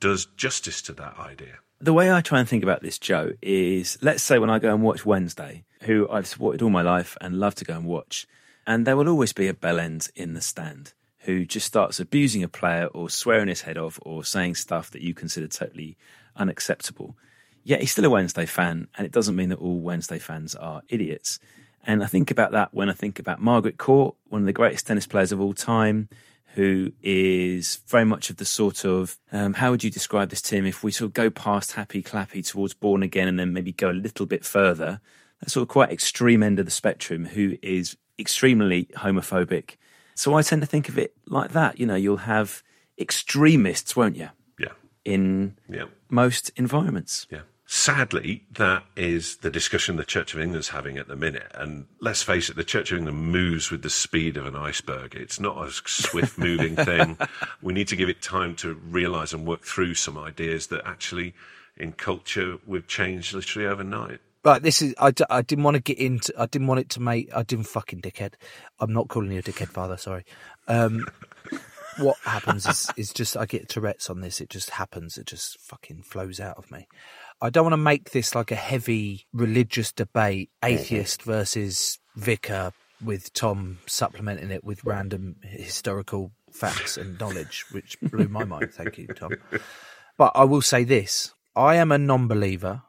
does 0.00 0.26
justice 0.36 0.82
to 0.82 0.92
that 0.94 1.18
idea. 1.18 1.58
The 1.80 1.92
way 1.92 2.10
I 2.10 2.22
try 2.22 2.40
and 2.40 2.48
think 2.48 2.62
about 2.62 2.82
this, 2.82 2.98
Joe, 2.98 3.32
is 3.42 3.98
let's 4.00 4.22
say 4.22 4.38
when 4.38 4.50
I 4.50 4.58
go 4.58 4.72
and 4.72 4.82
watch 4.82 5.04
Wednesday, 5.04 5.64
who 5.82 6.08
I've 6.10 6.26
supported 6.26 6.62
all 6.62 6.70
my 6.70 6.82
life 6.82 7.16
and 7.20 7.38
love 7.38 7.54
to 7.56 7.64
go 7.64 7.74
and 7.74 7.84
watch, 7.84 8.26
and 8.66 8.86
there 8.86 8.96
will 8.96 9.08
always 9.08 9.32
be 9.32 9.48
a 9.48 9.54
bell 9.54 9.78
end 9.78 10.08
in 10.14 10.34
the 10.34 10.40
stand 10.40 10.94
who 11.26 11.44
just 11.44 11.66
starts 11.66 11.98
abusing 12.00 12.42
a 12.42 12.48
player 12.48 12.86
or 12.86 13.10
swearing 13.10 13.48
his 13.48 13.62
head 13.62 13.76
off 13.76 13.98
or 14.02 14.24
saying 14.24 14.54
stuff 14.54 14.90
that 14.92 15.02
you 15.02 15.12
consider 15.12 15.48
totally 15.48 15.96
unacceptable. 16.36 17.16
Yet 17.64 17.80
he's 17.80 17.90
still 17.90 18.04
a 18.04 18.10
Wednesday 18.10 18.46
fan, 18.46 18.86
and 18.96 19.04
it 19.04 19.12
doesn't 19.12 19.34
mean 19.34 19.48
that 19.48 19.58
all 19.58 19.80
Wednesday 19.80 20.20
fans 20.20 20.54
are 20.54 20.82
idiots. 20.88 21.40
And 21.84 22.02
I 22.02 22.06
think 22.06 22.30
about 22.30 22.52
that 22.52 22.72
when 22.72 22.88
I 22.88 22.92
think 22.92 23.18
about 23.18 23.40
Margaret 23.40 23.76
Court, 23.76 24.14
one 24.28 24.42
of 24.42 24.46
the 24.46 24.52
greatest 24.52 24.86
tennis 24.86 25.06
players 25.06 25.32
of 25.32 25.40
all 25.40 25.52
time, 25.52 26.08
who 26.56 26.90
is 27.02 27.76
very 27.86 28.04
much 28.04 28.30
of 28.30 28.36
the 28.38 28.44
sort 28.44 28.84
of 28.84 29.16
um, 29.30 29.52
how 29.54 29.70
would 29.70 29.84
you 29.84 29.90
describe 29.90 30.30
this 30.30 30.42
team 30.42 30.66
if 30.66 30.82
we 30.82 30.90
sort 30.90 31.06
of 31.06 31.12
go 31.14 31.30
past 31.30 31.72
happy 31.72 32.02
clappy 32.02 32.44
towards 32.44 32.74
born 32.74 33.02
again 33.02 33.28
and 33.28 33.38
then 33.38 33.52
maybe 33.52 33.72
go 33.72 33.90
a 33.90 33.92
little 33.92 34.26
bit 34.26 34.44
further 34.44 35.00
that 35.40 35.50
sort 35.50 35.62
of 35.62 35.68
quite 35.68 35.90
extreme 35.92 36.42
end 36.42 36.58
of 36.58 36.64
the 36.64 36.70
spectrum 36.72 37.26
who 37.26 37.56
is 37.62 37.96
extremely 38.18 38.84
homophobic 38.96 39.76
so 40.14 40.34
i 40.34 40.42
tend 40.42 40.62
to 40.62 40.66
think 40.66 40.88
of 40.88 40.96
it 40.98 41.14
like 41.26 41.52
that 41.52 41.78
you 41.78 41.86
know 41.86 41.94
you'll 41.94 42.16
have 42.34 42.62
extremists 42.98 43.94
won't 43.94 44.16
you 44.16 44.30
Yeah. 44.58 44.72
in 45.04 45.56
Yeah. 45.68 45.84
most 46.10 46.50
environments 46.56 47.26
Yeah. 47.30 47.42
Sadly, 47.68 48.44
that 48.52 48.84
is 48.94 49.38
the 49.38 49.50
discussion 49.50 49.96
the 49.96 50.04
Church 50.04 50.34
of 50.34 50.40
England's 50.40 50.68
having 50.68 50.98
at 50.98 51.08
the 51.08 51.16
minute. 51.16 51.50
And 51.52 51.86
let's 52.00 52.22
face 52.22 52.48
it, 52.48 52.54
the 52.54 52.62
Church 52.62 52.92
of 52.92 52.98
England 52.98 53.18
moves 53.18 53.72
with 53.72 53.82
the 53.82 53.90
speed 53.90 54.36
of 54.36 54.46
an 54.46 54.54
iceberg. 54.54 55.16
It's 55.16 55.40
not 55.40 55.66
a 55.66 55.72
swift 55.72 56.38
moving 56.38 56.76
thing. 56.76 57.18
We 57.60 57.72
need 57.72 57.88
to 57.88 57.96
give 57.96 58.08
it 58.08 58.22
time 58.22 58.54
to 58.56 58.74
realize 58.74 59.32
and 59.32 59.44
work 59.44 59.62
through 59.62 59.94
some 59.94 60.16
ideas 60.16 60.68
that 60.68 60.86
actually 60.86 61.34
in 61.76 61.90
culture 61.90 62.58
we've 62.66 62.86
changed 62.86 63.34
literally 63.34 63.66
overnight. 63.66 64.20
Right, 64.44 64.62
this 64.62 64.80
is. 64.80 64.94
I, 65.00 65.12
I 65.28 65.42
didn't 65.42 65.64
want 65.64 65.74
to 65.74 65.82
get 65.82 65.98
into. 65.98 66.32
I 66.38 66.46
didn't 66.46 66.68
want 66.68 66.78
it 66.78 66.88
to 66.90 67.00
make. 67.00 67.34
I 67.34 67.42
didn't 67.42 67.66
fucking 67.66 68.00
dickhead. 68.00 68.34
I'm 68.78 68.92
not 68.92 69.08
calling 69.08 69.32
you 69.32 69.40
a 69.40 69.42
dickhead, 69.42 69.70
father. 69.70 69.96
Sorry. 69.96 70.24
Um, 70.68 71.04
what 71.98 72.16
happens 72.24 72.64
is, 72.64 72.88
is 72.96 73.12
just 73.12 73.36
I 73.36 73.46
get 73.46 73.68
Tourette's 73.68 74.08
on 74.08 74.20
this. 74.20 74.40
It 74.40 74.48
just 74.48 74.70
happens. 74.70 75.18
It 75.18 75.26
just 75.26 75.58
fucking 75.58 76.02
flows 76.02 76.38
out 76.38 76.58
of 76.58 76.70
me. 76.70 76.86
I 77.40 77.50
don't 77.50 77.64
want 77.64 77.74
to 77.74 77.78
make 77.78 78.10
this 78.10 78.34
like 78.34 78.50
a 78.50 78.56
heavy 78.56 79.26
religious 79.32 79.92
debate, 79.92 80.50
atheist 80.64 81.22
versus 81.22 81.98
vicar, 82.16 82.72
with 83.04 83.32
Tom 83.34 83.78
supplementing 83.86 84.50
it 84.50 84.64
with 84.64 84.84
random 84.84 85.36
historical 85.42 86.32
facts 86.50 86.96
and 86.96 87.20
knowledge, 87.20 87.66
which 87.72 88.00
blew 88.00 88.28
my 88.28 88.44
mind. 88.44 88.72
Thank 88.72 88.96
you, 88.96 89.06
Tom. 89.08 89.32
But 90.16 90.32
I 90.34 90.44
will 90.44 90.62
say 90.62 90.84
this: 90.84 91.34
I 91.54 91.74
am 91.76 91.92
a 91.92 91.98
non-believer. 91.98 92.82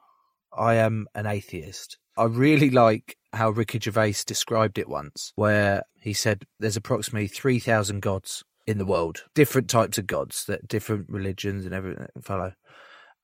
I 0.58 0.76
am 0.76 1.08
an 1.14 1.26
atheist. 1.26 1.98
I 2.16 2.24
really 2.24 2.70
like 2.70 3.18
how 3.34 3.50
Ricky 3.50 3.80
Gervais 3.80 4.16
described 4.26 4.80
it 4.80 4.90
once, 4.90 5.34
where 5.36 5.84
he 6.00 6.14
said 6.14 6.46
there's 6.60 6.78
approximately 6.78 7.28
3,000 7.28 8.02
gods 8.02 8.44
in 8.66 8.78
the 8.78 8.86
world, 8.86 9.26
different 9.36 9.70
types 9.70 9.98
of 9.98 10.08
gods, 10.08 10.46
that 10.46 10.68
different 10.68 11.10
religions 11.10 11.66
and 11.66 11.76
everything 11.76 12.08
follow. 12.22 12.54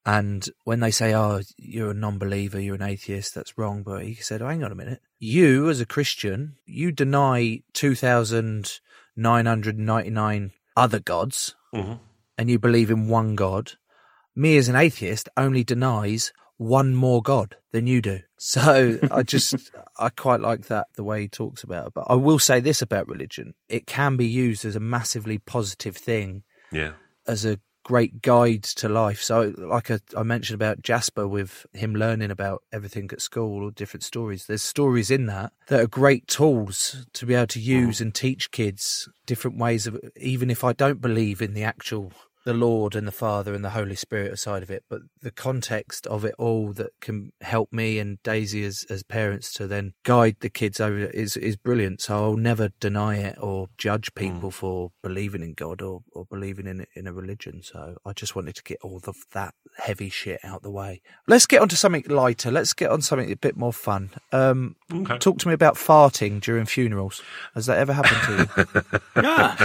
And 0.06 0.46
when 0.66 0.82
they 0.82 0.92
say, 0.92 1.14
oh, 1.16 1.40
you're 1.58 1.92
a 1.92 1.94
non 1.94 2.18
believer, 2.18 2.60
you're 2.60 2.76
an 2.76 2.82
atheist, 2.82 3.34
that's 3.34 3.58
wrong. 3.58 3.84
But 3.84 4.04
he 4.04 4.16
said, 4.16 4.42
oh, 4.42 4.48
hang 4.48 4.64
on 4.64 4.72
a 4.72 4.76
minute. 4.76 5.02
You, 5.20 5.70
as 5.70 5.80
a 5.80 5.86
Christian, 5.86 6.58
you 6.66 6.92
deny 6.92 7.62
2,999 9.18 10.52
other 10.76 11.00
gods 11.00 11.56
Mhm. 11.74 12.00
and 12.38 12.50
you 12.50 12.60
believe 12.60 12.90
in 12.92 13.08
one 13.08 13.36
God. 13.36 13.74
Me, 14.36 14.58
as 14.58 14.68
an 14.68 14.76
atheist, 14.76 15.30
only 15.38 15.64
denies 15.64 16.34
one 16.58 16.96
more 16.96 17.22
God 17.22 17.56
than 17.72 17.88
you 17.88 18.02
do. 18.02 18.20
So 18.46 19.00
I 19.10 19.24
just, 19.24 19.72
I 19.98 20.10
quite 20.10 20.42
like 20.42 20.68
that, 20.68 20.88
the 20.98 21.04
way 21.06 21.22
he 21.22 21.28
talks 21.30 21.64
about 21.64 21.88
it. 21.88 21.94
But 21.94 22.08
I 22.10 22.16
will 22.16 22.40
say 22.40 22.60
this 22.60 22.82
about 22.82 23.08
religion 23.08 23.54
it 23.70 23.88
can 23.88 24.18
be 24.18 24.26
used 24.28 24.66
as 24.66 24.76
a 24.76 24.82
massively 24.82 25.38
positive 25.38 25.96
thing 25.96 26.44
Yeah. 26.70 26.92
as 27.26 27.46
a 27.46 27.58
great 27.84 28.22
guides 28.22 28.74
to 28.76 28.90
life. 28.90 29.22
So, 29.22 29.54
like 29.58 29.92
I, 29.92 30.00
I 30.18 30.24
mentioned 30.24 30.56
about 30.56 30.82
Jasper 30.82 31.28
with 31.28 31.66
him 31.74 31.94
learning 31.96 32.32
about 32.32 32.64
everything 32.72 33.10
at 33.12 33.22
school 33.22 33.64
or 33.64 33.72
different 33.72 34.04
stories, 34.04 34.46
there's 34.46 34.64
stories 34.64 35.12
in 35.12 35.26
that 35.28 35.54
that 35.68 35.82
are 35.82 35.88
great 35.88 36.28
tools 36.28 37.06
to 37.14 37.26
be 37.26 37.34
able 37.34 37.48
to 37.48 37.60
mm. 37.60 37.64
use 37.64 38.02
and 38.02 38.14
teach 38.14 38.52
kids 38.52 39.10
different 39.26 39.58
ways 39.58 39.88
of, 39.88 40.00
even 40.18 40.50
if 40.50 40.64
I 40.64 40.74
don't 40.74 41.02
believe 41.02 41.42
in 41.42 41.54
the 41.54 41.64
actual. 41.64 42.12
The 42.46 42.54
Lord 42.54 42.96
and 42.96 43.08
the 43.08 43.12
Father 43.12 43.54
and 43.54 43.64
the 43.64 43.70
Holy 43.72 43.96
Spirit 43.96 44.34
aside 44.34 44.64
of 44.64 44.70
it, 44.70 44.84
but 44.90 45.02
the 45.22 45.32
context 45.32 46.06
of 46.08 46.26
it 46.26 46.36
all 46.38 46.74
that 46.74 46.92
can 47.00 47.32
help 47.42 47.72
me 47.72 48.00
and 48.00 48.22
Daisy 48.24 48.64
as, 48.66 48.86
as 48.90 49.04
parents 49.04 49.54
to 49.54 49.68
then 49.68 49.94
guide 50.04 50.38
the 50.42 50.50
kids 50.50 50.80
over 50.80 50.98
it 50.98 51.16
is 51.16 51.38
is 51.38 51.56
brilliant. 51.56 52.02
So 52.02 52.16
I'll 52.16 52.38
never 52.38 52.70
deny 52.80 53.18
it 53.18 53.38
or 53.40 53.68
judge 53.78 54.14
people 54.16 54.52
for 54.52 54.92
believing 55.02 55.42
in 55.42 55.54
God 55.54 55.82
or, 55.82 56.02
or 56.12 56.26
believing 56.26 56.68
in 56.68 56.86
in 56.96 57.08
a 57.08 57.14
religion. 57.14 57.62
So 57.64 57.98
I 58.06 58.14
just 58.14 58.36
wanted 58.36 58.56
to 58.56 58.64
get 58.64 58.80
all 58.82 59.02
of 59.08 59.16
that 59.34 59.54
heavy 59.78 60.10
shit 60.10 60.40
out 60.44 60.64
the 60.64 60.72
way. 60.72 61.02
Let's 61.28 61.46
get 61.46 61.62
on 61.62 61.70
to 61.70 61.76
something 61.76 62.04
lighter. 62.08 62.52
Let's 62.52 62.74
get 62.74 62.92
on 62.92 63.02
something 63.02 63.32
a 63.32 63.36
bit 63.36 63.56
more 63.56 63.74
fun. 63.74 64.12
Um, 64.32 64.76
Okay. 64.94 65.18
Talk 65.18 65.40
to 65.40 65.48
me 65.48 65.56
about 65.56 65.76
farting 65.76 66.40
during 66.40 66.66
funerals. 66.66 67.24
Has 67.56 67.66
that 67.66 67.80
ever 67.80 67.94
happened 67.94 68.22
to 68.26 68.82
you? 68.84 69.00
Yeah. 69.24 69.56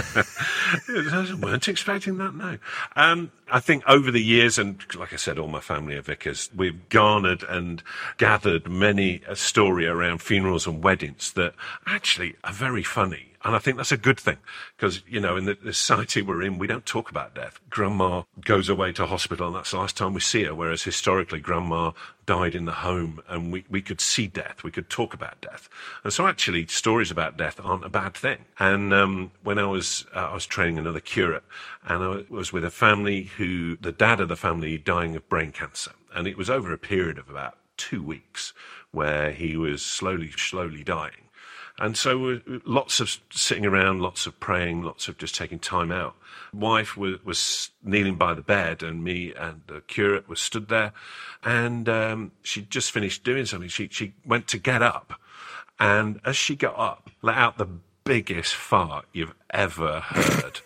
I 0.87 1.35
weren't 1.39 1.67
expecting 1.67 2.17
that, 2.17 2.33
no. 2.33 2.57
Um, 2.95 3.31
I 3.51 3.59
think 3.59 3.83
over 3.87 4.11
the 4.11 4.23
years, 4.23 4.57
and 4.57 4.83
like 4.95 5.13
I 5.13 5.17
said, 5.17 5.39
all 5.39 5.47
my 5.47 5.59
family 5.59 5.95
are 5.95 6.01
vicars, 6.01 6.49
we've 6.55 6.87
garnered 6.89 7.43
and 7.43 7.81
gathered 8.17 8.69
many 8.69 9.21
a 9.27 9.35
story 9.35 9.87
around 9.87 10.21
funerals 10.21 10.67
and 10.67 10.83
weddings 10.83 11.33
that 11.33 11.53
actually 11.85 12.35
are 12.43 12.53
very 12.53 12.83
funny. 12.83 13.28
And 13.43 13.55
I 13.55 13.59
think 13.59 13.77
that's 13.77 13.91
a 13.91 13.97
good 13.97 14.19
thing 14.19 14.37
because, 14.75 15.01
you 15.07 15.21
know, 15.21 15.37
in 15.37 15.45
the, 15.45 15.53
the 15.53 15.73
society 15.73 16.21
we're 16.21 16.43
in, 16.43 16.57
we 16.57 16.67
don't 16.67 16.85
talk 16.85 17.09
about 17.09 17.35
death. 17.35 17.59
Grandma 17.69 18.23
goes 18.43 18.67
away 18.67 18.91
to 18.93 19.05
hospital 19.05 19.47
and 19.47 19.55
that's 19.55 19.71
the 19.71 19.77
last 19.77 19.95
time 19.95 20.13
we 20.13 20.19
see 20.19 20.43
her. 20.43 20.53
Whereas 20.53 20.83
historically, 20.83 21.39
grandma 21.39 21.91
died 22.25 22.53
in 22.53 22.65
the 22.65 22.73
home 22.73 23.21
and 23.29 23.51
we, 23.53 23.63
we 23.69 23.81
could 23.81 24.01
see 24.01 24.27
death. 24.27 24.63
We 24.63 24.71
could 24.71 24.89
talk 24.89 25.13
about 25.13 25.39
death. 25.39 25.69
And 26.03 26.11
so 26.11 26.27
actually 26.27 26.67
stories 26.67 27.11
about 27.11 27.37
death 27.37 27.61
aren't 27.63 27.85
a 27.85 27.89
bad 27.89 28.13
thing. 28.13 28.39
And, 28.59 28.93
um, 28.93 29.31
when 29.41 29.57
I 29.57 29.67
was, 29.67 30.05
uh, 30.13 30.27
I 30.31 30.33
was 30.33 30.45
training 30.45 30.77
another 30.77 30.99
curate 30.99 31.43
and 31.85 32.03
I 32.03 32.23
was 32.29 32.51
with 32.51 32.65
a 32.65 32.71
family 32.71 33.23
who, 33.37 33.77
the 33.77 33.93
dad 33.93 34.19
of 34.19 34.27
the 34.27 34.35
family 34.35 34.77
dying 34.77 35.15
of 35.15 35.29
brain 35.29 35.53
cancer. 35.53 35.91
And 36.13 36.27
it 36.27 36.37
was 36.37 36.49
over 36.49 36.73
a 36.73 36.77
period 36.77 37.17
of 37.17 37.29
about 37.29 37.57
two 37.77 38.03
weeks 38.03 38.51
where 38.91 39.31
he 39.31 39.55
was 39.55 39.81
slowly, 39.81 40.31
slowly 40.31 40.83
dying. 40.83 41.28
And 41.79 41.95
so 41.95 42.41
lots 42.65 42.99
of 42.99 43.17
sitting 43.31 43.65
around, 43.65 44.01
lots 44.01 44.27
of 44.27 44.37
praying, 44.39 44.83
lots 44.83 45.07
of 45.07 45.17
just 45.17 45.33
taking 45.33 45.59
time 45.59 45.91
out. 45.91 46.15
Wife 46.53 46.97
was, 46.97 47.23
was 47.23 47.71
kneeling 47.81 48.15
by 48.15 48.33
the 48.33 48.41
bed, 48.41 48.83
and 48.83 49.01
me 49.03 49.33
and 49.33 49.61
the 49.67 49.81
curate 49.81 50.27
was 50.27 50.41
stood 50.41 50.67
there, 50.67 50.91
and 51.43 51.87
um, 51.87 52.31
she'd 52.43 52.69
just 52.69 52.91
finished 52.91 53.23
doing 53.23 53.45
something. 53.45 53.69
She 53.69 53.87
she 53.89 54.13
went 54.25 54.47
to 54.49 54.57
get 54.57 54.81
up, 54.81 55.13
and 55.79 56.19
as 56.25 56.35
she 56.35 56.55
got 56.55 56.77
up, 56.77 57.09
let 57.21 57.37
out 57.37 57.57
the 57.57 57.69
biggest 58.03 58.55
fart 58.55 59.05
you've 59.13 59.35
ever 59.51 60.01
heard. 60.01 60.61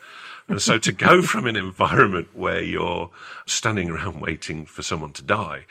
And 0.48 0.62
so 0.62 0.78
to 0.78 0.92
go 0.92 1.22
from 1.22 1.46
an 1.46 1.56
environment 1.56 2.30
where 2.34 2.62
you're 2.62 3.12
standing 3.46 3.90
around 3.90 4.20
waiting 4.20 4.66
for 4.66 4.82
someone 4.82 5.14
to 5.14 5.24
die, 5.24 5.66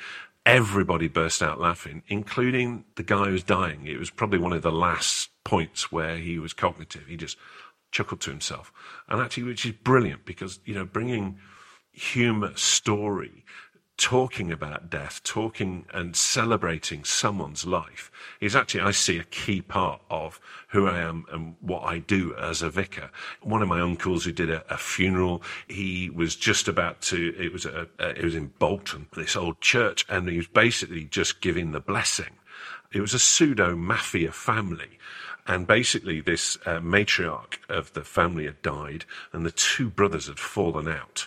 everybody 0.46 1.08
burst 1.08 1.42
out 1.42 1.60
laughing, 1.60 2.02
including 2.08 2.84
the 2.96 3.02
guy 3.02 3.26
who's 3.26 3.42
dying. 3.42 3.86
It 3.86 3.98
was 3.98 4.10
probably 4.10 4.38
one 4.38 4.52
of 4.52 4.62
the 4.62 4.72
last 4.72 5.30
points 5.44 5.90
where 5.90 6.16
he 6.16 6.38
was 6.38 6.52
cognitive. 6.52 7.06
He 7.06 7.16
just 7.16 7.36
chuckled 7.90 8.20
to 8.22 8.30
himself. 8.30 8.72
And 9.08 9.20
actually, 9.20 9.44
which 9.44 9.66
is 9.66 9.72
brilliant 9.72 10.24
because, 10.24 10.60
you 10.64 10.74
know, 10.74 10.84
bringing 10.84 11.38
humour, 11.92 12.52
story, 12.56 13.44
talking 13.98 14.50
about 14.50 14.90
death, 14.90 15.22
talking 15.22 15.86
and 15.92 16.16
celebrating 16.16 17.04
someone's 17.04 17.66
life 17.66 18.10
is 18.40 18.56
actually, 18.56 18.80
I 18.80 18.90
see, 18.90 19.18
a 19.18 19.24
key 19.24 19.60
part 19.60 20.00
of 20.10 20.40
who 20.70 20.88
I 20.88 20.98
am 20.98 21.24
and 21.30 21.54
what 21.60 21.82
I 21.82 21.98
do 21.98 22.34
as 22.34 22.62
a 22.62 22.70
vicar. 22.70 23.10
One 23.42 23.62
of 23.62 23.68
my 23.68 23.80
uncles 23.80 24.24
who 24.24 24.32
did 24.32 24.50
a, 24.50 24.64
a 24.72 24.76
funeral, 24.78 25.42
he 25.68 26.10
was 26.10 26.34
just 26.34 26.66
about 26.66 27.02
to, 27.02 27.34
it 27.38 27.52
was, 27.52 27.66
a, 27.66 27.86
a, 27.98 28.08
it 28.18 28.24
was 28.24 28.34
in 28.34 28.48
Bolton, 28.58 29.06
this 29.14 29.36
old 29.36 29.60
church, 29.60 30.04
and 30.08 30.28
he 30.28 30.38
was 30.38 30.48
basically 30.48 31.04
just 31.04 31.40
giving 31.40 31.72
the 31.72 31.80
blessing. 31.80 32.38
It 32.92 33.00
was 33.00 33.14
a 33.14 33.18
pseudo 33.18 33.76
mafia 33.76 34.32
family. 34.32 34.98
And 35.46 35.66
basically, 35.66 36.20
this 36.20 36.56
uh, 36.66 36.78
matriarch 36.78 37.58
of 37.68 37.92
the 37.94 38.04
family 38.04 38.44
had 38.44 38.62
died, 38.62 39.04
and 39.32 39.44
the 39.44 39.50
two 39.50 39.90
brothers 39.90 40.28
had 40.28 40.38
fallen 40.38 40.86
out 40.86 41.26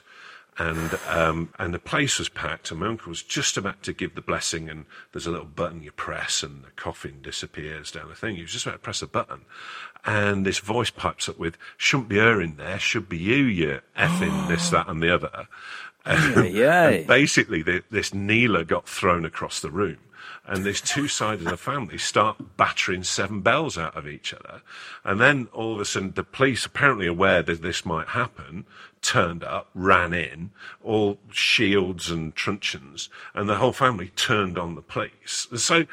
and 0.57 0.97
um, 1.09 1.49
and 1.59 1.73
the 1.73 1.79
place 1.79 2.17
was 2.17 2.29
packed. 2.29 2.71
And 2.71 2.79
my 2.79 2.87
uncle 2.87 3.09
was 3.09 3.23
just 3.23 3.57
about 3.57 3.83
to 3.83 3.93
give 3.93 4.15
the 4.15 4.21
blessing, 4.21 4.69
and 4.69 4.85
there's 5.11 5.27
a 5.27 5.31
little 5.31 5.45
button 5.45 5.83
you 5.83 5.91
press, 5.91 6.43
and 6.43 6.63
the 6.63 6.71
coffin 6.71 7.21
disappears 7.21 7.91
down 7.91 8.09
the 8.09 8.15
thing. 8.15 8.35
He 8.35 8.41
was 8.41 8.51
just 8.51 8.65
about 8.65 8.73
to 8.73 8.79
press 8.79 9.01
a 9.01 9.07
button, 9.07 9.41
and 10.05 10.45
this 10.45 10.59
voice 10.59 10.89
pipes 10.89 11.27
up 11.27 11.37
with, 11.37 11.57
"Shouldn't 11.77 12.09
be 12.09 12.17
her 12.17 12.41
in 12.41 12.55
there, 12.55 12.79
should 12.79 13.09
be 13.09 13.17
you, 13.17 13.43
you 13.43 13.81
effing 13.97 14.47
this, 14.47 14.69
that, 14.69 14.87
and 14.87 15.01
the 15.01 15.13
other." 15.13 15.47
And, 16.07 16.53
yeah. 16.53 16.89
and 16.89 17.07
basically, 17.07 17.63
the, 17.63 17.81
this 17.89 18.13
kneeler 18.13 18.63
got 18.63 18.87
thrown 18.87 19.25
across 19.25 19.59
the 19.59 19.71
room. 19.71 19.97
And 20.47 20.63
these 20.63 20.81
two 20.81 21.07
sides 21.07 21.41
of 21.41 21.49
the 21.49 21.57
family 21.57 21.97
start 21.97 22.37
battering 22.55 23.03
seven 23.03 23.41
bells 23.41 23.77
out 23.77 23.97
of 23.97 24.07
each 24.07 24.33
other. 24.33 24.61
And 25.03 25.19
then 25.19 25.47
all 25.51 25.73
of 25.73 25.79
a 25.79 25.85
sudden, 25.85 26.11
the 26.11 26.23
police, 26.23 26.65
apparently 26.65 27.07
aware 27.07 27.41
that 27.41 27.63
this 27.63 27.85
might 27.85 28.09
happen, 28.09 28.65
turned 29.05 29.43
up, 29.43 29.69
ran 29.75 30.13
in, 30.13 30.49
all 30.83 31.19
shields 31.31 32.09
and 32.09 32.33
truncheons, 32.35 33.07
and 33.35 33.47
the 33.47 33.57
whole 33.57 33.71
family 33.71 34.07
turned 34.15 34.57
on 34.57 34.73
the 34.73 34.81
police. 34.81 35.47
So, 35.55 35.85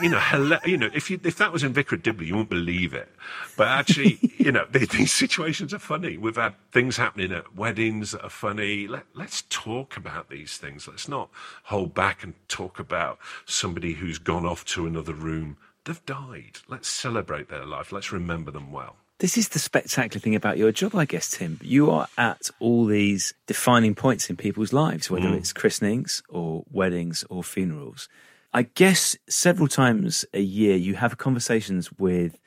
you 0.00 0.08
know, 0.08 0.18
hella- 0.18 0.60
you 0.64 0.78
know, 0.78 0.88
if 0.94 1.10
you, 1.10 1.20
if 1.24 1.36
that 1.36 1.52
was 1.52 1.62
in 1.62 1.74
Vicar 1.74 1.96
Dibley, 1.96 2.28
you 2.28 2.34
wouldn't 2.34 2.48
believe 2.48 2.94
it. 2.94 3.10
But 3.56 3.68
actually, 3.68 4.18
you 4.38 4.50
know, 4.50 4.66
these, 4.70 4.88
these 4.98 5.12
situations 5.12 5.74
are 5.74 5.78
funny. 5.78 6.16
We've 6.16 6.36
had 6.36 6.54
things 6.72 6.96
happening 6.96 7.32
at 7.32 7.54
weddings 7.54 8.12
that 8.12 8.24
are 8.24 8.30
funny. 8.30 8.88
Let, 8.88 9.04
let's 9.14 9.42
talk 9.50 9.98
about 9.98 10.30
these 10.30 10.56
things. 10.56 10.88
Let's 10.88 11.08
not 11.08 11.28
hold 11.64 11.92
back 11.92 12.24
and 12.24 12.32
talk 12.48 12.78
about 12.78 13.18
somebody 13.44 13.92
who's 13.94 14.18
gone 14.18 14.46
off 14.46 14.64
to 14.66 14.86
another 14.86 15.14
room. 15.14 15.58
They've 15.84 16.06
died. 16.06 16.60
Let's 16.66 16.88
celebrate 16.88 17.50
their 17.50 17.66
life. 17.66 17.92
Let's 17.92 18.10
remember 18.10 18.50
them 18.50 18.72
well. 18.72 18.96
This 19.22 19.38
is 19.38 19.50
the 19.50 19.60
spectacular 19.60 20.20
thing 20.20 20.34
about 20.34 20.58
your 20.58 20.72
job, 20.72 20.96
I 20.96 21.04
guess, 21.04 21.30
Tim. 21.30 21.60
You 21.62 21.92
are 21.92 22.08
at 22.18 22.50
all 22.58 22.86
these 22.86 23.34
defining 23.46 23.94
points 23.94 24.28
in 24.28 24.36
people's 24.36 24.72
lives, 24.72 25.12
whether 25.12 25.28
mm. 25.28 25.36
it's 25.36 25.52
christenings 25.52 26.24
or 26.28 26.64
weddings 26.72 27.24
or 27.30 27.44
funerals. 27.44 28.08
I 28.52 28.62
guess 28.62 29.16
several 29.28 29.68
times 29.68 30.24
a 30.34 30.40
year 30.40 30.74
you 30.74 30.96
have 30.96 31.18
conversations 31.18 31.92
with 31.92 32.40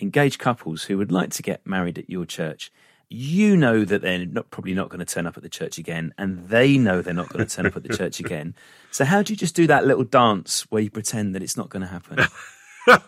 engaged 0.00 0.38
couples 0.38 0.84
who 0.84 0.96
would 0.96 1.12
like 1.12 1.32
to 1.32 1.42
get 1.42 1.66
married 1.66 1.98
at 1.98 2.08
your 2.08 2.24
church. 2.24 2.72
You 3.10 3.54
know 3.54 3.84
that 3.84 4.00
they're 4.00 4.24
not, 4.24 4.48
probably 4.48 4.72
not 4.72 4.88
going 4.88 5.04
to 5.04 5.14
turn 5.14 5.26
up 5.26 5.36
at 5.36 5.42
the 5.42 5.50
church 5.50 5.76
again, 5.76 6.14
and 6.16 6.48
they 6.48 6.78
know 6.78 7.02
they're 7.02 7.12
not 7.12 7.28
going 7.28 7.46
to 7.46 7.54
turn 7.54 7.66
up 7.66 7.76
at 7.76 7.82
the 7.82 7.94
church 7.94 8.20
again. 8.24 8.54
So, 8.90 9.04
how 9.04 9.20
do 9.20 9.34
you 9.34 9.36
just 9.36 9.54
do 9.54 9.66
that 9.66 9.86
little 9.86 10.04
dance 10.04 10.62
where 10.70 10.80
you 10.80 10.88
pretend 10.88 11.34
that 11.34 11.42
it's 11.42 11.58
not 11.58 11.68
going 11.68 11.82
to 11.82 11.88
happen? 11.88 12.20
well, 12.86 13.00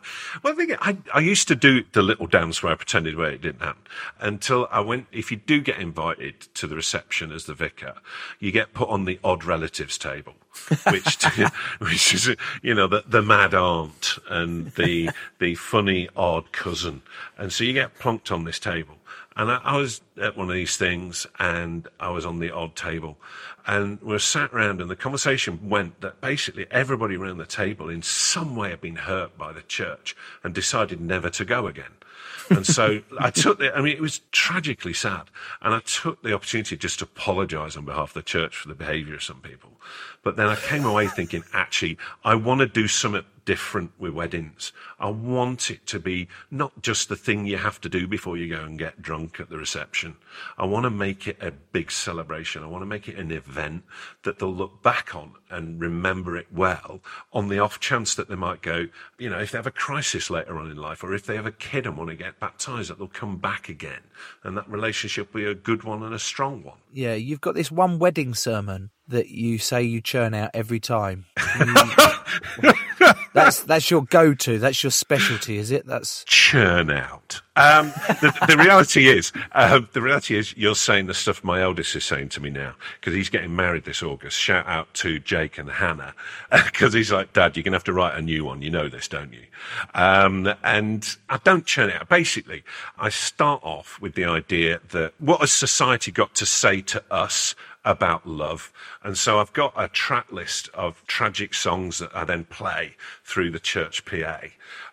I 0.44 0.52
think 0.52 0.76
I, 0.80 0.96
I 1.12 1.20
used 1.20 1.48
to 1.48 1.54
do 1.54 1.84
the 1.92 2.02
little 2.02 2.26
dance 2.26 2.62
where 2.62 2.72
I 2.72 2.76
pretended 2.76 3.16
where 3.16 3.30
it 3.30 3.42
didn't 3.42 3.62
happen 3.62 3.82
until 4.20 4.68
I 4.70 4.80
went. 4.80 5.06
If 5.10 5.30
you 5.30 5.36
do 5.36 5.60
get 5.60 5.78
invited 5.80 6.40
to 6.54 6.66
the 6.66 6.76
reception 6.76 7.32
as 7.32 7.46
the 7.46 7.54
vicar, 7.54 7.94
you 8.38 8.52
get 8.52 8.72
put 8.72 8.88
on 8.88 9.04
the 9.04 9.18
odd 9.24 9.44
relatives 9.44 9.98
table, 9.98 10.34
which 10.90 11.24
which 11.78 12.14
is 12.14 12.36
you 12.62 12.74
know 12.74 12.86
the 12.86 13.04
the 13.06 13.22
mad 13.22 13.54
aunt 13.54 14.18
and 14.28 14.72
the 14.72 15.10
the 15.40 15.54
funny 15.56 16.08
odd 16.16 16.52
cousin, 16.52 17.02
and 17.36 17.52
so 17.52 17.64
you 17.64 17.72
get 17.72 17.98
plonked 17.98 18.30
on 18.32 18.44
this 18.44 18.58
table. 18.58 18.96
And 19.36 19.50
I, 19.50 19.60
I 19.64 19.76
was 19.76 20.00
at 20.20 20.36
one 20.36 20.48
of 20.48 20.54
these 20.54 20.76
things 20.76 21.26
and 21.38 21.88
I 21.98 22.10
was 22.10 22.24
on 22.24 22.38
the 22.38 22.50
odd 22.50 22.76
table 22.76 23.18
and 23.66 24.00
we 24.02 24.12
were 24.12 24.18
sat 24.18 24.52
around 24.52 24.80
and 24.80 24.90
the 24.90 24.96
conversation 24.96 25.68
went 25.68 26.00
that 26.02 26.20
basically 26.20 26.66
everybody 26.70 27.16
around 27.16 27.38
the 27.38 27.46
table 27.46 27.88
in 27.88 28.02
some 28.02 28.56
way 28.56 28.70
had 28.70 28.80
been 28.80 28.96
hurt 28.96 29.36
by 29.38 29.52
the 29.52 29.62
church 29.62 30.14
and 30.42 30.54
decided 30.54 31.00
never 31.00 31.30
to 31.30 31.44
go 31.44 31.66
again. 31.66 31.92
And 32.50 32.66
so 32.66 33.00
I 33.18 33.30
took 33.30 33.58
the, 33.58 33.74
I 33.74 33.80
mean, 33.80 33.96
it 33.96 34.02
was 34.02 34.20
tragically 34.32 34.92
sad. 34.92 35.24
And 35.62 35.74
I 35.74 35.80
took 35.80 36.22
the 36.22 36.34
opportunity 36.34 36.76
just 36.76 36.98
to 36.98 37.06
apologize 37.06 37.76
on 37.76 37.86
behalf 37.86 38.10
of 38.10 38.14
the 38.14 38.22
church 38.22 38.56
for 38.56 38.68
the 38.68 38.74
behavior 38.74 39.14
of 39.14 39.22
some 39.22 39.40
people. 39.40 39.70
But 40.22 40.36
then 40.36 40.46
I 40.46 40.56
came 40.56 40.84
away 40.84 41.08
thinking, 41.08 41.42
actually, 41.52 41.98
I 42.24 42.34
want 42.34 42.60
to 42.60 42.66
do 42.66 42.86
something 42.86 43.24
different 43.44 43.92
with 43.98 44.12
weddings. 44.12 44.72
I 44.98 45.10
want 45.10 45.70
it 45.70 45.86
to 45.88 45.98
be 45.98 46.28
not 46.50 46.82
just 46.82 47.08
the 47.08 47.16
thing 47.16 47.46
you 47.46 47.58
have 47.58 47.80
to 47.82 47.88
do 47.88 48.06
before 48.06 48.36
you 48.36 48.48
go 48.48 48.62
and 48.62 48.78
get 48.78 49.02
drunk 49.02 49.40
at 49.40 49.50
the 49.50 49.58
reception. 49.58 50.16
I 50.58 50.64
want 50.64 50.84
to 50.84 50.90
make 50.90 51.26
it 51.26 51.38
a 51.40 51.50
big 51.50 51.90
celebration. 51.90 52.62
I 52.62 52.66
want 52.66 52.82
to 52.82 52.86
make 52.86 53.08
it 53.08 53.16
an 53.16 53.30
event 53.30 53.84
that 54.22 54.38
they'll 54.38 54.54
look 54.54 54.82
back 54.82 55.14
on 55.14 55.32
and 55.50 55.80
remember 55.80 56.36
it 56.36 56.46
well 56.52 57.00
on 57.32 57.48
the 57.48 57.58
off 57.58 57.80
chance 57.80 58.14
that 58.14 58.28
they 58.28 58.34
might 58.34 58.62
go, 58.62 58.86
you 59.18 59.30
know, 59.30 59.38
if 59.38 59.52
they 59.52 59.58
have 59.58 59.66
a 59.66 59.70
crisis 59.70 60.30
later 60.30 60.58
on 60.58 60.70
in 60.70 60.76
life 60.76 61.04
or 61.04 61.14
if 61.14 61.26
they 61.26 61.36
have 61.36 61.46
a 61.46 61.52
kid 61.52 61.86
and 61.86 61.96
want 61.96 62.10
to 62.10 62.16
get 62.16 62.40
baptized, 62.40 62.90
that 62.90 62.98
they'll 62.98 63.08
come 63.08 63.36
back 63.36 63.68
again. 63.68 64.00
And 64.42 64.56
that 64.56 64.68
relationship 64.68 65.32
will 65.32 65.40
be 65.42 65.46
a 65.46 65.54
good 65.54 65.84
one 65.84 66.02
and 66.02 66.14
a 66.14 66.18
strong 66.18 66.62
one. 66.62 66.78
Yeah, 66.92 67.14
you've 67.14 67.40
got 67.40 67.54
this 67.54 67.70
one 67.70 67.98
wedding 67.98 68.34
sermon 68.34 68.90
that 69.08 69.28
you 69.28 69.58
say 69.58 69.82
you 69.82 70.00
churn 70.00 70.34
out 70.34 70.50
every 70.54 70.80
time. 70.80 71.26
that's 73.34 73.60
that's 73.60 73.90
your 73.90 74.02
go-to. 74.04 74.58
That's 74.58 74.82
your 74.82 74.90
specialty, 74.90 75.58
is 75.58 75.70
it? 75.70 75.86
That's 75.86 76.24
churn 76.24 76.90
out. 76.90 77.42
Um, 77.56 77.92
the, 78.20 78.34
the 78.48 78.56
reality 78.56 79.06
is, 79.06 79.32
um, 79.52 79.88
the 79.92 80.02
reality 80.02 80.36
is, 80.36 80.56
you're 80.56 80.74
saying 80.74 81.06
the 81.06 81.14
stuff 81.14 81.44
my 81.44 81.62
eldest 81.62 81.94
is 81.94 82.04
saying 82.04 82.30
to 82.30 82.40
me 82.40 82.50
now 82.50 82.74
because 82.98 83.14
he's 83.14 83.28
getting 83.28 83.54
married 83.54 83.84
this 83.84 84.02
August. 84.02 84.38
Shout 84.38 84.66
out 84.66 84.92
to 84.94 85.20
Jake 85.20 85.58
and 85.58 85.70
Hannah 85.70 86.14
because 86.50 86.92
he's 86.92 87.12
like, 87.12 87.32
Dad, 87.32 87.56
you're 87.56 87.62
gonna 87.62 87.76
have 87.76 87.84
to 87.84 87.92
write 87.92 88.18
a 88.18 88.22
new 88.22 88.44
one. 88.44 88.62
You 88.62 88.70
know 88.70 88.88
this, 88.88 89.06
don't 89.06 89.32
you? 89.32 89.44
Um, 89.94 90.52
and 90.64 91.16
I 91.28 91.38
don't 91.44 91.66
churn 91.66 91.90
it 91.90 92.00
out. 92.00 92.08
Basically, 92.08 92.64
I 92.98 93.10
start 93.10 93.60
off 93.62 94.00
with 94.00 94.14
the 94.14 94.24
idea 94.24 94.80
that 94.90 95.14
what 95.18 95.40
has 95.40 95.52
society 95.52 96.10
got 96.10 96.34
to 96.36 96.46
say 96.46 96.80
to 96.82 97.02
us 97.10 97.54
about 97.84 98.26
love. 98.26 98.72
And 99.02 99.16
so 99.18 99.38
I've 99.38 99.52
got 99.52 99.72
a 99.76 99.88
track 99.88 100.32
list 100.32 100.68
of 100.74 101.04
tragic 101.06 101.54
songs 101.54 101.98
that 101.98 102.14
I 102.14 102.24
then 102.24 102.44
play 102.44 102.96
through 103.24 103.50
the 103.50 103.60
church 103.60 104.04
PA. 104.04 104.40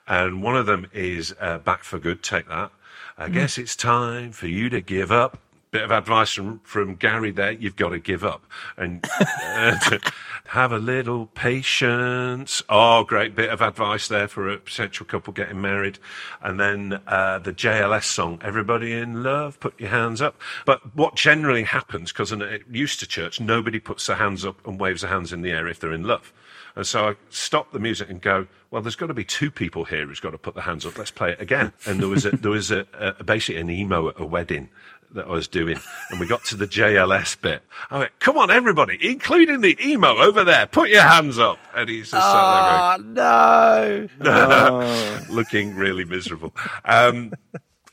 And 0.07 0.43
one 0.43 0.57
of 0.57 0.65
them 0.65 0.87
is 0.93 1.33
uh, 1.39 1.59
Back 1.59 1.83
for 1.83 1.99
Good, 1.99 2.23
take 2.23 2.47
that. 2.49 2.71
I 3.17 3.29
guess 3.29 3.57
it's 3.57 3.75
time 3.75 4.31
for 4.31 4.47
you 4.47 4.69
to 4.69 4.81
give 4.81 5.11
up. 5.11 5.37
Bit 5.71 5.83
of 5.83 5.91
advice 5.91 6.33
from, 6.33 6.59
from 6.65 6.95
Gary 6.95 7.31
there. 7.31 7.53
You've 7.53 7.77
got 7.77 7.89
to 7.89 7.99
give 7.99 8.25
up 8.25 8.45
and 8.75 9.07
uh, 9.21 9.77
have 10.47 10.73
a 10.73 10.77
little 10.77 11.27
patience. 11.27 12.61
Oh, 12.67 13.05
great 13.05 13.35
bit 13.35 13.49
of 13.49 13.61
advice 13.61 14.09
there 14.09 14.27
for 14.27 14.49
a 14.49 14.57
potential 14.57 15.05
couple 15.05 15.31
getting 15.31 15.61
married. 15.61 15.97
And 16.41 16.59
then 16.59 16.99
uh, 17.07 17.39
the 17.39 17.53
JLS 17.53 18.03
song, 18.03 18.39
Everybody 18.43 18.91
in 18.91 19.23
Love, 19.23 19.61
put 19.61 19.79
your 19.79 19.91
hands 19.91 20.21
up. 20.21 20.41
But 20.65 20.93
what 20.93 21.15
generally 21.15 21.63
happens, 21.63 22.11
because 22.11 22.33
used 22.69 22.99
to 22.99 23.07
church, 23.07 23.39
nobody 23.39 23.79
puts 23.79 24.07
their 24.07 24.17
hands 24.17 24.45
up 24.45 24.67
and 24.67 24.77
waves 24.77 25.03
their 25.03 25.11
hands 25.11 25.31
in 25.31 25.41
the 25.41 25.51
air 25.51 25.69
if 25.69 25.79
they're 25.79 25.93
in 25.93 26.03
love. 26.03 26.33
And 26.75 26.85
so 26.85 27.09
I 27.09 27.15
stop 27.29 27.71
the 27.71 27.79
music 27.79 28.09
and 28.09 28.21
go, 28.21 28.47
well, 28.71 28.81
there's 28.81 28.95
got 28.95 29.07
to 29.07 29.13
be 29.13 29.25
two 29.25 29.51
people 29.51 29.85
here 29.85 30.05
who's 30.05 30.19
got 30.19 30.31
to 30.31 30.37
put 30.37 30.55
their 30.55 30.63
hands 30.63 30.85
up. 30.85 30.97
Let's 30.97 31.11
play 31.11 31.31
it 31.31 31.41
again. 31.41 31.73
And 31.85 31.99
there 31.99 32.07
was 32.07 32.25
a, 32.25 32.31
there 32.31 32.51
was 32.51 32.71
a, 32.71 32.85
a 32.93 33.23
basically 33.23 33.61
an 33.61 33.69
emo 33.69 34.09
at 34.09 34.19
a 34.19 34.25
wedding 34.25 34.69
that 35.13 35.27
I 35.27 35.31
was 35.31 35.47
doing, 35.47 35.77
and 36.09 36.19
we 36.19 36.27
got 36.27 36.43
to 36.45 36.55
the 36.55 36.67
JLS 36.67 37.39
bit. 37.41 37.63
I 37.89 37.99
went, 37.99 38.19
"Come 38.19 38.37
on, 38.37 38.51
everybody, 38.51 38.97
including 39.01 39.61
the 39.61 39.77
emo 39.85 40.17
over 40.17 40.43
there, 40.43 40.65
put 40.65 40.89
your 40.89 41.03
hands 41.03 41.37
up." 41.37 41.59
And 41.75 41.89
he's 41.89 42.11
just 42.11 42.25
sat 42.25 42.97
there 43.13 44.07
going, 44.07 44.09
no! 44.19 45.19
looking 45.29 45.75
really 45.75 46.05
miserable. 46.05 46.55
Um, 46.85 47.33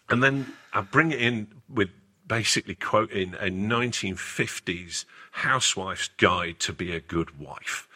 and 0.08 0.22
then 0.22 0.52
I 0.72 0.80
bring 0.80 1.12
it 1.12 1.20
in 1.20 1.48
with 1.68 1.90
basically 2.26 2.74
quoting 2.74 3.34
a 3.34 3.46
1950s 3.46 5.04
housewife's 5.32 6.08
guide 6.18 6.58
to 6.60 6.72
be 6.72 6.92
a 6.94 7.00
good 7.00 7.38
wife. 7.40 7.87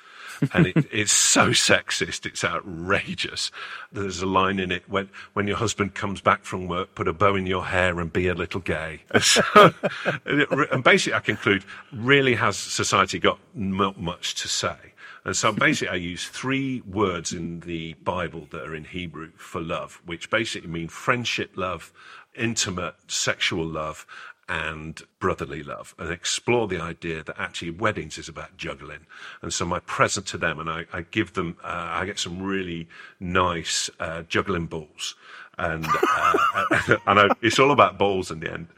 And 0.52 0.66
it, 0.66 0.76
it's 0.92 1.12
so 1.12 1.50
sexist, 1.50 2.26
it's 2.26 2.44
outrageous. 2.44 3.50
There's 3.92 4.22
a 4.22 4.26
line 4.26 4.58
in 4.58 4.70
it 4.72 4.88
when 4.88 5.08
when 5.32 5.46
your 5.46 5.56
husband 5.56 5.94
comes 5.94 6.20
back 6.20 6.44
from 6.44 6.68
work, 6.68 6.94
put 6.94 7.08
a 7.08 7.12
bow 7.12 7.34
in 7.34 7.46
your 7.46 7.64
hair 7.64 7.98
and 8.00 8.12
be 8.12 8.28
a 8.28 8.34
little 8.34 8.60
gay. 8.60 9.02
So, 9.22 9.42
and, 10.26 10.40
it, 10.42 10.48
and 10.72 10.84
basically, 10.84 11.14
I 11.14 11.20
conclude, 11.20 11.64
really 11.92 12.34
has 12.34 12.56
society 12.56 13.18
got 13.18 13.38
not 13.54 13.98
much 13.98 14.34
to 14.36 14.48
say? 14.48 14.76
And 15.24 15.36
so 15.36 15.52
basically, 15.52 15.92
I 15.92 15.96
use 15.96 16.26
three 16.26 16.82
words 16.82 17.32
in 17.32 17.60
the 17.60 17.94
Bible 17.94 18.48
that 18.50 18.62
are 18.62 18.74
in 18.74 18.84
Hebrew 18.84 19.30
for 19.36 19.60
love, 19.60 20.02
which 20.04 20.28
basically 20.28 20.68
mean 20.68 20.88
friendship 20.88 21.52
love, 21.54 21.92
intimate 22.34 22.96
sexual 23.06 23.64
love, 23.64 24.04
and 24.48 25.02
brotherly 25.18 25.62
love 25.62 25.94
and 25.98 26.10
explore 26.10 26.66
the 26.66 26.80
idea 26.80 27.22
that 27.22 27.38
actually 27.38 27.70
weddings 27.70 28.18
is 28.18 28.28
about 28.28 28.56
juggling. 28.56 29.06
And 29.40 29.52
so 29.52 29.64
my 29.64 29.80
present 29.80 30.26
to 30.26 30.38
them, 30.38 30.58
and 30.58 30.68
I, 30.68 30.86
I 30.92 31.02
give 31.02 31.34
them, 31.34 31.56
uh, 31.62 31.88
I 31.92 32.04
get 32.06 32.18
some 32.18 32.42
really 32.42 32.88
nice 33.20 33.88
uh, 34.00 34.22
juggling 34.22 34.66
balls. 34.66 35.14
And, 35.58 35.86
uh, 35.86 36.96
and 37.06 37.20
I, 37.20 37.28
it's 37.42 37.58
all 37.58 37.70
about 37.70 37.98
balls 37.98 38.30
in 38.30 38.40
the 38.40 38.50
end. 38.52 38.68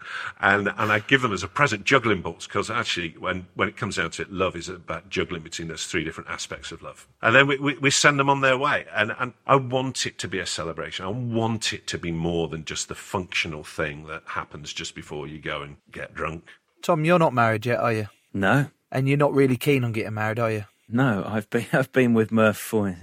And, 0.40 0.68
and 0.76 0.92
I 0.92 0.98
give 0.98 1.22
them 1.22 1.32
as 1.32 1.42
a 1.42 1.48
present 1.48 1.84
juggling 1.84 2.20
balls 2.20 2.46
because 2.46 2.70
actually 2.70 3.10
when, 3.18 3.46
when 3.54 3.68
it 3.68 3.76
comes 3.76 3.96
down 3.96 4.10
to 4.12 4.22
it, 4.22 4.32
love 4.32 4.56
is 4.56 4.68
about 4.68 5.08
juggling 5.08 5.42
between 5.42 5.68
those 5.68 5.86
three 5.86 6.04
different 6.04 6.28
aspects 6.30 6.72
of 6.72 6.82
love. 6.82 7.06
And 7.22 7.34
then 7.34 7.46
we, 7.46 7.58
we, 7.58 7.78
we 7.78 7.90
send 7.90 8.18
them 8.18 8.28
on 8.28 8.40
their 8.40 8.58
way. 8.58 8.86
And, 8.94 9.14
and 9.18 9.32
I 9.46 9.56
want 9.56 10.04
it 10.04 10.18
to 10.18 10.28
be 10.28 10.38
a 10.40 10.46
celebration. 10.46 11.04
I 11.06 11.08
want 11.08 11.72
it 11.72 11.86
to 11.88 11.98
be 11.98 12.10
more 12.10 12.48
than 12.48 12.64
just 12.64 12.88
the 12.88 12.94
functional 12.94 13.62
thing 13.64 14.06
that 14.06 14.22
happens 14.26 14.72
just 14.72 14.94
before 14.94 15.26
you 15.28 15.38
go 15.38 15.62
and 15.62 15.76
get 15.92 16.14
drunk. 16.14 16.48
Tom, 16.82 17.04
you're 17.04 17.18
not 17.18 17.32
married 17.32 17.64
yet, 17.64 17.78
are 17.80 17.92
you? 17.92 18.08
No, 18.34 18.66
And 18.90 19.08
you're 19.08 19.16
not 19.16 19.32
really 19.32 19.56
keen 19.56 19.84
on 19.84 19.92
getting 19.92 20.14
married, 20.14 20.38
are 20.40 20.50
you? 20.50 20.64
no. 20.88 21.24
I've 21.26 21.48
been 21.50 21.66
I've 21.72 21.92
been 21.92 22.14
with 22.14 22.30
Murph 22.32 22.56
for 22.58 22.94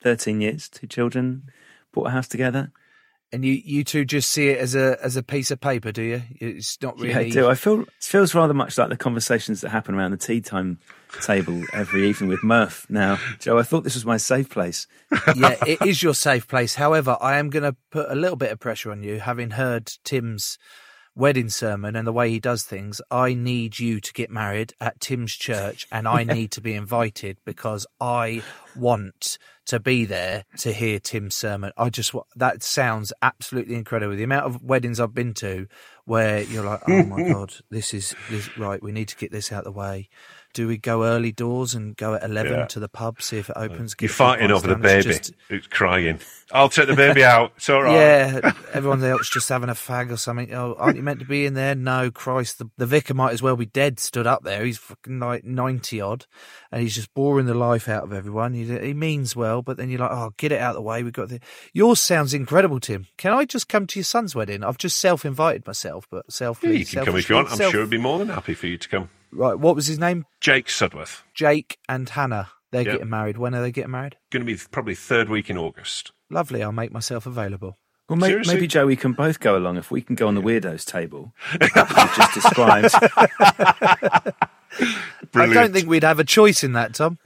thirteen 0.00 0.40
years, 0.40 0.68
two 0.68 0.86
children, 0.86 1.50
bought 1.92 2.06
a 2.06 2.10
house 2.10 2.28
together. 2.28 2.72
And 3.32 3.44
you, 3.44 3.60
you 3.64 3.82
two 3.82 4.04
just 4.04 4.30
see 4.30 4.48
it 4.48 4.58
as 4.58 4.76
a 4.76 4.96
as 5.02 5.16
a 5.16 5.22
piece 5.22 5.50
of 5.50 5.60
paper, 5.60 5.90
do 5.90 6.02
you? 6.02 6.22
It's 6.40 6.80
not 6.80 6.96
really. 7.00 7.10
Yeah, 7.10 7.18
I 7.18 7.30
do. 7.30 7.48
I 7.48 7.54
feel 7.56 7.80
it 7.80 7.88
feels 8.00 8.32
rather 8.32 8.54
much 8.54 8.78
like 8.78 8.90
the 8.90 8.96
conversations 8.96 9.60
that 9.62 9.70
happen 9.70 9.96
around 9.96 10.12
the 10.12 10.16
tea 10.16 10.40
time 10.40 10.78
table 11.20 11.62
every 11.72 12.08
evening 12.08 12.30
with 12.30 12.44
Murph. 12.44 12.86
Now, 12.88 13.18
Joe, 13.40 13.58
I 13.58 13.62
thought 13.62 13.82
this 13.82 13.94
was 13.94 14.06
my 14.06 14.18
safe 14.18 14.50
place. 14.50 14.86
yeah, 15.36 15.56
it 15.66 15.82
is 15.82 16.02
your 16.02 16.14
safe 16.14 16.46
place. 16.46 16.76
However, 16.76 17.16
I 17.20 17.38
am 17.38 17.50
going 17.50 17.64
to 17.64 17.76
put 17.90 18.10
a 18.10 18.14
little 18.14 18.36
bit 18.36 18.52
of 18.52 18.60
pressure 18.60 18.92
on 18.92 19.02
you, 19.02 19.18
having 19.20 19.50
heard 19.50 19.92
Tim's 20.04 20.58
wedding 21.16 21.48
sermon 21.48 21.94
and 21.96 22.06
the 22.06 22.12
way 22.12 22.30
he 22.30 22.40
does 22.40 22.64
things. 22.64 23.00
I 23.10 23.34
need 23.34 23.78
you 23.78 24.00
to 24.00 24.12
get 24.12 24.30
married 24.30 24.74
at 24.80 25.00
Tim's 25.00 25.34
church, 25.34 25.86
and 25.92 26.08
I 26.08 26.24
need 26.24 26.50
to 26.52 26.60
be 26.60 26.74
invited 26.74 27.38
because 27.44 27.86
I 28.00 28.42
want 28.76 29.38
to 29.66 29.80
be 29.80 30.04
there 30.04 30.44
to 30.58 30.72
hear 30.72 30.98
Tim's 30.98 31.34
sermon. 31.34 31.72
I 31.76 31.90
just 31.90 32.14
that 32.36 32.62
sounds 32.62 33.12
absolutely 33.22 33.74
incredible. 33.74 34.16
The 34.16 34.24
amount 34.24 34.46
of 34.46 34.62
weddings 34.62 35.00
I've 35.00 35.14
been 35.14 35.34
to 35.34 35.66
where 36.04 36.42
you're 36.42 36.64
like, 36.64 36.82
oh 36.88 37.02
my 37.04 37.22
god, 37.32 37.54
this 37.70 37.94
is 37.94 38.14
this 38.30 38.56
right. 38.58 38.82
We 38.82 38.92
need 38.92 39.08
to 39.08 39.16
get 39.16 39.32
this 39.32 39.52
out 39.52 39.58
of 39.58 39.64
the 39.64 39.78
way. 39.78 40.08
Do 40.54 40.66
we 40.68 40.78
go 40.78 41.04
early 41.04 41.32
doors 41.32 41.74
and 41.74 41.96
go 41.96 42.14
at 42.14 42.22
eleven 42.22 42.52
Yeah. 42.60 42.66
to 42.66 42.80
the 42.80 42.88
pub 42.88 43.20
see 43.20 43.36
if 43.38 43.50
it 43.50 43.56
opens? 43.56 43.94
You're 44.00 44.08
fighting 44.08 44.50
over 44.50 44.66
the 44.68 44.76
baby 44.76 45.02
just- 45.02 45.32
who's 45.48 45.66
crying. 45.66 46.20
I'll 46.52 46.68
take 46.68 46.86
the 46.86 46.94
baby 46.94 47.24
out. 47.24 47.52
It's 47.56 47.68
all 47.68 47.82
right. 47.82 47.94
Yeah, 47.94 48.52
everyone 48.72 49.02
else 49.02 49.28
just 49.30 49.48
having 49.48 49.70
a 49.70 49.74
fag 49.74 50.12
or 50.12 50.16
something. 50.16 50.52
Oh, 50.54 50.76
aren't 50.78 50.96
you 50.96 51.02
meant 51.02 51.18
to 51.20 51.24
be 51.24 51.46
in 51.46 51.54
there? 51.54 51.74
No, 51.74 52.10
Christ, 52.10 52.58
the, 52.58 52.70
the 52.76 52.86
vicar 52.86 53.14
might 53.14 53.32
as 53.32 53.42
well 53.42 53.56
be 53.56 53.66
dead. 53.66 53.98
Stood 53.98 54.26
up 54.26 54.44
there, 54.44 54.64
he's 54.64 54.78
fucking 54.78 55.18
like 55.18 55.42
ninety 55.44 56.00
odd, 56.00 56.26
and 56.70 56.82
he's 56.82 56.94
just 56.94 57.12
boring 57.14 57.46
the 57.46 57.54
life 57.54 57.88
out 57.88 58.04
of 58.04 58.12
everyone. 58.12 58.52
He, 58.54 58.64
he 58.78 58.94
means 58.94 59.34
well, 59.34 59.62
but 59.62 59.76
then 59.76 59.88
you're 59.90 60.00
like, 60.00 60.10
oh, 60.12 60.32
get 60.36 60.52
it 60.52 60.60
out 60.60 60.70
of 60.70 60.76
the 60.76 60.82
way. 60.82 61.02
We've 61.02 61.12
got 61.12 61.30
the. 61.30 61.40
Yours 61.72 61.98
sounds 61.98 62.34
incredible, 62.34 62.78
Tim. 62.78 63.06
Can 63.16 63.32
I 63.32 63.44
just 63.46 63.68
come 63.68 63.86
to 63.88 63.98
your 63.98 64.04
son's 64.04 64.34
wedding? 64.36 64.62
I've 64.62 64.78
just 64.78 64.98
self-invited 64.98 65.66
myself, 65.66 66.06
but 66.10 66.30
self. 66.30 66.62
Yeah, 66.62 66.70
you 66.70 66.86
can 66.86 67.04
come 67.06 67.16
if 67.16 67.28
you 67.28 67.36
want. 67.36 67.50
I'm 67.50 67.56
sure 67.56 67.80
it'd 67.80 67.90
be 67.90 67.98
more 67.98 68.18
than 68.20 68.28
happy 68.28 68.54
for 68.54 68.66
you 68.68 68.76
to 68.78 68.88
come. 68.88 69.08
Right, 69.34 69.58
what 69.58 69.74
was 69.74 69.86
his 69.86 69.98
name? 69.98 70.26
Jake 70.40 70.68
Sudworth. 70.68 71.22
Jake 71.34 71.78
and 71.88 72.08
Hannah. 72.08 72.50
They're 72.70 72.82
Yep. 72.82 72.92
getting 72.92 73.10
married. 73.10 73.38
When 73.38 73.54
are 73.54 73.62
they 73.62 73.72
getting 73.72 73.90
married? 73.90 74.16
Going 74.30 74.44
to 74.46 74.52
be 74.52 74.58
probably 74.70 74.94
third 74.94 75.28
week 75.28 75.50
in 75.50 75.58
August. 75.58 76.12
Lovely. 76.30 76.62
I'll 76.62 76.72
make 76.72 76.92
myself 76.92 77.26
available. 77.26 77.78
Well, 78.08 78.18
may- 78.18 78.36
maybe 78.46 78.66
Joe, 78.66 78.86
we 78.86 78.96
can 78.96 79.12
both 79.12 79.40
go 79.40 79.56
along 79.56 79.76
if 79.76 79.90
we 79.90 80.02
can 80.02 80.14
go 80.14 80.28
on 80.28 80.34
the 80.34 80.42
weirdos 80.42 80.84
table. 80.84 81.32
that 81.60 81.90
you 81.90 82.16
just 82.16 82.34
described. 82.34 84.34
I 85.34 85.46
don't 85.52 85.72
think 85.72 85.88
we'd 85.88 86.02
have 86.04 86.18
a 86.18 86.24
choice 86.24 86.64
in 86.64 86.72
that, 86.72 86.94
Tom. 86.94 87.18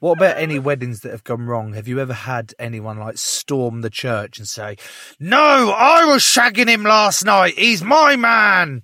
What 0.00 0.18
about 0.18 0.36
any 0.36 0.60
weddings 0.60 1.00
that 1.00 1.10
have 1.10 1.24
gone 1.24 1.46
wrong? 1.46 1.72
Have 1.72 1.88
you 1.88 1.98
ever 1.98 2.12
had 2.12 2.54
anyone 2.58 2.98
like 2.98 3.18
storm 3.18 3.80
the 3.80 3.90
church 3.90 4.38
and 4.38 4.46
say, 4.46 4.76
"No, 5.18 5.74
I 5.76 6.04
was 6.04 6.22
shagging 6.22 6.68
him 6.68 6.84
last 6.84 7.24
night. 7.24 7.58
He's 7.58 7.82
my 7.82 8.14
man." 8.14 8.82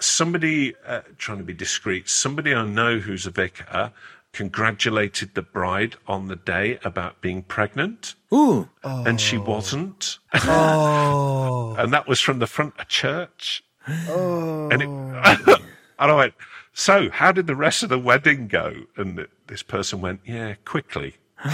Somebody 0.00 0.74
uh, 0.86 1.00
trying 1.18 1.38
to 1.38 1.44
be 1.44 1.54
discreet 1.54 2.08
somebody 2.08 2.54
i 2.54 2.64
know 2.64 2.98
who's 2.98 3.26
a 3.26 3.30
vicar 3.30 3.92
congratulated 4.34 5.34
the 5.34 5.42
bride 5.42 5.96
on 6.06 6.26
the 6.26 6.36
day 6.36 6.78
about 6.84 7.20
being 7.20 7.42
pregnant. 7.42 8.16
Ooh. 8.32 8.68
and 8.82 9.20
she 9.20 9.38
wasn't. 9.38 10.18
Oh, 10.34 11.74
and 11.78 11.92
that 11.92 12.08
was 12.08 12.20
from 12.20 12.40
the 12.40 12.48
front 12.48 12.74
of 12.78 12.88
church. 12.88 13.62
And, 13.86 14.82
it, 14.82 14.88
and 14.88 15.62
i 15.98 16.14
went 16.14 16.34
so 16.72 17.10
how 17.10 17.30
did 17.30 17.46
the 17.46 17.54
rest 17.54 17.82
of 17.82 17.88
the 17.88 17.98
wedding 17.98 18.48
go? 18.48 18.74
And 18.96 19.26
this 19.46 19.62
person 19.62 20.00
went 20.00 20.20
yeah 20.26 20.54
quickly. 20.64 21.16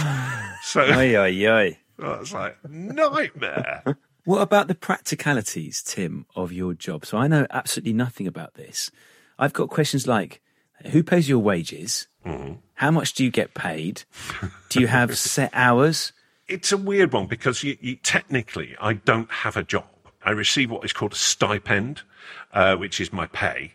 So 0.63 0.83
Oi, 0.83 1.17
oi, 1.17 1.47
oi. 1.49 1.79
I 1.99 2.19
was 2.19 2.35
like 2.35 2.57
nightmare 2.69 3.97
What 4.31 4.43
about 4.43 4.69
the 4.69 4.77
practicalities, 4.77 5.83
Tim, 5.83 6.25
of 6.37 6.53
your 6.53 6.73
job? 6.73 7.05
So 7.05 7.19
I 7.19 7.27
know 7.27 7.49
absolutely 7.51 7.95
nothing 7.95 8.29
about 8.29 8.55
this. 8.55 8.89
I've 9.41 9.53
got 9.53 9.71
questions 9.71 10.07
like 10.07 10.41
who 10.93 11.03
pays 11.03 11.29
your 11.29 11.41
wages? 11.41 12.07
How 12.75 12.93
much 12.93 13.15
do 13.15 13.25
you 13.25 13.33
get 13.33 13.55
paid? 13.55 14.05
Do 14.69 14.79
you 14.79 14.87
have 14.87 15.19
set 15.19 15.51
hours? 15.53 16.13
it's 16.47 16.71
a 16.71 16.77
weird 16.77 17.13
one 17.13 17.27
because 17.27 17.65
you, 17.65 17.77
you, 17.81 17.97
technically 17.97 18.77
I 18.81 18.93
don't 18.93 19.29
have 19.33 19.57
a 19.57 19.65
job. 19.65 19.89
I 20.25 20.31
receive 20.31 20.71
what 20.71 20.85
is 20.85 20.93
called 20.93 21.15
a 21.15 21.17
stipend, 21.17 22.03
uh, 22.53 22.77
which 22.77 23.01
is 23.01 23.13
my 23.13 23.27
pay. 23.27 23.73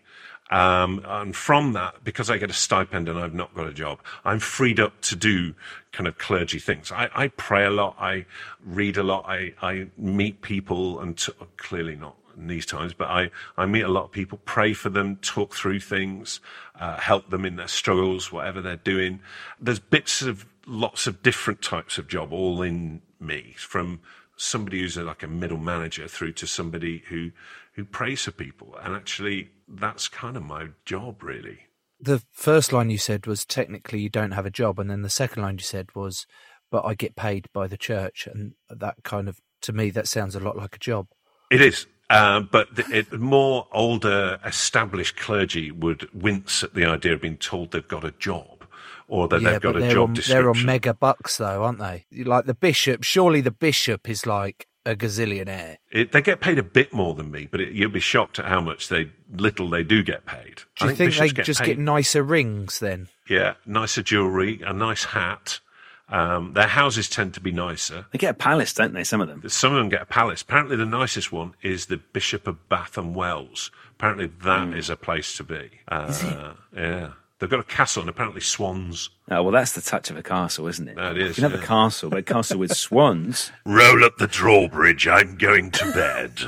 Um, 0.52 1.02
and 1.06 1.36
from 1.36 1.74
that, 1.74 2.04
because 2.04 2.30
I 2.30 2.38
get 2.38 2.50
a 2.52 2.54
stipend 2.54 3.10
and 3.10 3.18
I've 3.18 3.34
not 3.34 3.54
got 3.56 3.68
a 3.68 3.74
job, 3.74 4.00
I'm 4.24 4.40
freed 4.40 4.80
up 4.80 5.02
to 5.02 5.16
do 5.16 5.56
kind 5.92 6.08
of 6.08 6.18
clergy 6.18 6.60
things. 6.60 6.92
I, 6.92 7.10
I 7.16 7.28
pray 7.30 7.66
a 7.66 7.72
lot. 7.72 7.96
I 8.00 8.26
read 8.64 8.98
a 8.98 9.04
lot. 9.04 9.26
I, 9.28 9.54
I 9.62 9.88
meet 9.98 10.42
people 10.42 11.00
and 11.00 11.18
t- 11.18 11.34
clearly 11.58 11.96
not 11.96 12.16
in 12.38 12.48
these 12.48 12.66
times, 12.66 12.94
but 12.94 13.08
I, 13.08 13.32
I 13.58 13.66
meet 13.66 13.82
a 13.82 13.88
lot 13.88 14.06
of 14.06 14.12
people, 14.12 14.40
pray 14.46 14.74
for 14.74 14.90
them, 14.90 15.16
talk 15.18 15.56
through 15.56 15.80
things, 15.80 16.42
uh, 16.80 16.98
help 16.98 17.30
them 17.30 17.46
in 17.46 17.56
their 17.56 17.68
struggles, 17.68 18.32
whatever 18.32 18.62
they're 18.62 18.76
doing. 18.76 19.22
There's 19.60 19.80
bits 19.80 20.22
of 20.22 20.46
lots 20.68 21.08
of 21.08 21.24
different 21.24 21.62
types 21.62 21.98
of 21.98 22.08
job 22.08 22.34
all 22.34 22.62
in 22.62 23.02
me 23.20 23.56
from 23.58 24.00
somebody 24.38 24.82
who's 24.82 24.98
like 24.98 25.24
a 25.24 25.28
middle 25.28 25.58
manager 25.58 26.08
through 26.08 26.34
to 26.34 26.48
somebody 26.48 27.04
who, 27.10 27.32
who 27.76 27.86
prays 27.86 28.24
for 28.24 28.32
people. 28.32 28.76
And 28.82 28.96
actually 28.96 29.50
that's 29.68 30.08
kind 30.08 30.38
of 30.38 30.44
my 30.44 30.68
job 30.86 31.24
really. 31.24 31.60
the 32.00 32.22
first 32.32 32.72
line 32.72 32.90
you 32.90 32.98
said 32.98 33.26
was 33.26 33.46
technically 33.46 34.00
you 34.00 34.10
don't 34.10 34.32
have 34.32 34.46
a 34.46 34.52
job, 34.52 34.80
and 34.80 34.90
then 34.90 35.02
the 35.02 35.10
second 35.10 35.42
line 35.42 35.56
you 35.56 35.64
said 35.64 35.88
was, 35.96 36.26
"But 36.72 36.86
I 36.86 36.94
get 36.94 37.16
paid 37.16 37.48
by 37.54 37.68
the 37.68 37.78
church," 37.78 38.28
and 38.28 38.54
that 38.70 38.98
kind 39.04 39.28
of 39.28 39.40
to 39.62 39.74
me 39.74 39.90
that 39.92 40.08
sounds 40.08 40.36
a 40.36 40.40
lot 40.40 40.58
like 40.58 40.76
a 40.76 40.80
job. 40.80 41.08
It 41.52 41.62
is. 41.62 41.88
Uh, 42.10 42.42
but 42.42 42.76
the, 42.76 42.86
it, 42.92 43.20
more 43.20 43.68
older, 43.72 44.40
established 44.46 45.18
clergy 45.18 45.72
would 45.72 46.08
wince 46.14 46.64
at 46.64 46.76
the 46.76 46.86
idea 46.86 47.14
of 47.14 47.22
being 47.22 47.38
told 47.38 47.72
they've 47.72 47.88
got 47.88 48.04
a 48.04 48.12
job 48.12 48.68
or 49.08 49.28
that 49.28 49.42
yeah, 49.42 49.52
they've 49.52 49.62
got 49.62 49.76
a 49.76 49.90
job 49.92 50.10
on, 50.10 50.14
description. 50.14 50.44
they're 50.44 50.50
on 50.50 50.66
mega 50.66 50.94
bucks 50.94 51.38
though, 51.38 51.64
aren't 51.64 51.80
they? 51.80 52.06
Like 52.12 52.46
the 52.46 52.54
bishop. 52.54 53.04
Surely 53.04 53.42
the 53.42 53.52
bishop 53.52 54.10
is 54.10 54.26
like 54.26 54.68
a 54.86 54.96
gazillionaire. 54.96 55.78
It, 55.92 56.12
they 56.12 56.22
get 56.22 56.40
paid 56.42 56.60
a 56.60 56.64
bit 56.64 56.94
more 56.94 57.14
than 57.14 57.32
me, 57.32 57.48
but 57.50 57.60
it, 57.62 57.74
you'll 57.74 57.90
be 57.92 58.00
shocked 58.00 58.40
at 58.40 58.46
how 58.46 58.62
much 58.62 58.88
they 58.90 59.10
little 59.34 59.70
they 59.70 59.84
do 59.84 60.04
get 60.04 60.26
paid. 60.26 60.62
Do 60.80 60.86
I 60.86 60.90
you 60.90 60.96
think, 60.96 61.16
they 61.16 61.28
bishops 61.30 61.46
just 61.48 61.60
paid, 61.62 61.66
get 61.68 61.80
nicer 61.80 62.24
rings 62.24 62.80
then? 62.80 63.10
yeah 63.30 63.56
nicer 63.66 64.02
jewelry, 64.04 64.62
a 64.66 64.74
nice 64.74 65.06
hat. 65.06 65.60
Um, 66.08 66.54
their 66.54 66.68
houses 66.68 67.10
tend 67.10 67.34
to 67.34 67.40
be 67.40 67.52
nicer. 67.52 68.06
They 68.12 68.20
get 68.20 68.30
a 68.30 68.38
palace, 68.38 68.74
don't 68.76 68.94
they? 68.94 69.04
Some 69.04 69.22
of 69.22 69.28
them. 69.28 69.42
Some 69.50 69.72
of 69.74 69.80
them 69.80 69.90
get 69.90 70.04
a 70.04 70.06
palace. 70.06 70.44
Apparently, 70.44 70.76
the 70.76 70.86
nicest 70.86 71.32
one 71.32 71.56
is 71.64 71.88
the 71.88 71.98
Bishop 71.98 72.46
of 72.46 72.70
Bath 72.70 72.96
and 72.96 73.16
Wells. 73.16 73.72
Apparently, 73.98 74.28
that 74.44 74.72
is 74.78 74.92
a 74.92 74.96
place 74.96 75.36
to 75.38 75.44
be. 75.44 75.72
Uh, 75.88 76.54
Yeah, 76.76 77.14
they've 77.46 77.52
got 77.52 77.60
a 77.60 77.76
castle 77.76 78.02
and 78.02 78.10
apparently 78.10 78.42
swans. 78.42 79.12
Oh, 79.30 79.44
well, 79.44 79.52
that's 79.52 79.74
the 79.74 79.82
touch 79.82 80.10
of 80.10 80.18
a 80.18 80.24
castle, 80.24 80.68
isn't 80.68 80.88
it? 80.88 80.96
That 80.96 81.16
is, 81.16 81.30
You 81.30 81.44
can 81.44 81.52
have 81.52 81.60
yeah. 81.60 81.64
a 81.64 81.68
castle, 81.68 82.10
but 82.10 82.18
a 82.18 82.24
castle 82.24 82.58
with 82.58 82.76
swans. 82.78 83.52
Roll 83.66 84.04
up 84.04 84.18
the 84.18 84.26
drawbridge. 84.26 85.08
I'm 85.08 85.38
going 85.38 85.70
to 85.72 85.92
bed. 85.94 86.40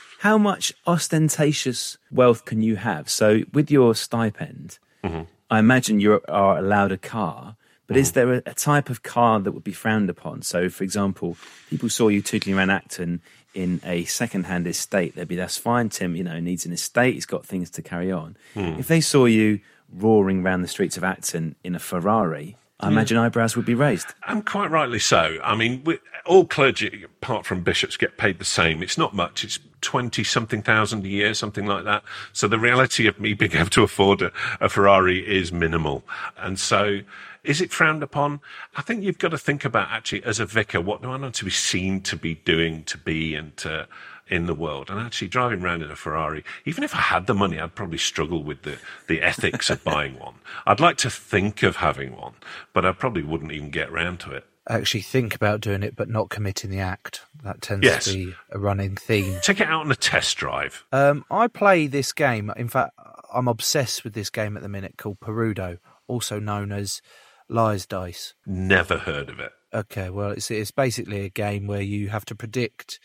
How 0.20 0.38
much 0.38 0.72
ostentatious 0.86 1.98
wealth 2.10 2.46
can 2.46 2.62
you 2.62 2.76
have? 2.76 3.10
So, 3.10 3.42
with 3.52 3.70
your 3.70 3.94
stipend, 3.94 4.78
mm-hmm. 5.04 5.24
I 5.50 5.58
imagine 5.58 6.00
you 6.00 6.22
are 6.26 6.56
allowed 6.56 6.92
a 6.92 6.98
car, 6.98 7.56
but 7.86 7.98
is 7.98 8.12
mm-hmm. 8.12 8.14
there 8.14 8.34
a, 8.34 8.42
a 8.46 8.54
type 8.54 8.88
of 8.88 9.02
car 9.02 9.38
that 9.40 9.52
would 9.52 9.64
be 9.64 9.72
frowned 9.72 10.08
upon? 10.08 10.40
So, 10.40 10.70
for 10.70 10.82
example, 10.82 11.36
people 11.68 11.90
saw 11.90 12.08
you 12.08 12.22
tootling 12.22 12.56
around 12.56 12.70
Acton 12.70 13.20
in 13.56 13.80
a 13.84 14.04
second-hand 14.04 14.66
estate. 14.66 15.14
They'd 15.14 15.26
be, 15.26 15.36
"That's 15.36 15.56
fine, 15.56 15.88
Tim. 15.88 16.14
You 16.14 16.24
know, 16.24 16.38
needs 16.38 16.66
an 16.66 16.72
estate. 16.72 17.14
He's 17.14 17.26
got 17.26 17.46
things 17.46 17.70
to 17.70 17.82
carry 17.82 18.12
on." 18.12 18.36
Hmm. 18.54 18.78
If 18.78 18.86
they 18.86 19.00
saw 19.00 19.24
you 19.24 19.60
roaring 19.92 20.44
around 20.44 20.62
the 20.62 20.68
streets 20.68 20.96
of 20.96 21.04
Acton 21.04 21.56
in 21.64 21.74
a 21.74 21.78
Ferrari, 21.78 22.56
I 22.80 22.86
hmm. 22.86 22.92
imagine 22.92 23.18
eyebrows 23.18 23.56
would 23.56 23.66
be 23.66 23.74
raised. 23.74 24.14
And 24.26 24.44
quite 24.44 24.70
rightly 24.70 24.98
so. 24.98 25.38
I 25.42 25.54
mean, 25.54 25.82
we, 25.84 25.98
all 26.26 26.44
clergy, 26.44 27.04
apart 27.04 27.46
from 27.46 27.62
bishops, 27.62 27.96
get 27.96 28.18
paid 28.18 28.38
the 28.38 28.44
same. 28.44 28.82
It's 28.82 28.98
not 28.98 29.14
much. 29.14 29.44
It's 29.44 29.58
20 29.80 30.24
something 30.24 30.62
thousand 30.62 31.04
a 31.04 31.08
year, 31.08 31.34
something 31.34 31.66
like 31.66 31.84
that. 31.84 32.02
So 32.32 32.48
the 32.48 32.58
reality 32.58 33.06
of 33.06 33.20
me 33.20 33.34
being 33.34 33.52
able 33.52 33.70
to 33.70 33.82
afford 33.82 34.22
a, 34.22 34.32
a 34.60 34.68
Ferrari 34.68 35.26
is 35.26 35.52
minimal. 35.52 36.02
And 36.36 36.58
so 36.58 37.00
is 37.44 37.60
it 37.60 37.70
frowned 37.70 38.02
upon? 38.02 38.40
I 38.76 38.82
think 38.82 39.04
you've 39.04 39.18
got 39.18 39.30
to 39.30 39.38
think 39.38 39.64
about 39.64 39.88
actually 39.90 40.24
as 40.24 40.40
a 40.40 40.46
vicar, 40.46 40.80
what 40.80 41.02
do 41.02 41.10
I 41.10 41.16
want 41.16 41.34
to 41.36 41.44
be 41.44 41.50
seen 41.50 42.00
to 42.02 42.16
be 42.16 42.34
doing, 42.34 42.82
to 42.84 42.98
be 42.98 43.34
and 43.36 43.56
to, 43.58 43.86
in 44.28 44.46
the 44.46 44.54
world. 44.54 44.90
And 44.90 44.98
actually 45.00 45.28
driving 45.28 45.62
around 45.62 45.82
in 45.82 45.90
a 45.90 45.96
Ferrari, 45.96 46.44
even 46.64 46.82
if 46.84 46.94
I 46.94 46.98
had 47.00 47.26
the 47.26 47.34
money, 47.34 47.60
I'd 47.60 47.74
probably 47.74 47.98
struggle 47.98 48.42
with 48.42 48.62
the, 48.62 48.78
the 49.06 49.22
ethics 49.22 49.70
of 49.70 49.84
buying 49.84 50.18
one. 50.18 50.34
I'd 50.66 50.80
like 50.80 50.96
to 50.98 51.10
think 51.10 51.62
of 51.62 51.76
having 51.76 52.16
one, 52.16 52.34
but 52.72 52.84
I 52.84 52.92
probably 52.92 53.22
wouldn't 53.22 53.52
even 53.52 53.70
get 53.70 53.90
round 53.92 54.20
to 54.20 54.32
it. 54.32 54.44
Actually, 54.68 55.02
think 55.02 55.32
about 55.36 55.60
doing 55.60 55.84
it, 55.84 55.94
but 55.94 56.08
not 56.08 56.28
committing 56.28 56.70
the 56.70 56.80
act. 56.80 57.20
That 57.44 57.62
tends 57.62 57.84
Yes. 57.86 58.06
to 58.06 58.14
be 58.14 58.34
a 58.50 58.58
running 58.58 58.96
theme. 58.96 59.38
Take 59.40 59.60
it 59.60 59.68
out 59.68 59.82
on 59.84 59.92
a 59.92 59.94
test 59.96 60.36
drive. 60.38 60.84
Um, 60.90 61.24
I 61.30 61.46
play 61.46 61.86
this 61.86 62.12
game. 62.12 62.50
In 62.56 62.66
fact, 62.68 62.90
I'm 63.32 63.46
obsessed 63.46 64.02
with 64.02 64.14
this 64.14 64.28
game 64.28 64.56
at 64.56 64.64
the 64.64 64.68
minute 64.68 64.94
called 64.96 65.20
Perudo, 65.20 65.78
also 66.08 66.40
known 66.40 66.72
as 66.72 67.00
Liar's 67.48 67.86
Dice. 67.86 68.34
Never 68.44 68.98
heard 68.98 69.28
of 69.28 69.38
it. 69.38 69.52
Okay, 69.72 70.10
well, 70.10 70.30
it's 70.32 70.50
it's 70.50 70.72
basically 70.72 71.24
a 71.24 71.28
game 71.28 71.68
where 71.68 71.82
you 71.82 72.08
have 72.08 72.24
to 72.24 72.34
predict 72.34 72.98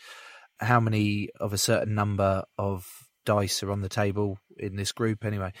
how 0.62 0.80
many 0.80 1.28
of 1.40 1.52
a 1.52 1.58
certain 1.58 1.94
number 1.94 2.44
of 2.58 2.86
dice 3.26 3.62
are 3.62 3.70
on 3.70 3.82
the 3.82 3.88
table 3.88 4.38
in 4.58 4.76
this 4.76 4.92
group, 4.92 5.24
anyway. 5.24 5.52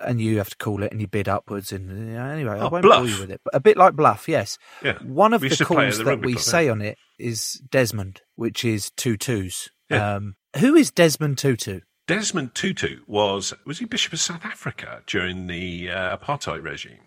And 0.00 0.20
you 0.20 0.38
have 0.38 0.50
to 0.50 0.56
call 0.56 0.82
it, 0.82 0.90
and 0.90 1.00
you 1.00 1.06
bid 1.06 1.28
upwards. 1.28 1.70
And 1.72 2.12
yeah, 2.12 2.28
anyway, 2.30 2.54
I 2.58 2.66
Oh, 2.66 2.68
won't 2.70 2.82
bluff. 2.82 3.00
bore 3.02 3.08
you 3.08 3.20
with 3.20 3.30
it. 3.30 3.40
But 3.44 3.54
a 3.54 3.60
bit 3.60 3.76
like 3.76 3.94
bluff, 3.94 4.28
yes. 4.28 4.58
Yeah. 4.82 4.98
One 5.02 5.32
of 5.32 5.42
We 5.42 5.48
the 5.48 5.52
used 5.52 5.58
to 5.60 5.66
play 5.66 5.76
at 5.86 5.90
calls 5.92 5.98
the 5.98 6.04
that 6.04 6.20
we 6.22 6.32
club, 6.32 6.42
say 6.44 6.64
yeah. 6.66 6.72
on 6.72 6.82
it 6.82 6.98
is 7.18 7.62
Desmond, 7.70 8.20
which 8.34 8.64
is 8.64 8.90
two 8.96 9.16
twos. 9.16 9.68
Yeah. 9.90 10.14
Um, 10.16 10.36
who 10.58 10.74
is 10.74 10.90
Desmond 10.90 11.38
Tutu? 11.38 11.80
Desmond 12.08 12.54
Tutu 12.54 13.00
was 13.06 13.54
was 13.64 13.78
he 13.78 13.84
Bishop 13.84 14.12
of 14.14 14.20
South 14.20 14.44
Africa 14.44 15.02
during 15.06 15.46
the 15.46 15.88
uh, 15.90 16.16
apartheid 16.16 16.64
regime? 16.64 16.98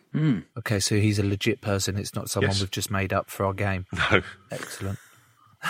Okay, 0.58 0.80
so 0.80 0.96
he's 0.96 1.20
a 1.20 1.24
legit 1.26 1.60
person. 1.60 1.98
It's 1.98 2.16
not 2.16 2.30
someone 2.30 2.52
Yes. 2.52 2.62
we've 2.62 2.72
just 2.72 2.90
made 2.90 3.12
up 3.12 3.30
for 3.30 3.46
our 3.46 3.54
game. 3.54 3.86
No, 4.12 4.22
Excellent. 4.52 4.98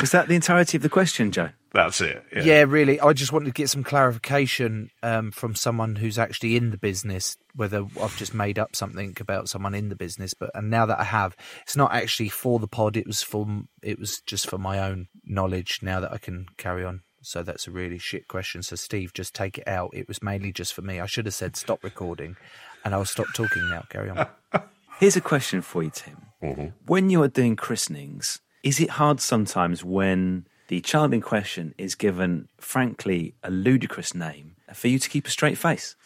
Was 0.00 0.10
that 0.12 0.28
the 0.28 0.34
entirety 0.34 0.76
of 0.76 0.82
the 0.82 0.88
question, 0.88 1.30
Joe? 1.30 1.50
that's 1.74 2.00
it. 2.00 2.22
Yeah. 2.34 2.42
Yeah, 2.42 2.64
really. 2.68 3.00
I 3.00 3.12
just 3.12 3.32
wanted 3.32 3.46
to 3.46 3.52
get 3.52 3.70
some 3.70 3.82
clarification 3.82 4.90
um, 5.02 5.30
from 5.30 5.54
someone 5.54 5.96
who's 5.96 6.18
actually 6.18 6.56
in 6.56 6.70
the 6.70 6.76
business, 6.76 7.36
whether 7.54 7.86
I've 8.00 8.16
just 8.16 8.34
made 8.34 8.58
up 8.58 8.76
something 8.76 9.16
about 9.20 9.48
someone 9.48 9.74
in 9.74 9.88
the 9.88 9.96
business. 9.96 10.34
But 10.34 10.50
and 10.54 10.70
now 10.70 10.86
that 10.86 11.00
I 11.00 11.04
have, 11.04 11.34
it's 11.62 11.76
not 11.76 11.92
actually 11.94 12.28
for 12.28 12.58
the 12.58 12.68
pod. 12.68 12.96
It 12.96 13.06
was 13.06 13.22
for 13.22 13.46
it 13.82 13.98
was 13.98 14.20
just 14.26 14.48
for 14.48 14.58
my 14.58 14.80
own 14.80 15.08
knowledge. 15.24 15.80
Now 15.82 16.00
that 16.00 16.12
I 16.12 16.18
can 16.18 16.46
carry 16.58 16.84
on. 16.84 17.02
So 17.22 17.42
that's 17.42 17.68
a 17.68 17.70
really 17.70 17.98
shit 17.98 18.28
question. 18.28 18.62
So 18.62 18.76
Steve, 18.76 19.12
just 19.14 19.32
take 19.32 19.56
it 19.56 19.68
out. 19.68 19.90
It 19.94 20.08
was 20.08 20.22
mainly 20.22 20.52
just 20.52 20.74
for 20.74 20.82
me. 20.82 21.00
I 21.00 21.06
should 21.06 21.26
have 21.26 21.34
said 21.34 21.56
stop 21.56 21.82
recording, 21.84 22.36
and 22.84 22.94
I'll 22.94 23.04
stop 23.04 23.28
talking 23.34 23.68
now. 23.68 23.84
Carry 23.88 24.10
on. 24.10 24.26
Here's 24.98 25.16
a 25.16 25.20
question 25.20 25.62
for 25.62 25.82
you, 25.82 25.90
Tim. 25.90 26.72
When 26.86 27.08
you 27.08 27.22
are 27.22 27.28
doing 27.28 27.56
christenings, 27.56 28.40
is 28.62 28.80
it 28.80 28.90
hard 28.90 29.20
sometimes 29.20 29.84
when 29.84 30.46
the 30.68 30.80
child 30.80 31.12
in 31.12 31.20
question 31.20 31.74
is 31.76 31.94
given, 31.94 32.48
frankly, 32.58 33.34
a 33.42 33.50
ludicrous 33.50 34.14
name 34.14 34.56
for 34.72 34.88
you 34.88 34.98
to 34.98 35.08
keep 35.08 35.26
a 35.26 35.30
straight 35.30 35.58
face? 35.58 35.96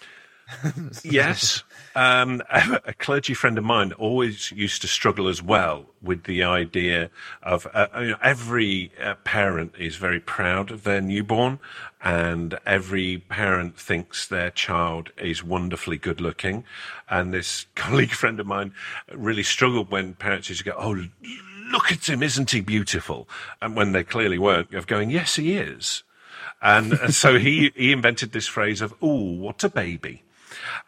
yes. 1.04 1.64
Um, 1.96 2.40
a, 2.50 2.94
clergy 2.98 3.34
friend 3.34 3.58
of 3.58 3.64
mine 3.64 3.92
always 3.92 4.52
used 4.52 4.80
to 4.82 4.88
struggle 4.88 5.28
as 5.28 5.42
well 5.42 5.86
with 6.02 6.24
the 6.24 6.44
idea 6.44 7.10
of 7.42 7.66
uh, 7.74 7.88
you 7.98 8.08
know, 8.08 8.16
every 8.22 8.92
uh, 9.02 9.14
parent 9.24 9.74
is 9.76 9.96
very 9.96 10.20
proud 10.20 10.70
of 10.70 10.84
their 10.84 11.00
newborn, 11.00 11.58
and 12.02 12.58
every 12.64 13.18
parent 13.28 13.76
thinks 13.76 14.26
their 14.26 14.50
child 14.50 15.10
is 15.18 15.42
wonderfully 15.42 15.96
good 15.96 16.20
looking. 16.20 16.64
And 17.10 17.34
this 17.34 17.66
colleague 17.74 18.12
friend 18.12 18.38
of 18.38 18.46
mine 18.46 18.72
really 19.12 19.42
struggled 19.42 19.90
when 19.90 20.14
parents 20.14 20.48
used 20.48 20.60
to 20.60 20.70
go, 20.70 20.76
"Oh, 20.78 21.06
look 21.70 21.92
at 21.92 22.08
him, 22.08 22.22
isn't 22.22 22.50
he 22.50 22.60
beautiful?" 22.60 23.28
And 23.60 23.76
when 23.76 23.92
they 23.92 24.04
clearly 24.04 24.38
weren't, 24.38 24.72
of 24.74 24.86
going, 24.86 25.10
"Yes, 25.10 25.36
he 25.36 25.56
is." 25.56 26.02
And, 26.62 26.94
and 26.94 27.14
so 27.14 27.38
he, 27.38 27.72
he 27.76 27.92
invented 27.92 28.32
this 28.32 28.46
phrase 28.46 28.80
of, 28.80 28.94
"Oh, 29.02 29.32
what 29.32 29.62
a 29.64 29.68
baby." 29.68 30.22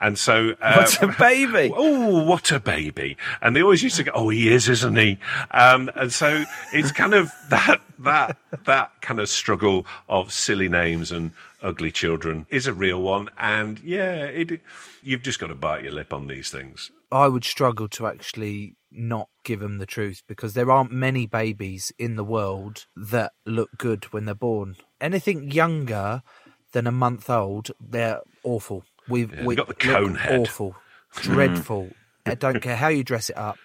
And 0.01 0.19
so, 0.19 0.55
uh, 0.61 0.75
What's 0.77 1.03
a 1.03 1.09
baby? 1.09 1.73
Oh, 1.77 2.25
what 2.25 2.51
a 2.53 2.61
baby! 2.61 3.17
And 3.41 3.55
they 3.55 3.63
always 3.63 3.83
used 3.83 3.97
to 3.97 4.05
go, 4.05 4.13
"Oh, 4.15 4.29
he 4.29 4.53
is, 4.53 4.69
isn't 4.69 4.97
he?" 4.97 5.19
Um, 5.51 5.91
and 5.95 6.13
so 6.13 6.45
it's 6.73 6.93
kind 6.93 7.15
of 7.15 7.33
that 7.51 7.81
that 7.99 8.37
that 8.65 8.93
kind 9.01 9.21
of 9.21 9.29
struggle 9.29 9.87
of 10.09 10.33
silly 10.33 10.69
names 10.69 11.11
and 11.13 11.33
ugly 11.63 11.91
children 11.91 12.47
is 12.51 12.67
a 12.67 12.73
real 12.73 13.03
one. 13.03 13.29
And 13.39 13.81
yeah, 13.81 14.25
it, 14.25 14.61
you've 15.03 15.23
just 15.23 15.39
got 15.39 15.49
to 15.49 15.55
bite 15.55 15.85
your 15.85 15.93
lip 15.93 16.13
on 16.13 16.27
these 16.29 16.51
things. 16.51 16.91
I 17.11 17.29
would 17.29 17.45
struggle 17.45 17.89
to 17.89 18.07
actually 18.07 18.75
not 18.91 19.29
give 19.45 19.61
them 19.61 19.79
the 19.79 19.87
truth 19.87 20.23
because 20.27 20.55
there 20.55 20.71
aren't 20.71 20.93
many 20.93 21.27
babies 21.27 21.93
in 21.99 22.17
the 22.17 22.25
world 22.25 22.87
that 22.97 23.33
look 23.45 23.71
good 23.79 24.05
when 24.13 24.25
they're 24.25 24.35
born. 24.35 24.77
Anything 25.01 25.51
younger 25.51 26.23
than 26.73 26.87
a 26.87 26.93
month 26.93 27.31
old, 27.31 27.71
they're 27.81 28.21
awful. 28.43 28.85
We've 29.09 29.33
Yeah, 29.33 29.45
we 29.45 29.57
got 29.57 29.69
the 29.69 29.75
cone 29.75 30.17
head. 30.17 30.41
awful, 30.41 30.77
dreadful. 31.17 31.91
I 32.27 32.35
don't 32.35 32.61
care 32.61 32.77
how 32.77 32.89
you 32.89 33.05
dress 33.05 33.31
it 33.31 33.37
up. 33.37 33.57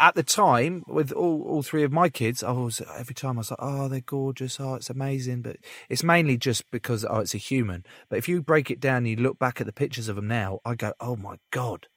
At 0.00 0.14
the 0.14 0.22
time, 0.22 0.84
with 0.86 1.10
all, 1.10 1.42
all 1.42 1.62
three 1.64 1.82
of 1.82 1.90
my 1.90 2.08
kids, 2.08 2.44
I 2.44 2.52
was 2.52 2.80
every 2.96 3.16
time 3.16 3.36
I 3.36 3.40
was 3.40 3.50
like, 3.50 3.58
"Oh, 3.60 3.88
they're 3.88 4.00
gorgeous! 4.00 4.60
Oh, 4.60 4.74
it's 4.74 4.90
amazing!" 4.90 5.42
But 5.42 5.56
it's 5.88 6.04
mainly 6.04 6.36
just 6.36 6.70
because 6.70 7.04
oh, 7.04 7.18
it's 7.18 7.34
a 7.34 7.38
human. 7.38 7.84
But 8.08 8.18
if 8.18 8.28
you 8.28 8.40
break 8.40 8.70
it 8.70 8.78
down, 8.78 8.98
and 8.98 9.08
you 9.08 9.16
look 9.16 9.40
back 9.40 9.60
at 9.60 9.66
the 9.66 9.72
pictures 9.72 10.08
of 10.08 10.14
them 10.14 10.28
now. 10.28 10.60
I 10.64 10.76
go, 10.76 10.92
"Oh 11.00 11.16
my 11.16 11.38
god, 11.50 11.88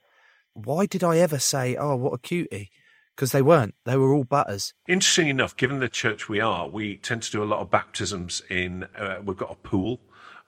why 0.53 0.85
did 0.85 1.03
I 1.03 1.17
ever 1.19 1.39
say, 1.39 1.75
oh, 1.75 1.95
what 1.95 2.13
a 2.13 2.17
cutie?" 2.19 2.69
Because 3.15 3.31
they 3.33 3.41
weren't. 3.41 3.75
They 3.85 3.97
were 3.97 4.13
all 4.13 4.23
butters. 4.23 4.73
Interesting 4.87 5.27
enough, 5.27 5.55
given 5.55 5.79
the 5.79 5.89
church 5.89 6.27
we 6.29 6.39
are, 6.39 6.67
we 6.67 6.97
tend 6.97 7.23
to 7.23 7.31
do 7.31 7.43
a 7.43 7.45
lot 7.45 7.59
of 7.59 7.69
baptisms 7.69 8.41
in. 8.49 8.85
Uh, 8.97 9.17
we've 9.23 9.37
got 9.37 9.51
a 9.51 9.55
pool. 9.55 9.99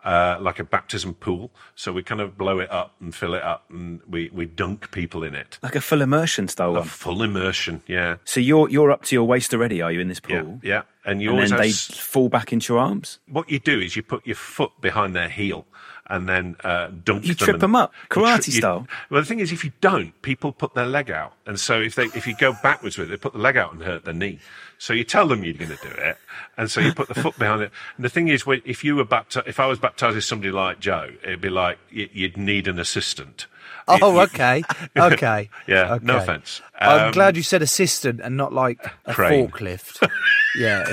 Uh, 0.06 0.38
like 0.41 0.60
a 0.60 0.66
baptism 0.66 1.14
pool, 1.14 1.49
so 1.76 1.93
we 1.93 2.04
kind 2.04 2.20
of 2.20 2.38
blow 2.38 2.60
it 2.60 2.70
up 2.70 2.93
and 2.99 3.16
fill 3.16 3.34
it 3.34 3.41
up, 3.41 3.64
and 3.70 4.01
we, 4.06 4.30
we 4.34 4.45
dunk 4.45 4.91
people 4.91 5.24
in 5.24 5.34
it. 5.34 5.58
Like 5.64 5.78
a 5.78 5.80
full 5.80 6.01
immersion 6.01 6.49
style 6.49 6.72
A 6.76 6.80
one. 6.80 6.84
full 6.89 7.24
immersion, 7.24 7.82
yeah, 7.88 8.18
So 8.26 8.41
you're 8.41 8.68
you're 8.70 8.91
up 8.91 9.04
to 9.06 9.16
your 9.16 9.24
waist 9.24 9.54
already, 9.54 9.82
are 9.82 9.93
you, 9.93 10.01
in 10.01 10.10
this 10.10 10.20
yeah, 10.28 10.41
pool? 10.41 10.60
yeah. 10.62 10.82
And 11.06 11.22
you 11.22 11.30
And 11.32 11.38
always 11.38 11.51
they 11.51 11.70
s- 11.70 11.88
fall 11.97 12.30
back 12.30 12.54
into 12.54 12.74
your 12.74 12.82
arms. 12.82 13.20
what 13.28 13.49
you 13.51 13.60
do 13.60 13.80
is 13.80 13.95
you 13.95 14.04
put 14.04 14.26
your 14.26 14.36
foot 14.38 14.72
behind 14.80 15.14
their 15.16 15.28
heel 15.30 15.66
and 16.08 16.28
then 16.30 16.56
uh, 16.64 16.88
dunk 17.04 17.26
You 17.26 17.34
them. 17.34 17.45
trip 17.45 17.60
them 17.60 17.76
up, 17.76 17.91
you 17.93 18.22
tri- 18.22 18.38
karate 18.38 18.47
you- 18.47 18.54
style. 18.54 18.88
Well, 19.10 19.22
the 19.22 19.26
thing 19.28 19.39
is, 19.39 19.51
if 19.51 19.64
you 19.66 19.72
don't, 19.82 20.14
people 20.22 20.51
put 20.54 20.74
their 20.76 20.86
leg 20.86 21.10
out, 21.12 21.34
and 21.45 21.60
so 21.60 21.82
if 21.82 21.95
they 21.95 22.06
if 22.08 22.26
you 22.28 22.36
go 22.38 22.54
backwards 22.64 22.97
with 22.97 23.08
it, 23.08 23.12
they 23.12 23.18
put 23.18 23.34
the 23.34 23.39
leg 23.39 23.58
out 23.58 23.74
and 23.74 23.82
hurt 23.84 24.06
their 24.06 24.14
knee. 24.14 24.39
So 24.78 24.91
you 24.93 25.04
tell 25.06 25.28
them 25.28 25.43
you're 25.45 25.54
going 25.54 25.72
to 25.72 25.78
do 25.82 25.93
it, 25.95 26.18
and 26.58 26.70
so 26.70 26.82
you 26.82 26.93
put 26.93 27.08
the 27.08 27.16
foot 27.16 27.38
behind 27.39 27.62
it. 27.62 27.72
And 27.95 28.04
the 28.06 28.10
thing 28.10 28.28
is, 28.28 28.43
if 28.47 28.84
you 28.84 28.95
were 28.97 29.06
baptized, 29.06 29.47
if 29.47 29.60
I 29.62 29.66
was 29.66 29.80
baptized 29.80 30.18
as 30.18 30.26
somebody 30.26 30.51
like 30.51 30.80
Joe, 30.82 31.10
it'd 31.24 31.39
be 31.41 31.49
like 31.49 31.78
you'd 31.89 32.36
need 32.38 32.68
an 32.68 32.80
assistant. 32.80 33.47
Oh, 33.88 34.19
okay, 34.23 34.63
okay. 34.97 35.49
Yeah, 35.67 35.97
no 36.01 36.15
okay. 36.15 36.23
offence. 36.23 36.61
I'm 36.79 37.07
Um, 37.07 37.11
glad 37.11 37.36
you 37.38 37.43
said 37.43 37.61
assistant 37.61 38.19
and 38.21 38.38
not 38.38 38.53
like 38.53 38.79
a 39.05 39.13
Crane. 39.13 39.47
forklift. 39.49 40.07
yeah. 40.57 40.91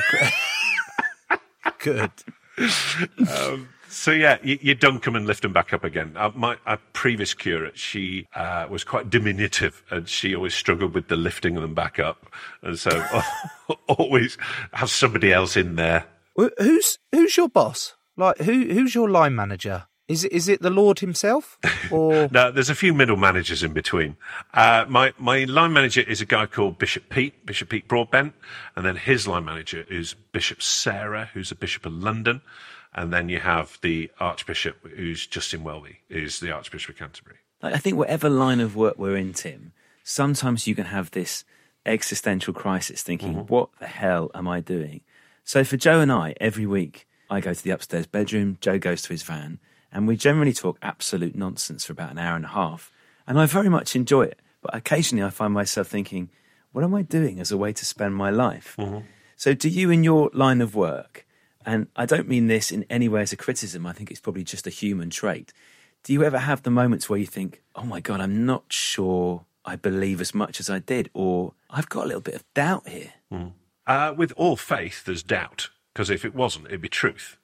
Good. 1.79 2.11
So 3.89 4.13
yeah, 4.13 4.39
you, 4.43 4.59
you 4.63 4.75
dunk 4.77 5.03
them 5.05 5.17
and 5.17 5.27
lift 5.27 5.43
them 5.43 5.53
back 5.53 5.73
up 5.73 5.83
again. 5.83 6.13
Uh, 6.17 6.31
my 6.35 6.57
our 6.67 6.79
previous 6.93 7.35
curate, 7.35 7.77
she 7.77 8.27
uh, 8.37 8.67
was 8.71 8.85
quite 8.85 9.11
diminutive, 9.11 9.83
and 9.91 10.09
she 10.09 10.35
always 10.35 10.55
struggled 10.55 10.95
with 10.95 11.09
the 11.09 11.17
lifting 11.17 11.55
them 11.57 11.75
back 11.75 11.99
up, 11.99 12.27
and 12.63 12.79
so 12.79 13.05
always 13.89 14.39
have 14.73 14.91
somebody 14.91 15.33
else 15.33 15.57
in 15.57 15.75
there. 15.75 16.05
Who's 16.37 16.99
who's 17.11 17.37
your 17.37 17.49
boss? 17.49 17.95
Like 18.17 18.39
who 18.39 18.67
who's 18.73 18.95
your 18.95 19.11
line 19.11 19.35
manager? 19.35 19.87
Is 20.11 20.25
it 20.25 20.33
is 20.33 20.49
it 20.49 20.61
the 20.61 20.71
Lord 20.71 20.99
himself 20.99 21.57
or 21.89 22.29
No, 22.33 22.51
there's 22.51 22.69
a 22.69 22.75
few 22.75 22.93
middle 22.93 23.17
managers 23.17 23.63
in 23.63 23.73
between. 23.73 24.17
Uh, 24.53 24.85
my 24.89 25.13
my 25.19 25.45
line 25.45 25.73
manager 25.73 26.01
is 26.01 26.21
a 26.21 26.27
guy 26.27 26.47
called 26.47 26.79
Bishop 26.79 27.09
Pete, 27.11 27.47
Bishop 27.47 27.69
Pete 27.69 27.87
Broadbent, 27.87 28.35
and 28.75 28.85
then 28.85 28.97
his 28.97 29.29
line 29.29 29.45
manager 29.45 29.87
is 29.89 30.15
Bishop 30.33 30.63
Sarah, 30.63 31.31
who's 31.33 31.51
the 31.51 31.55
Bishop 31.55 31.87
of 31.87 31.93
London, 31.93 32.43
and 32.93 33.13
then 33.13 33.29
you 33.29 33.39
have 33.39 33.79
the 33.83 34.11
Archbishop, 34.19 34.85
who's 34.97 35.29
Justin 35.29 35.63
Welby, 35.63 36.01
is 36.09 36.41
the 36.41 36.51
Archbishop 36.51 36.97
of 36.97 36.99
Canterbury. 36.99 37.37
Like, 37.63 37.75
I 37.75 37.79
think 37.79 37.97
whatever 37.97 38.29
line 38.29 38.59
of 38.59 38.75
work 38.75 38.99
we're 38.99 39.17
in, 39.17 39.33
Tim, 39.33 39.73
sometimes 40.03 40.67
you 40.67 40.75
can 40.75 40.87
have 40.87 41.13
this 41.13 41.45
existential 41.87 42.53
crisis 42.53 43.05
thinking, 43.05 43.47
what 43.47 43.69
the 43.79 43.87
hell 43.87 44.33
am 44.35 44.49
I 44.49 44.59
doing? 44.59 45.03
So 45.45 45.63
for 45.63 45.77
Joe 45.77 46.01
and 46.01 46.11
I, 46.11 46.35
every 46.41 46.67
week, 46.67 47.07
I 47.31 47.41
go 47.41 47.55
to 47.55 47.63
the 47.63 47.71
upstairs 47.71 48.09
bedroom, 48.09 48.59
Joe 48.61 48.79
goes 48.81 49.03
to 49.03 49.11
his 49.11 49.23
van, 49.23 49.61
and 49.93 50.07
we 50.07 50.17
generally 50.17 50.53
talk 50.53 50.79
absolute 50.83 51.35
nonsense 51.35 51.85
for 51.85 51.93
about 51.93 52.11
an 52.13 52.19
hour 52.19 52.37
and 52.37 52.45
a 52.45 52.49
half. 52.49 52.91
And 53.27 53.39
I 53.39 53.47
very 53.47 53.69
much 53.69 53.95
enjoy 53.97 54.23
it. 54.23 54.41
But 54.63 54.75
occasionally 54.75 55.25
I 55.25 55.31
find 55.31 55.55
myself 55.55 55.89
thinking, 55.89 56.31
what 56.73 56.85
am 56.85 56.95
I 56.95 57.03
doing 57.03 57.41
as 57.41 57.51
a 57.51 57.57
way 57.57 57.73
to 57.73 57.85
spend 57.85 58.15
my 58.15 58.31
life? 58.31 58.77
So 59.37 59.55
do 59.55 59.69
you 59.69 59.91
in 59.91 60.05
your 60.05 60.31
line 60.35 60.61
of 60.61 60.75
work, 60.75 61.27
and 61.65 61.89
I 61.97 62.07
don't 62.07 62.29
mean 62.29 62.47
this 62.47 62.71
in 62.71 62.85
any 62.91 63.09
way 63.09 63.23
as 63.23 63.33
a 63.33 63.37
criticism, 63.37 63.87
I 63.87 63.93
think 63.93 64.11
it's 64.11 64.21
probably 64.21 64.45
just 64.45 64.67
a 64.67 64.71
human 64.71 65.09
trait. 65.11 65.53
Do 66.05 66.13
you 66.13 66.23
ever 66.25 66.39
have 66.39 66.63
the 66.63 66.71
moments 66.71 67.09
where 67.09 67.19
you 67.19 67.27
think, 67.27 67.63
oh 67.75 67.85
my 67.85 68.01
God, 68.01 68.21
I'm 68.21 68.45
not 68.47 68.65
sure 68.69 69.45
I 69.65 69.77
believe 69.77 70.21
as 70.21 70.35
much 70.35 70.61
as 70.61 70.69
I 70.71 70.79
did, 70.79 71.11
or 71.15 71.55
I've 71.71 71.89
got 71.89 72.05
a 72.05 72.07
little 72.09 72.21
bit 72.21 72.35
of 72.35 72.45
doubt 72.55 72.89
here? 72.89 73.13
Uh, 73.87 74.15
with 74.17 74.33
all 74.37 74.57
faith, 74.57 75.05
there's 75.05 75.23
doubt, 75.23 75.71
because 75.93 76.11
if 76.11 76.25
it 76.25 76.35
wasn't, 76.35 76.67
it'd 76.67 76.81
be 76.81 76.89
truth. 76.89 77.37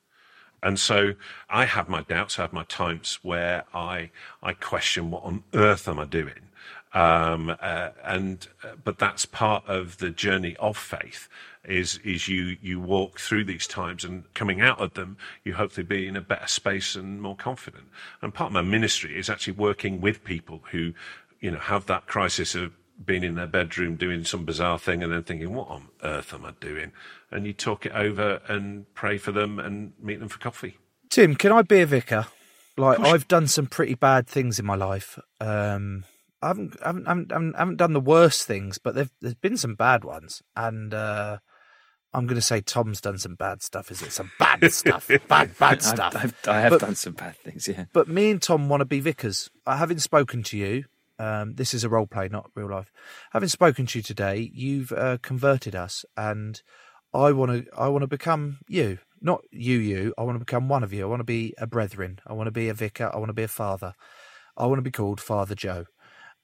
And 0.63 0.79
so 0.79 1.13
I 1.49 1.65
have 1.67 1.89
my 1.89 2.03
doubts, 2.03 2.39
I 2.39 2.43
have 2.43 2.53
my 2.53 2.65
times 2.65 3.19
where 3.23 3.65
I, 3.75 4.11
I 4.43 4.53
question 4.53 5.11
what 5.11 5.25
on 5.25 5.45
earth 5.55 5.89
am 5.89 5.99
I 5.99 6.05
doing? 6.05 6.51
Um, 6.93 7.55
uh, 7.61 7.91
and, 8.05 8.47
uh, 8.65 8.69
but 8.83 8.99
that's 8.99 9.27
part 9.27 9.65
of 9.67 9.99
the 9.99 10.11
journey 10.11 10.57
of 10.59 10.79
faith 10.79 11.29
is, 11.65 11.99
is 12.05 12.27
you, 12.27 12.57
you 12.63 12.81
walk 12.81 13.19
through 13.19 13.45
these 13.45 13.67
times 13.67 14.05
and 14.05 14.33
coming 14.35 14.61
out 14.61 14.81
of 14.81 14.95
them, 14.95 15.19
you 15.45 15.55
hopefully 15.55 15.85
be 15.85 16.07
in 16.07 16.17
a 16.17 16.21
better 16.21 16.47
space 16.47 16.95
and 16.95 17.21
more 17.21 17.37
confident. 17.37 17.85
And 18.23 18.33
part 18.33 18.49
of 18.49 18.55
my 18.55 18.63
ministry 18.63 19.19
is 19.19 19.29
actually 19.29 19.55
working 19.55 20.01
with 20.01 20.25
people 20.25 20.63
who, 20.71 20.95
you 21.41 21.51
know, 21.51 21.59
have 21.59 21.87
that 21.87 22.07
crisis 22.07 22.55
of 22.55 22.73
being 23.05 23.23
in 23.25 23.35
their 23.35 23.47
bedroom 23.47 23.97
doing 23.97 24.25
some 24.25 24.45
bizarre 24.45 24.79
thing 24.79 25.03
and 25.03 25.13
then 25.13 25.23
thinking, 25.23 25.53
what 25.55 25.69
on 25.69 25.89
earth 26.03 26.33
am 26.33 26.45
I 26.45 26.53
doing? 26.61 26.93
And 27.31 27.47
you 27.47 27.53
talk 27.53 27.85
it 27.87 27.93
over 27.93 28.41
and 28.49 28.93
pray 28.95 29.19
for 29.19 29.33
them 29.33 29.59
and 29.59 29.93
meet 30.01 30.19
them 30.21 30.29
for 30.29 30.39
coffee. 30.39 30.79
Tim? 31.11 31.35
Can 31.35 31.53
I 31.53 31.63
be 31.63 31.81
a 31.83 31.87
vicar? 31.87 32.27
Like 32.79 32.99
I've 33.01 33.29
done 33.29 33.47
some 33.47 33.67
pretty 33.67 33.95
bad 33.95 34.27
things 34.27 34.59
in 34.59 34.67
my 34.67 34.75
life. 34.77 35.19
Um, 35.41 36.05
I 36.43 36.49
haven't, 36.49 36.77
I 36.83 36.87
haven't, 36.89 37.07
I 37.07 37.11
haven't, 37.11 37.33
I 37.55 37.59
haven't- 37.59 37.77
done 37.77 37.93
the 37.95 38.01
worst 38.01 38.47
things, 38.47 38.79
but 38.79 38.95
there've, 38.95 39.11
there's 39.21 39.35
been 39.35 39.57
some 39.57 39.75
bad 39.75 40.05
ones, 40.05 40.43
and 40.55 40.93
uh, 40.93 41.39
I'm 42.13 42.27
going 42.27 42.35
to 42.37 42.43
say 42.43 42.61
Tom's 42.61 43.01
done 43.01 43.17
some 43.19 43.35
bad 43.35 43.63
stuff. 43.63 43.91
Is 43.91 44.03
it 44.03 44.13
some 44.13 44.31
bad 44.39 44.71
stuff? 44.73 45.11
Bad, 45.29 45.57
bad 45.59 45.83
stuff. 45.83 46.15
I've, 46.15 46.25
I've, 46.45 46.49
I 46.49 46.61
have 46.61 46.71
But- 46.73 46.81
done 46.83 46.95
some 46.95 47.15
bad 47.15 47.37
things, 47.39 47.67
yeah. 47.67 47.87
But 47.95 48.09
me 48.09 48.31
and 48.31 48.41
Tom 48.43 48.69
want 48.69 48.83
to 48.83 48.85
be 48.85 49.01
vicars. 49.01 49.51
Uh, 49.67 49.77
having 49.79 49.99
spoken 49.99 50.43
to 50.45 50.59
you, 50.59 50.85
um, 51.19 51.55
this 51.55 51.75
is 51.75 51.85
a 51.85 51.89
role 51.89 52.07
play, 52.07 52.29
not 52.29 52.51
real 52.55 52.71
life. 52.71 52.93
Having 53.33 53.49
spoken 53.49 53.87
to 53.87 53.99
you 53.99 54.03
today, 54.03 54.51
you've 54.53 54.93
uh, 54.93 55.19
converted 55.23 55.75
us, 55.75 56.05
and 56.17 56.61
I 57.15 57.33
want 57.33 57.53
to. 57.53 57.67
I 57.77 57.89
want 57.89 58.03
to 58.03 58.09
become 58.09 58.59
you, 58.69 58.99
not 59.21 59.43
you. 59.51 59.79
You. 59.79 60.15
I 60.19 60.23
want 60.23 60.37
to 60.37 60.45
become 60.45 60.69
one 60.69 60.83
of 60.83 60.93
you. 60.93 61.05
I 61.05 61.09
want 61.09 61.21
to 61.21 61.25
be 61.25 61.55
a 61.59 61.67
brethren. 61.67 62.21
I 62.27 62.33
want 62.33 62.47
to 62.49 62.53
be 62.53 62.69
a 62.69 62.75
vicar. 62.75 63.11
I 63.13 63.19
want 63.19 63.29
to 63.31 63.35
be 63.35 63.43
a 63.45 63.49
father. 63.49 63.95
I 64.57 64.67
want 64.67 64.79
to 64.79 64.83
be 64.83 64.91
called 64.91 65.21
Father 65.21 65.55
Joe. 65.55 65.87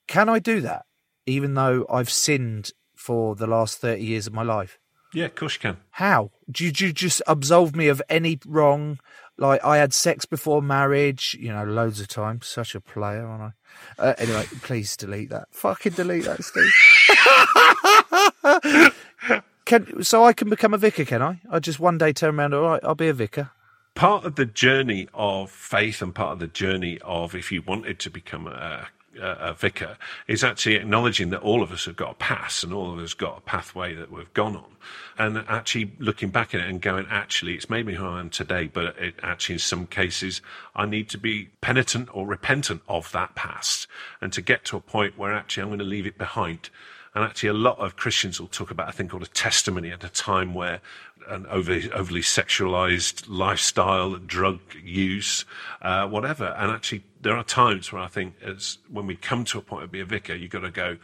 Can 0.08 0.28
I 0.28 0.38
do 0.38 0.60
that, 0.60 0.86
even 1.26 1.54
though 1.54 1.86
I've 1.90 2.10
sinned 2.10 2.72
for 2.94 3.34
the 3.34 3.46
last 3.46 3.78
thirty 3.78 4.04
years 4.04 4.26
of 4.26 4.32
my 4.32 4.42
life? 4.42 4.78
Yeah, 5.14 5.26
of 5.26 5.34
course 5.34 5.54
you 5.54 5.60
can. 5.60 5.76
How? 5.90 6.30
Do 6.50 6.64
you, 6.64 6.72
do 6.72 6.86
you 6.86 6.92
just 6.92 7.20
absolve 7.26 7.76
me 7.76 7.88
of 7.88 8.00
any 8.08 8.38
wrong? 8.46 8.98
Like 9.38 9.64
I 9.64 9.78
had 9.78 9.92
sex 9.94 10.24
before 10.24 10.62
marriage, 10.62 11.36
you 11.40 11.52
know, 11.52 11.64
loads 11.64 12.00
of 12.00 12.08
times. 12.08 12.46
Such 12.46 12.74
a 12.74 12.80
player, 12.80 13.26
aren't 13.26 13.54
I? 13.98 14.02
Uh, 14.02 14.14
anyway, 14.18 14.44
please 14.62 14.96
delete 14.96 15.30
that. 15.30 15.48
Fucking 15.50 15.94
delete 15.94 16.24
that, 16.24 16.44
Steve. 16.44 16.72
can 19.64 20.02
so 20.04 20.24
I 20.24 20.32
can 20.32 20.48
become 20.50 20.74
a 20.74 20.78
vicar? 20.78 21.04
Can 21.04 21.22
I? 21.22 21.40
I 21.50 21.58
just 21.58 21.80
one 21.80 21.98
day 21.98 22.12
turn 22.12 22.38
around. 22.38 22.54
All 22.54 22.62
right, 22.62 22.84
I'll 22.84 22.94
be 22.94 23.08
a 23.08 23.14
vicar. 23.14 23.50
part 23.94 24.24
of 24.24 24.36
the 24.36 24.46
journey 24.46 25.08
of 25.14 25.50
faith 25.50 26.02
and 26.02 26.14
part 26.14 26.32
of 26.32 26.38
the 26.38 26.46
journey 26.46 26.98
of 27.02 27.34
if 27.34 27.50
you 27.52 27.62
wanted 27.62 27.98
to 28.00 28.10
become 28.10 28.46
a, 28.46 28.88
Uh, 29.20 29.36
a 29.40 29.52
vicar 29.52 29.98
is 30.26 30.42
actually 30.42 30.74
acknowledging 30.76 31.28
that 31.28 31.40
all 31.42 31.62
of 31.62 31.70
us 31.70 31.84
have 31.84 31.96
got 31.96 32.12
a 32.12 32.14
past 32.14 32.64
and 32.64 32.72
all 32.72 32.94
of 32.94 32.98
us 32.98 33.12
got 33.12 33.36
a 33.36 33.40
pathway 33.42 33.94
that 33.94 34.10
we've 34.10 34.32
gone 34.32 34.56
on. 34.56 34.76
And 35.18 35.44
actually 35.48 35.92
looking 35.98 36.30
back 36.30 36.54
at 36.54 36.62
it 36.62 36.68
and 36.68 36.80
going 36.80 37.06
actually 37.10 37.54
it's 37.54 37.68
made 37.68 37.86
me 37.86 37.94
who 37.94 38.06
i 38.06 38.20
am 38.20 38.30
today 38.30 38.66
but 38.66 38.96
it 38.98 39.14
actually 39.22 39.54
in 39.54 39.58
some 39.58 39.86
cases 39.86 40.40
i 40.74 40.86
need 40.86 41.08
to 41.10 41.18
be 41.18 41.50
penitent 41.60 42.08
or 42.12 42.26
repentant 42.26 42.82
of 42.88 43.12
that 43.12 43.34
past 43.34 43.86
and 44.20 44.32
to 44.32 44.40
get 44.40 44.64
to 44.64 44.76
a 44.76 44.80
point 44.80 45.18
where 45.18 45.32
actually 45.32 45.62
i'm 45.62 45.68
going 45.68 45.78
to 45.78 45.84
leave 45.84 46.06
it 46.06 46.18
behind 46.18 46.70
and 47.14 47.24
actually, 47.24 47.50
a 47.50 47.54
lot 47.54 47.78
of 47.78 47.96
Christians 47.96 48.40
will 48.40 48.48
talk 48.48 48.70
about 48.70 48.88
a 48.88 48.92
thing 48.92 49.08
called 49.08 49.22
a 49.22 49.26
testimony 49.26 49.90
at 49.90 50.02
a 50.02 50.08
time 50.08 50.54
where 50.54 50.80
an 51.28 51.46
overly, 51.50 51.90
overly 51.92 52.20
sexualized 52.20 53.24
lifestyle, 53.28 54.16
drug 54.16 54.60
use, 54.82 55.44
uh, 55.82 56.08
whatever. 56.08 56.46
And 56.58 56.70
actually, 56.70 57.04
there 57.20 57.36
are 57.36 57.44
times 57.44 57.92
where 57.92 58.02
I 58.02 58.08
think, 58.08 58.34
as 58.42 58.78
when 58.90 59.06
we 59.06 59.16
come 59.16 59.44
to 59.46 59.58
a 59.58 59.62
point 59.62 59.84
of 59.84 59.92
being 59.92 60.02
a 60.02 60.06
vicar, 60.06 60.34
you've 60.34 60.50
got 60.50 60.60
to 60.60 60.70
go, 60.70 60.96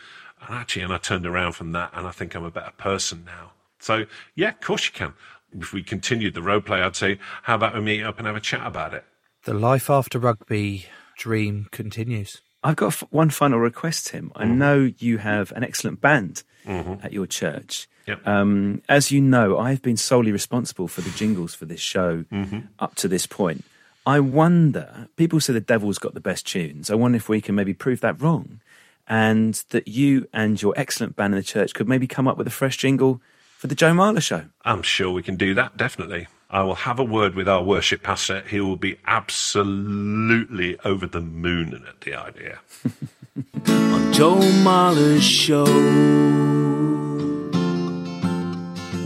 and 0.46 0.56
actually, 0.56 0.82
and 0.82 0.92
I 0.92 0.98
turned 0.98 1.26
around 1.26 1.52
from 1.52 1.72
that, 1.72 1.90
and 1.94 2.06
I 2.06 2.11
think 2.11 2.34
I'm 2.34 2.44
a 2.44 2.50
better 2.50 2.72
person 2.76 3.24
now. 3.26 3.52
So, 3.78 4.06
yeah, 4.34 4.50
of 4.50 4.61
course 4.61 4.86
you 4.86 4.92
can. 4.92 5.14
If 5.59 5.72
we 5.72 5.82
continued 5.82 6.34
the 6.34 6.42
role 6.42 6.61
play, 6.61 6.82
I'd 6.82 6.96
say, 6.96 7.18
how 7.42 7.54
about 7.54 7.74
we 7.74 7.80
meet 7.80 8.02
up 8.02 8.18
and 8.18 8.26
have 8.26 8.36
a 8.36 8.40
chat 8.40 8.66
about 8.66 8.94
it? 8.94 9.04
The 9.44 9.54
life 9.54 9.88
after 9.88 10.18
rugby 10.18 10.86
dream 11.16 11.68
continues. 11.70 12.42
I've 12.69 12.77
got 12.77 12.93
one 13.11 13.31
final 13.31 13.59
request, 13.59 14.09
Tim. 14.09 14.31
I 14.37 14.45
mm-hmm. 14.45 14.59
know 14.59 14.93
you 14.99 15.16
have 15.16 15.53
an 15.53 15.64
excellent 15.64 16.03
band 16.03 16.43
mm-hmm. 16.66 17.03
at 17.03 17.14
your 17.14 17.27
church. 17.27 17.89
Yep. 18.07 18.27
Um, 18.27 18.83
as 18.91 19.11
you 19.11 19.23
know, 19.23 19.57
I've 19.57 19.81
been 19.81 19.97
solely 19.97 20.33
responsible 20.33 20.87
for 20.87 21.01
the 21.01 21.09
jingles 21.09 21.55
for 21.55 21.64
this 21.64 21.81
show 21.81 22.25
mm-hmm. 22.31 22.59
up 22.79 22.95
to 22.97 23.09
this 23.09 23.25
point. 23.25 23.64
I 24.05 24.21
wonder, 24.21 25.09
people 25.16 25.41
say 25.41 25.55
the 25.55 25.61
devil's 25.61 25.99
got 25.99 26.12
the 26.12 26.21
best 26.21 26.47
tunes. 26.47 26.91
I 26.91 26.95
wonder 26.95 27.16
if 27.16 27.27
we 27.27 27.41
can 27.41 27.55
maybe 27.55 27.73
prove 27.73 28.03
that 28.03 28.21
wrong 28.21 28.61
and 29.07 29.55
that 29.71 29.89
you 29.89 30.29
and 30.35 30.61
your 30.61 30.75
excellent 30.77 31.16
band 31.16 31.33
in 31.33 31.39
the 31.39 31.45
church 31.45 31.73
could 31.73 31.89
maybe 31.89 32.07
come 32.07 32.29
up 32.29 32.37
with 32.37 32.47
a 32.47 32.51
fresh 32.51 32.77
jingle 32.77 33.23
for 33.57 33.69
the 33.69 33.75
Joe 33.75 33.93
Marler 33.93 34.21
show. 34.23 34.45
I'm 34.62 34.83
sure 34.83 35.11
we 35.11 35.23
can 35.23 35.37
do 35.37 35.55
that, 35.55 35.79
definitely. 35.79 36.27
I 36.51 36.62
will 36.62 36.76
have 36.76 36.99
a 36.99 37.05
word 37.05 37.34
with 37.34 37.46
our 37.46 37.62
worship 37.62 38.03
pastor. 38.03 38.42
He 38.49 38.59
will 38.59 38.76
be 38.76 38.99
absolutely 39.07 40.78
over 40.82 41.07
the 41.07 41.20
moon 41.20 41.84
at 41.86 42.01
the 42.01 42.14
idea. 42.14 42.61
On 43.68 44.12
Joe 44.14 44.40
Marler's 44.62 45.22
show. 45.22 45.66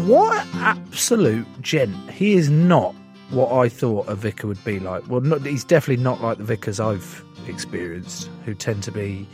What 0.07 0.47
an 0.47 0.49
absolute 0.55 1.47
gent. 1.63 1.97
He 2.13 2.35
is 2.35 2.49
not 2.49 2.95
what 3.31 3.51
I 3.51 3.69
thought 3.69 4.09
a 4.09 4.15
vicar 4.15 4.47
would 4.47 4.65
be 4.65 4.79
like. 4.79 5.09
Well, 5.09 5.21
not, 5.21 5.45
he's 5.45 5.65
definitely 5.65 6.05
not 6.05 6.23
like 6.23 6.39
the 6.39 6.45
vicars 6.45 6.79
I've 6.79 7.25
experienced, 7.49 8.31
who 8.45 8.55
tend 8.55 8.85
to 8.85 8.93
be 8.93 9.27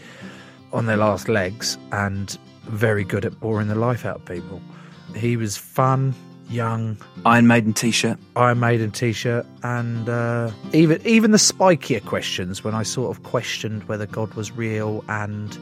on 0.72 0.86
their 0.86 0.96
last 0.96 1.28
legs 1.28 1.76
and 1.92 2.38
very 2.62 3.04
good 3.04 3.26
at 3.26 3.38
boring 3.38 3.68
the 3.68 3.74
life 3.74 4.06
out 4.06 4.16
of 4.16 4.24
people. 4.24 4.62
He 5.14 5.36
was 5.36 5.58
fun, 5.58 6.14
young, 6.48 6.96
Iron 7.26 7.46
Maiden 7.46 7.72
t 7.72 7.90
shirt. 7.90 8.18
Iron 8.36 8.60
Maiden 8.60 8.90
t-shirt, 8.90 9.46
and 9.62 10.08
uh, 10.08 10.50
even 10.72 11.00
even 11.06 11.30
the 11.30 11.38
spikier 11.38 12.04
questions 12.04 12.64
when 12.64 12.74
I 12.74 12.82
sort 12.82 13.16
of 13.16 13.22
questioned 13.22 13.84
whether 13.84 14.06
God 14.06 14.34
was 14.34 14.52
real 14.52 15.04
and 15.08 15.54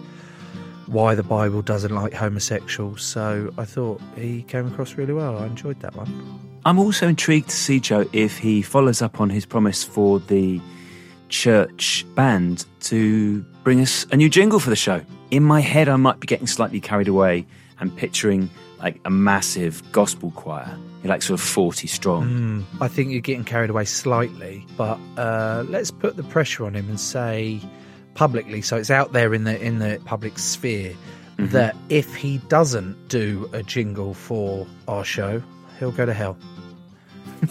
why 0.87 1.15
the 1.15 1.23
Bible 1.23 1.63
doesn't 1.63 1.95
like 1.95 2.13
homosexuals. 2.15 3.03
So 3.03 3.53
I 3.59 3.65
thought 3.65 4.01
he 4.17 4.43
came 4.43 4.67
across 4.67 4.95
really 4.95 5.13
well. 5.13 5.39
I 5.39 5.47
enjoyed 5.47 5.81
that 5.81 5.97
one. 5.97 6.41
I'm 6.65 6.79
also 6.79 7.09
intrigued 7.09 7.49
to 7.51 7.57
see, 7.57 7.81
Joe, 7.81 8.09
if 8.13 8.39
he 8.39 8.63
follows 8.63 9.03
up 9.03 9.21
on 9.21 9.31
his 9.31 9.47
promise 9.47 9.85
for 9.85 10.21
the 10.21 10.61
church 11.29 12.05
band 12.15 12.67
to 12.81 13.43
bring 13.65 13.81
us 13.81 14.07
a 14.13 14.17
new 14.17 14.29
jingle 14.29 14.61
for 14.61 14.71
the 14.71 14.77
show. 14.77 15.01
In 15.31 15.43
my 15.43 15.61
head, 15.61 15.89
I 15.89 15.97
might 15.97 16.21
be 16.21 16.27
getting 16.27 16.47
slightly 16.47 16.81
carried 16.81 17.09
away 17.09 17.47
and 17.81 17.97
picturing 17.97 18.49
like 18.79 19.01
a 19.05 19.11
massive 19.11 19.83
gospel 19.93 20.31
choir, 20.33 20.77
like 21.05 21.23
sort 21.23 21.41
of 21.41 21.47
40 21.47 21.87
strong. 21.87 22.65
I 22.81 22.89
think 22.89 23.11
you're 23.11 23.21
getting 23.21 23.45
carried 23.45 23.71
away 23.71 23.85
slightly, 23.85 24.67
but 24.77 24.99
uh, 25.17 25.65
let's 25.69 25.91
put 25.91 26.17
the 26.17 26.23
pressure 26.25 26.67
on 26.67 26.75
him 26.75 26.89
and 26.89 27.01
say 27.01 27.61
publicly, 28.15 28.63
so 28.63 28.77
it's 28.77 28.91
out 28.91 29.13
there 29.13 29.35
in 29.35 29.45
the 29.45 29.61
in 29.61 29.79
the 29.79 30.01
public 30.05 30.39
sphere, 30.39 30.95
that 31.39 31.77
if 31.89 32.15
he 32.15 32.39
doesn't 32.49 33.09
do 33.09 33.49
a 33.53 33.63
jingle 33.63 34.15
for 34.15 34.67
our 34.89 35.05
show, 35.05 35.43
he'll 35.79 35.93
go 35.93 36.07
to 36.07 36.15
hell. 36.15 36.37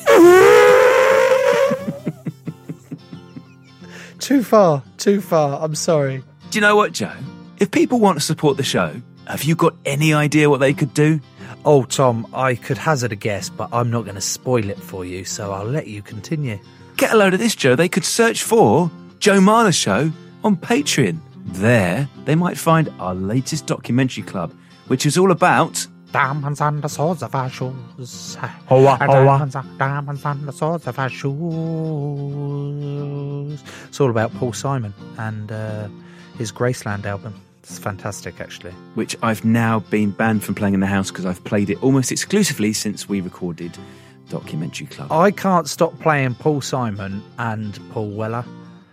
too 4.20 4.44
far, 4.44 4.84
too 4.98 5.22
far. 5.22 5.62
I'm 5.62 5.76
sorry. 5.76 6.24
Do 6.50 6.58
you 6.58 6.62
know 6.62 6.76
what, 6.76 6.94
Joe? 6.94 7.14
If 7.60 7.72
people 7.72 8.00
want 8.00 8.18
to 8.18 8.26
support 8.26 8.58
the 8.58 8.64
show, 8.64 9.02
have 9.28 9.44
you 9.44 9.56
got 9.56 9.76
any 9.86 10.14
idea 10.14 10.50
what 10.50 10.60
they 10.60 10.74
could 10.74 10.94
do? 10.94 11.20
Oh, 11.64 11.84
Tom, 11.84 12.28
I 12.34 12.56
could 12.56 12.78
hazard 12.78 13.12
a 13.12 13.16
guess, 13.16 13.50
but 13.50 13.70
I'm 13.74 13.90
not 13.90 14.04
going 14.04 14.16
to 14.16 14.22
spoil 14.22 14.70
it 14.70 14.80
for 14.80 15.06
you, 15.06 15.26
so 15.26 15.52
I'll 15.52 15.66
let 15.66 15.88
you 15.88 16.02
continue. 16.02 16.60
Get 16.98 17.14
a 17.14 17.18
load 17.18 17.34
of 17.34 17.40
this, 17.40 17.56
Joe. 17.56 17.76
They 17.76 17.90
could 17.90 18.06
search 18.06 18.44
for 18.44 18.92
Joe 19.20 19.40
Marler 19.40 19.74
Show 19.74 20.12
on 20.44 20.56
Patreon. 20.58 21.20
There, 21.48 22.08
they 22.26 22.36
might 22.36 22.58
find 22.58 22.92
our 23.00 23.16
latest 23.16 23.66
documentary 23.66 24.24
club, 24.24 24.54
which 24.88 25.06
is 25.06 25.18
all 25.18 25.32
about 25.32 25.88
Diamonds 26.16 26.62
on 26.62 26.80
the 26.80 26.88
soles 26.88 27.22
of 27.24 27.36
our 27.36 27.50
shoes. 27.50 28.38
Hoa, 28.68 28.96
hoa. 28.96 28.98
Diamonds 29.06 29.56
on, 29.56 29.78
diamonds 29.78 30.24
on 30.24 30.46
the 30.46 30.54
soles 30.54 30.88
of 30.88 30.98
our 30.98 31.10
shoes. 31.10 31.34
It's 33.90 34.00
all 34.00 34.10
about 34.10 34.34
Paul 34.36 34.54
Simon 34.54 34.94
and 35.18 35.52
uh, 35.52 35.90
his 36.38 36.54
Graceland 36.54 37.06
album. 37.06 37.34
It's 37.68 37.80
fantastic, 37.80 38.40
actually. 38.40 38.72
which 38.94 39.18
I've 39.24 39.44
now 39.44 39.80
been 39.80 40.12
banned 40.12 40.44
from 40.44 40.54
playing 40.54 40.76
in 40.76 40.82
the 40.82 40.86
house 40.86 41.10
because 41.10 41.26
I've 41.26 41.44
played 41.44 41.72
it 41.72 41.82
almost 41.82 42.12
exclusively 42.12 42.74
since 42.74 43.10
we 43.10 43.22
recorded 43.22 43.76
Documentary 44.30 44.86
Club. 44.86 45.12
I 45.12 45.32
can't 45.32 45.68
stop 45.68 46.00
playing 46.00 46.36
Paul 46.36 46.62
Simon 46.62 47.24
and 47.40 47.80
Paul 47.92 48.12
Weller 48.12 48.46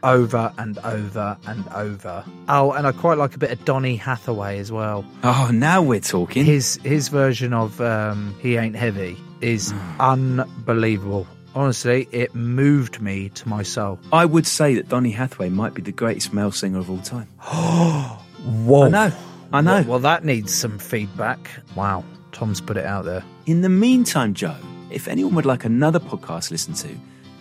over 0.03 0.53
and 0.57 0.79
over 0.79 1.37
and 1.47 1.69
over. 1.69 2.25
Oh, 2.49 2.73
and 2.73 2.87
I 2.87 2.93
quite 2.93 3.19
like 3.19 3.35
a 3.35 3.39
bit 3.39 3.51
of 3.51 3.63
Donny 3.67 3.97
Hathaway 3.97 4.59
as 4.59 4.73
well. 4.73 5.05
Oh, 5.23 5.51
now 5.53 5.83
we're 5.83 6.01
talking. 6.01 6.47
His 6.47 6.81
his 6.83 7.09
version 7.09 7.53
of 7.53 7.79
um, 7.81 8.35
"He 8.41 8.57
Ain't 8.57 8.77
Heavy" 8.77 9.19
is 9.43 9.73
unbelievable. 10.01 11.27
Honestly, 11.55 12.09
it 12.11 12.35
moved 12.35 13.03
me 13.03 13.29
to 13.29 13.47
my 13.47 13.63
soul. 13.63 14.01
I 14.15 14.25
would 14.25 14.47
say 14.47 14.75
that 14.77 14.89
Donny 14.89 15.11
Hathaway 15.11 15.51
might 15.51 15.75
be 15.75 15.83
the 15.83 15.93
greatest 15.93 16.33
male 16.33 16.51
singer 16.53 16.79
of 16.79 16.91
all 16.91 17.03
time. 17.03 17.29
Whoa! 18.45 18.85
I 18.85 18.89
know, 18.89 19.13
I 19.53 19.61
know. 19.61 19.73
Well, 19.73 19.85
well, 19.85 19.99
that 20.01 20.25
needs 20.25 20.55
some 20.55 20.79
feedback. 20.79 21.51
Wow, 21.75 22.05
Tom's 22.33 22.61
put 22.61 22.77
it 22.77 22.85
out 22.85 23.05
there. 23.05 23.25
In 23.47 23.61
the 23.61 23.69
meantime, 23.69 24.35
Joe, 24.35 24.57
if 24.91 25.09
anyone 25.09 25.35
would 25.35 25.47
like 25.47 25.65
another 25.65 26.01
podcast 26.01 26.49
to 26.49 26.55
listen 26.55 26.75
to, 26.75 26.97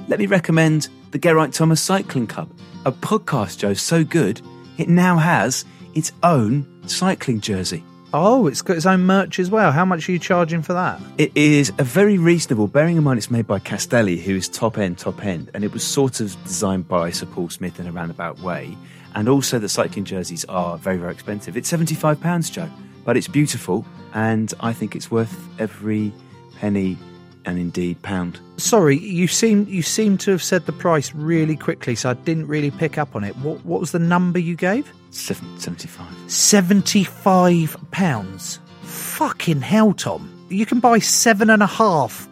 let 0.07 0.19
me 0.19 0.25
recommend 0.25 0.89
the 1.11 1.17
Geraint 1.17 1.53
Thomas 1.53 1.81
Cycling 1.81 2.27
Club, 2.27 2.49
a 2.85 2.91
podcast, 2.91 3.57
Joe, 3.59 3.73
so 3.73 4.03
good 4.03 4.41
it 4.77 4.89
now 4.89 5.17
has 5.17 5.65
its 5.93 6.11
own 6.23 6.65
cycling 6.87 7.39
jersey. 7.39 7.83
Oh, 8.13 8.47
it's 8.47 8.61
got 8.61 8.75
its 8.75 8.85
own 8.85 9.05
merch 9.05 9.39
as 9.39 9.49
well. 9.49 9.71
How 9.71 9.85
much 9.85 10.09
are 10.09 10.11
you 10.11 10.19
charging 10.19 10.61
for 10.61 10.73
that? 10.73 10.99
It 11.17 11.31
is 11.35 11.71
a 11.77 11.83
very 11.83 12.17
reasonable, 12.17 12.67
bearing 12.67 12.97
in 12.97 13.03
mind 13.03 13.17
it's 13.17 13.31
made 13.31 13.47
by 13.47 13.59
Castelli, 13.59 14.17
who 14.17 14.35
is 14.35 14.49
top 14.49 14.77
end, 14.77 14.97
top 14.97 15.23
end, 15.23 15.49
and 15.53 15.63
it 15.63 15.71
was 15.71 15.83
sort 15.83 16.19
of 16.19 16.35
designed 16.43 16.87
by 16.87 17.11
Sir 17.11 17.25
Paul 17.25 17.49
Smith 17.49 17.79
in 17.79 17.87
a 17.87 17.91
roundabout 17.91 18.39
way. 18.39 18.75
And 19.15 19.27
also, 19.27 19.59
the 19.59 19.69
cycling 19.69 20.05
jerseys 20.05 20.45
are 20.45 20.77
very, 20.77 20.97
very 20.97 21.11
expensive. 21.11 21.57
It's 21.57 21.71
£75, 21.71 22.51
Joe, 22.51 22.69
but 23.03 23.17
it's 23.17 23.27
beautiful, 23.27 23.85
and 24.13 24.53
I 24.61 24.73
think 24.73 24.95
it's 24.95 25.11
worth 25.11 25.37
every 25.59 26.13
penny 26.59 26.97
and 27.45 27.57
indeed 27.57 28.01
pound. 28.01 28.39
Sorry, 28.57 28.97
you 28.97 29.27
seem 29.27 29.67
you 29.67 29.81
seem 29.81 30.17
to 30.19 30.31
have 30.31 30.43
said 30.43 30.65
the 30.65 30.71
price 30.71 31.13
really 31.13 31.55
quickly, 31.55 31.95
so 31.95 32.11
I 32.11 32.13
didn't 32.13 32.47
really 32.47 32.71
pick 32.71 32.97
up 32.97 33.15
on 33.15 33.23
it. 33.23 33.35
What 33.37 33.65
what 33.65 33.79
was 33.79 33.91
the 33.91 33.99
number 33.99 34.39
you 34.39 34.55
gave? 34.55 34.91
Seven, 35.09 35.59
75. 35.59 36.07
Seventy 36.31 37.03
five 37.03 37.75
pounds. 37.91 38.59
Fucking 38.83 39.61
hell, 39.61 39.93
Tom! 39.93 40.29
You 40.49 40.65
can 40.65 40.79
buy 40.79 40.99
seven 40.99 41.49
and 41.49 41.63
a 41.63 41.67
half 41.67 42.27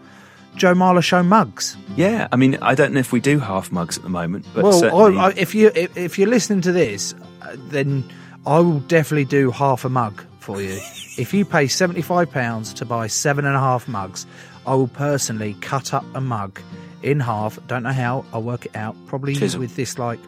Joe 0.60 0.74
Marler 0.74 1.02
show 1.02 1.24
mugs. 1.24 1.78
Yeah, 1.96 2.28
I 2.34 2.36
mean, 2.36 2.58
I 2.62 2.76
don't 2.76 2.94
know 2.94 3.00
if 3.00 3.14
we 3.14 3.22
do 3.22 3.40
half 3.40 3.72
mugs 3.72 3.98
at 3.98 4.04
the 4.04 4.10
moment, 4.10 4.46
but 4.54 4.66
well, 4.66 4.74
certainly, 4.74 5.18
I, 5.18 5.28
I, 5.28 5.34
if 5.38 5.56
you 5.56 5.72
if, 5.74 5.96
if 5.98 6.20
you're 6.20 6.28
listening 6.28 6.60
to 6.62 6.74
this, 6.74 7.16
uh, 7.42 7.56
then 7.70 8.04
I 8.46 8.60
will 8.60 8.82
definitely 8.82 9.24
do 9.24 9.52
half 9.52 9.86
a 9.86 9.90
mug 9.90 10.22
for 10.40 10.62
you. 10.62 10.74
if 11.18 11.34
you 11.34 11.46
pay 11.46 11.68
seventy 11.68 12.02
five 12.02 12.30
pounds 12.30 12.74
to 12.74 12.86
buy 12.86 13.08
seven 13.08 13.46
and 13.46 13.56
a 13.56 13.60
half 13.60 13.88
mugs, 13.88 14.28
I 14.68 14.76
will 14.76 14.90
personally 14.90 15.56
cut 15.62 15.94
up 15.94 16.06
a 16.14 16.20
mug 16.20 16.60
in 17.04 17.22
half. 17.22 17.58
Don't 17.68 17.84
know 17.84 17.94
how. 17.94 18.26
I'll 18.34 18.44
work 18.44 18.66
it 18.66 18.76
out. 18.76 18.98
Probably 19.08 19.36
Chisel. 19.36 19.62
with 19.62 19.78
this 19.78 19.98
like. 19.98 20.20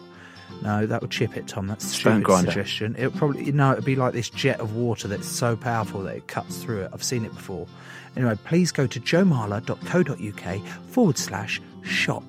No, 0.61 0.85
that 0.85 1.01
would 1.01 1.09
chip 1.09 1.35
it, 1.35 1.47
Tom. 1.47 1.65
That's 1.67 1.83
a 1.83 1.87
stupid 1.87 2.23
grinder. 2.23 2.51
suggestion. 2.51 2.95
It 2.95 3.07
would 3.07 3.15
probably 3.15 3.51
no, 3.51 3.73
it'd 3.73 3.83
be 3.83 3.95
like 3.95 4.13
this 4.13 4.29
jet 4.29 4.59
of 4.59 4.75
water 4.75 5.07
that's 5.07 5.27
so 5.27 5.55
powerful 5.55 6.03
that 6.03 6.15
it 6.15 6.27
cuts 6.27 6.63
through 6.63 6.83
it. 6.83 6.91
I've 6.93 7.03
seen 7.03 7.25
it 7.25 7.33
before. 7.33 7.67
Anyway, 8.15 8.37
please 8.43 8.71
go 8.71 8.87
to 8.87 8.99
joemarler.co.uk 8.99 10.67
forward 10.89 11.17
slash 11.17 11.61
shop. 11.83 12.23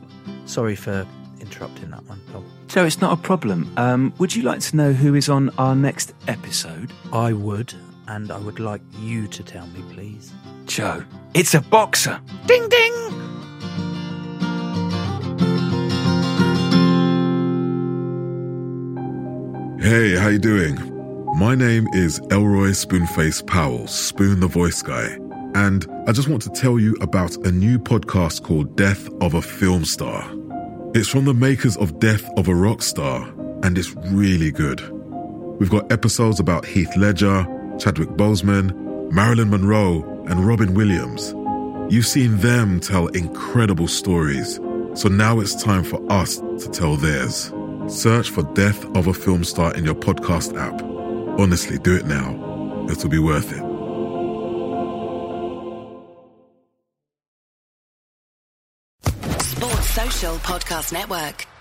Sorry 0.47 0.77
for 0.77 1.07
interrupting 1.41 1.91
that 1.91 2.05
one, 2.05 2.21
Tom. 2.33 2.45
So 2.69 2.85
it's 2.85 3.01
not 3.01 3.19
a 3.19 3.21
problem. 3.23 3.71
Um, 3.77 4.15
would 4.19 4.35
you 4.35 4.43
like 4.43 4.61
to 4.61 4.77
know 4.77 4.93
who 4.93 5.15
is 5.15 5.29
on 5.29 5.51
our 5.59 5.75
next 5.75 6.15
episode? 6.29 6.93
I 7.13 7.33
would, 7.33 7.75
and 8.09 8.31
I 8.31 8.39
would 8.39 8.61
like 8.61 8.81
you 8.99 9.27
to 9.29 9.43
tell 9.43 9.67
me, 9.69 9.83
please. 9.93 10.33
Joe, 10.67 11.05
it's 11.35 11.55
a 11.55 11.61
boxer. 11.61 12.21
Ding 12.47 12.69
ding! 12.69 12.93
Hey, 19.81 20.17
how 20.17 20.29
you 20.29 20.39
doing? 20.39 20.79
My 21.39 21.57
name 21.57 21.89
is 21.93 22.21
Elroy 22.31 22.71
Spoonface 22.71 23.45
Powell, 23.47 23.89
Spoon 23.89 24.39
the 24.39 24.47
Voice 24.47 24.81
Guy, 24.81 25.17
and 25.55 25.87
I 26.07 26.13
just 26.13 26.29
want 26.29 26.43
to 26.43 26.51
tell 26.51 26.79
you 26.79 26.97
about 27.01 27.37
a 27.47 27.53
new 27.53 27.79
podcast 27.79 28.43
called 28.43 28.77
Death 28.77 29.09
of 29.21 29.35
a 29.35 29.43
Film 29.43 29.85
Star. 29.85 30.31
It's 30.95 31.09
from 31.09 31.25
the 31.25 31.35
makers 31.35 31.77
of 31.77 31.99
Death 31.99 32.29
of 32.37 32.49
a 32.49 32.55
Rock 32.55 32.83
Star, 32.83 33.23
and 33.63 33.77
it's 33.79 33.95
really 34.11 34.51
good. 34.51 34.81
We've 35.59 35.71
got 35.71 35.91
episodes 35.93 36.41
about 36.41 36.67
Heath 36.67 36.97
Ledger, 36.97 37.47
Chadwick 37.79 38.11
Boseman, 38.11 39.11
Marilyn 39.13 39.51
Monroe, 39.51 40.03
and 40.29 40.47
Robin 40.47 40.75
Williams. 40.75 41.35
You've 41.93 42.07
seen 42.07 42.39
them 42.39 42.81
tell 42.81 43.09
incredible 43.09 43.89
stories, 43.89 44.57
so 44.95 45.09
now 45.09 45.41
it's 45.41 45.63
time 45.63 45.85
for 45.85 46.01
us 46.11 46.39
to 46.39 46.69
tell 46.73 46.97
theirs. 46.97 47.53
Search 47.89 48.31
for 48.31 48.43
Death 48.55 48.85
of 48.97 49.07
a 49.07 49.15
Film 49.15 49.45
Star 49.45 49.75
in 49.75 49.85
your 49.85 49.95
podcast 49.95 50.59
app. 50.59 50.83
Honestly, 51.41 51.79
do 51.79 51.97
it 51.97 52.07
now. 52.07 52.87
It'll 52.91 53.11
be 53.11 53.19
worth 53.19 53.53
it. 53.53 53.72
Podcast 60.31 60.93
Network. 60.93 61.52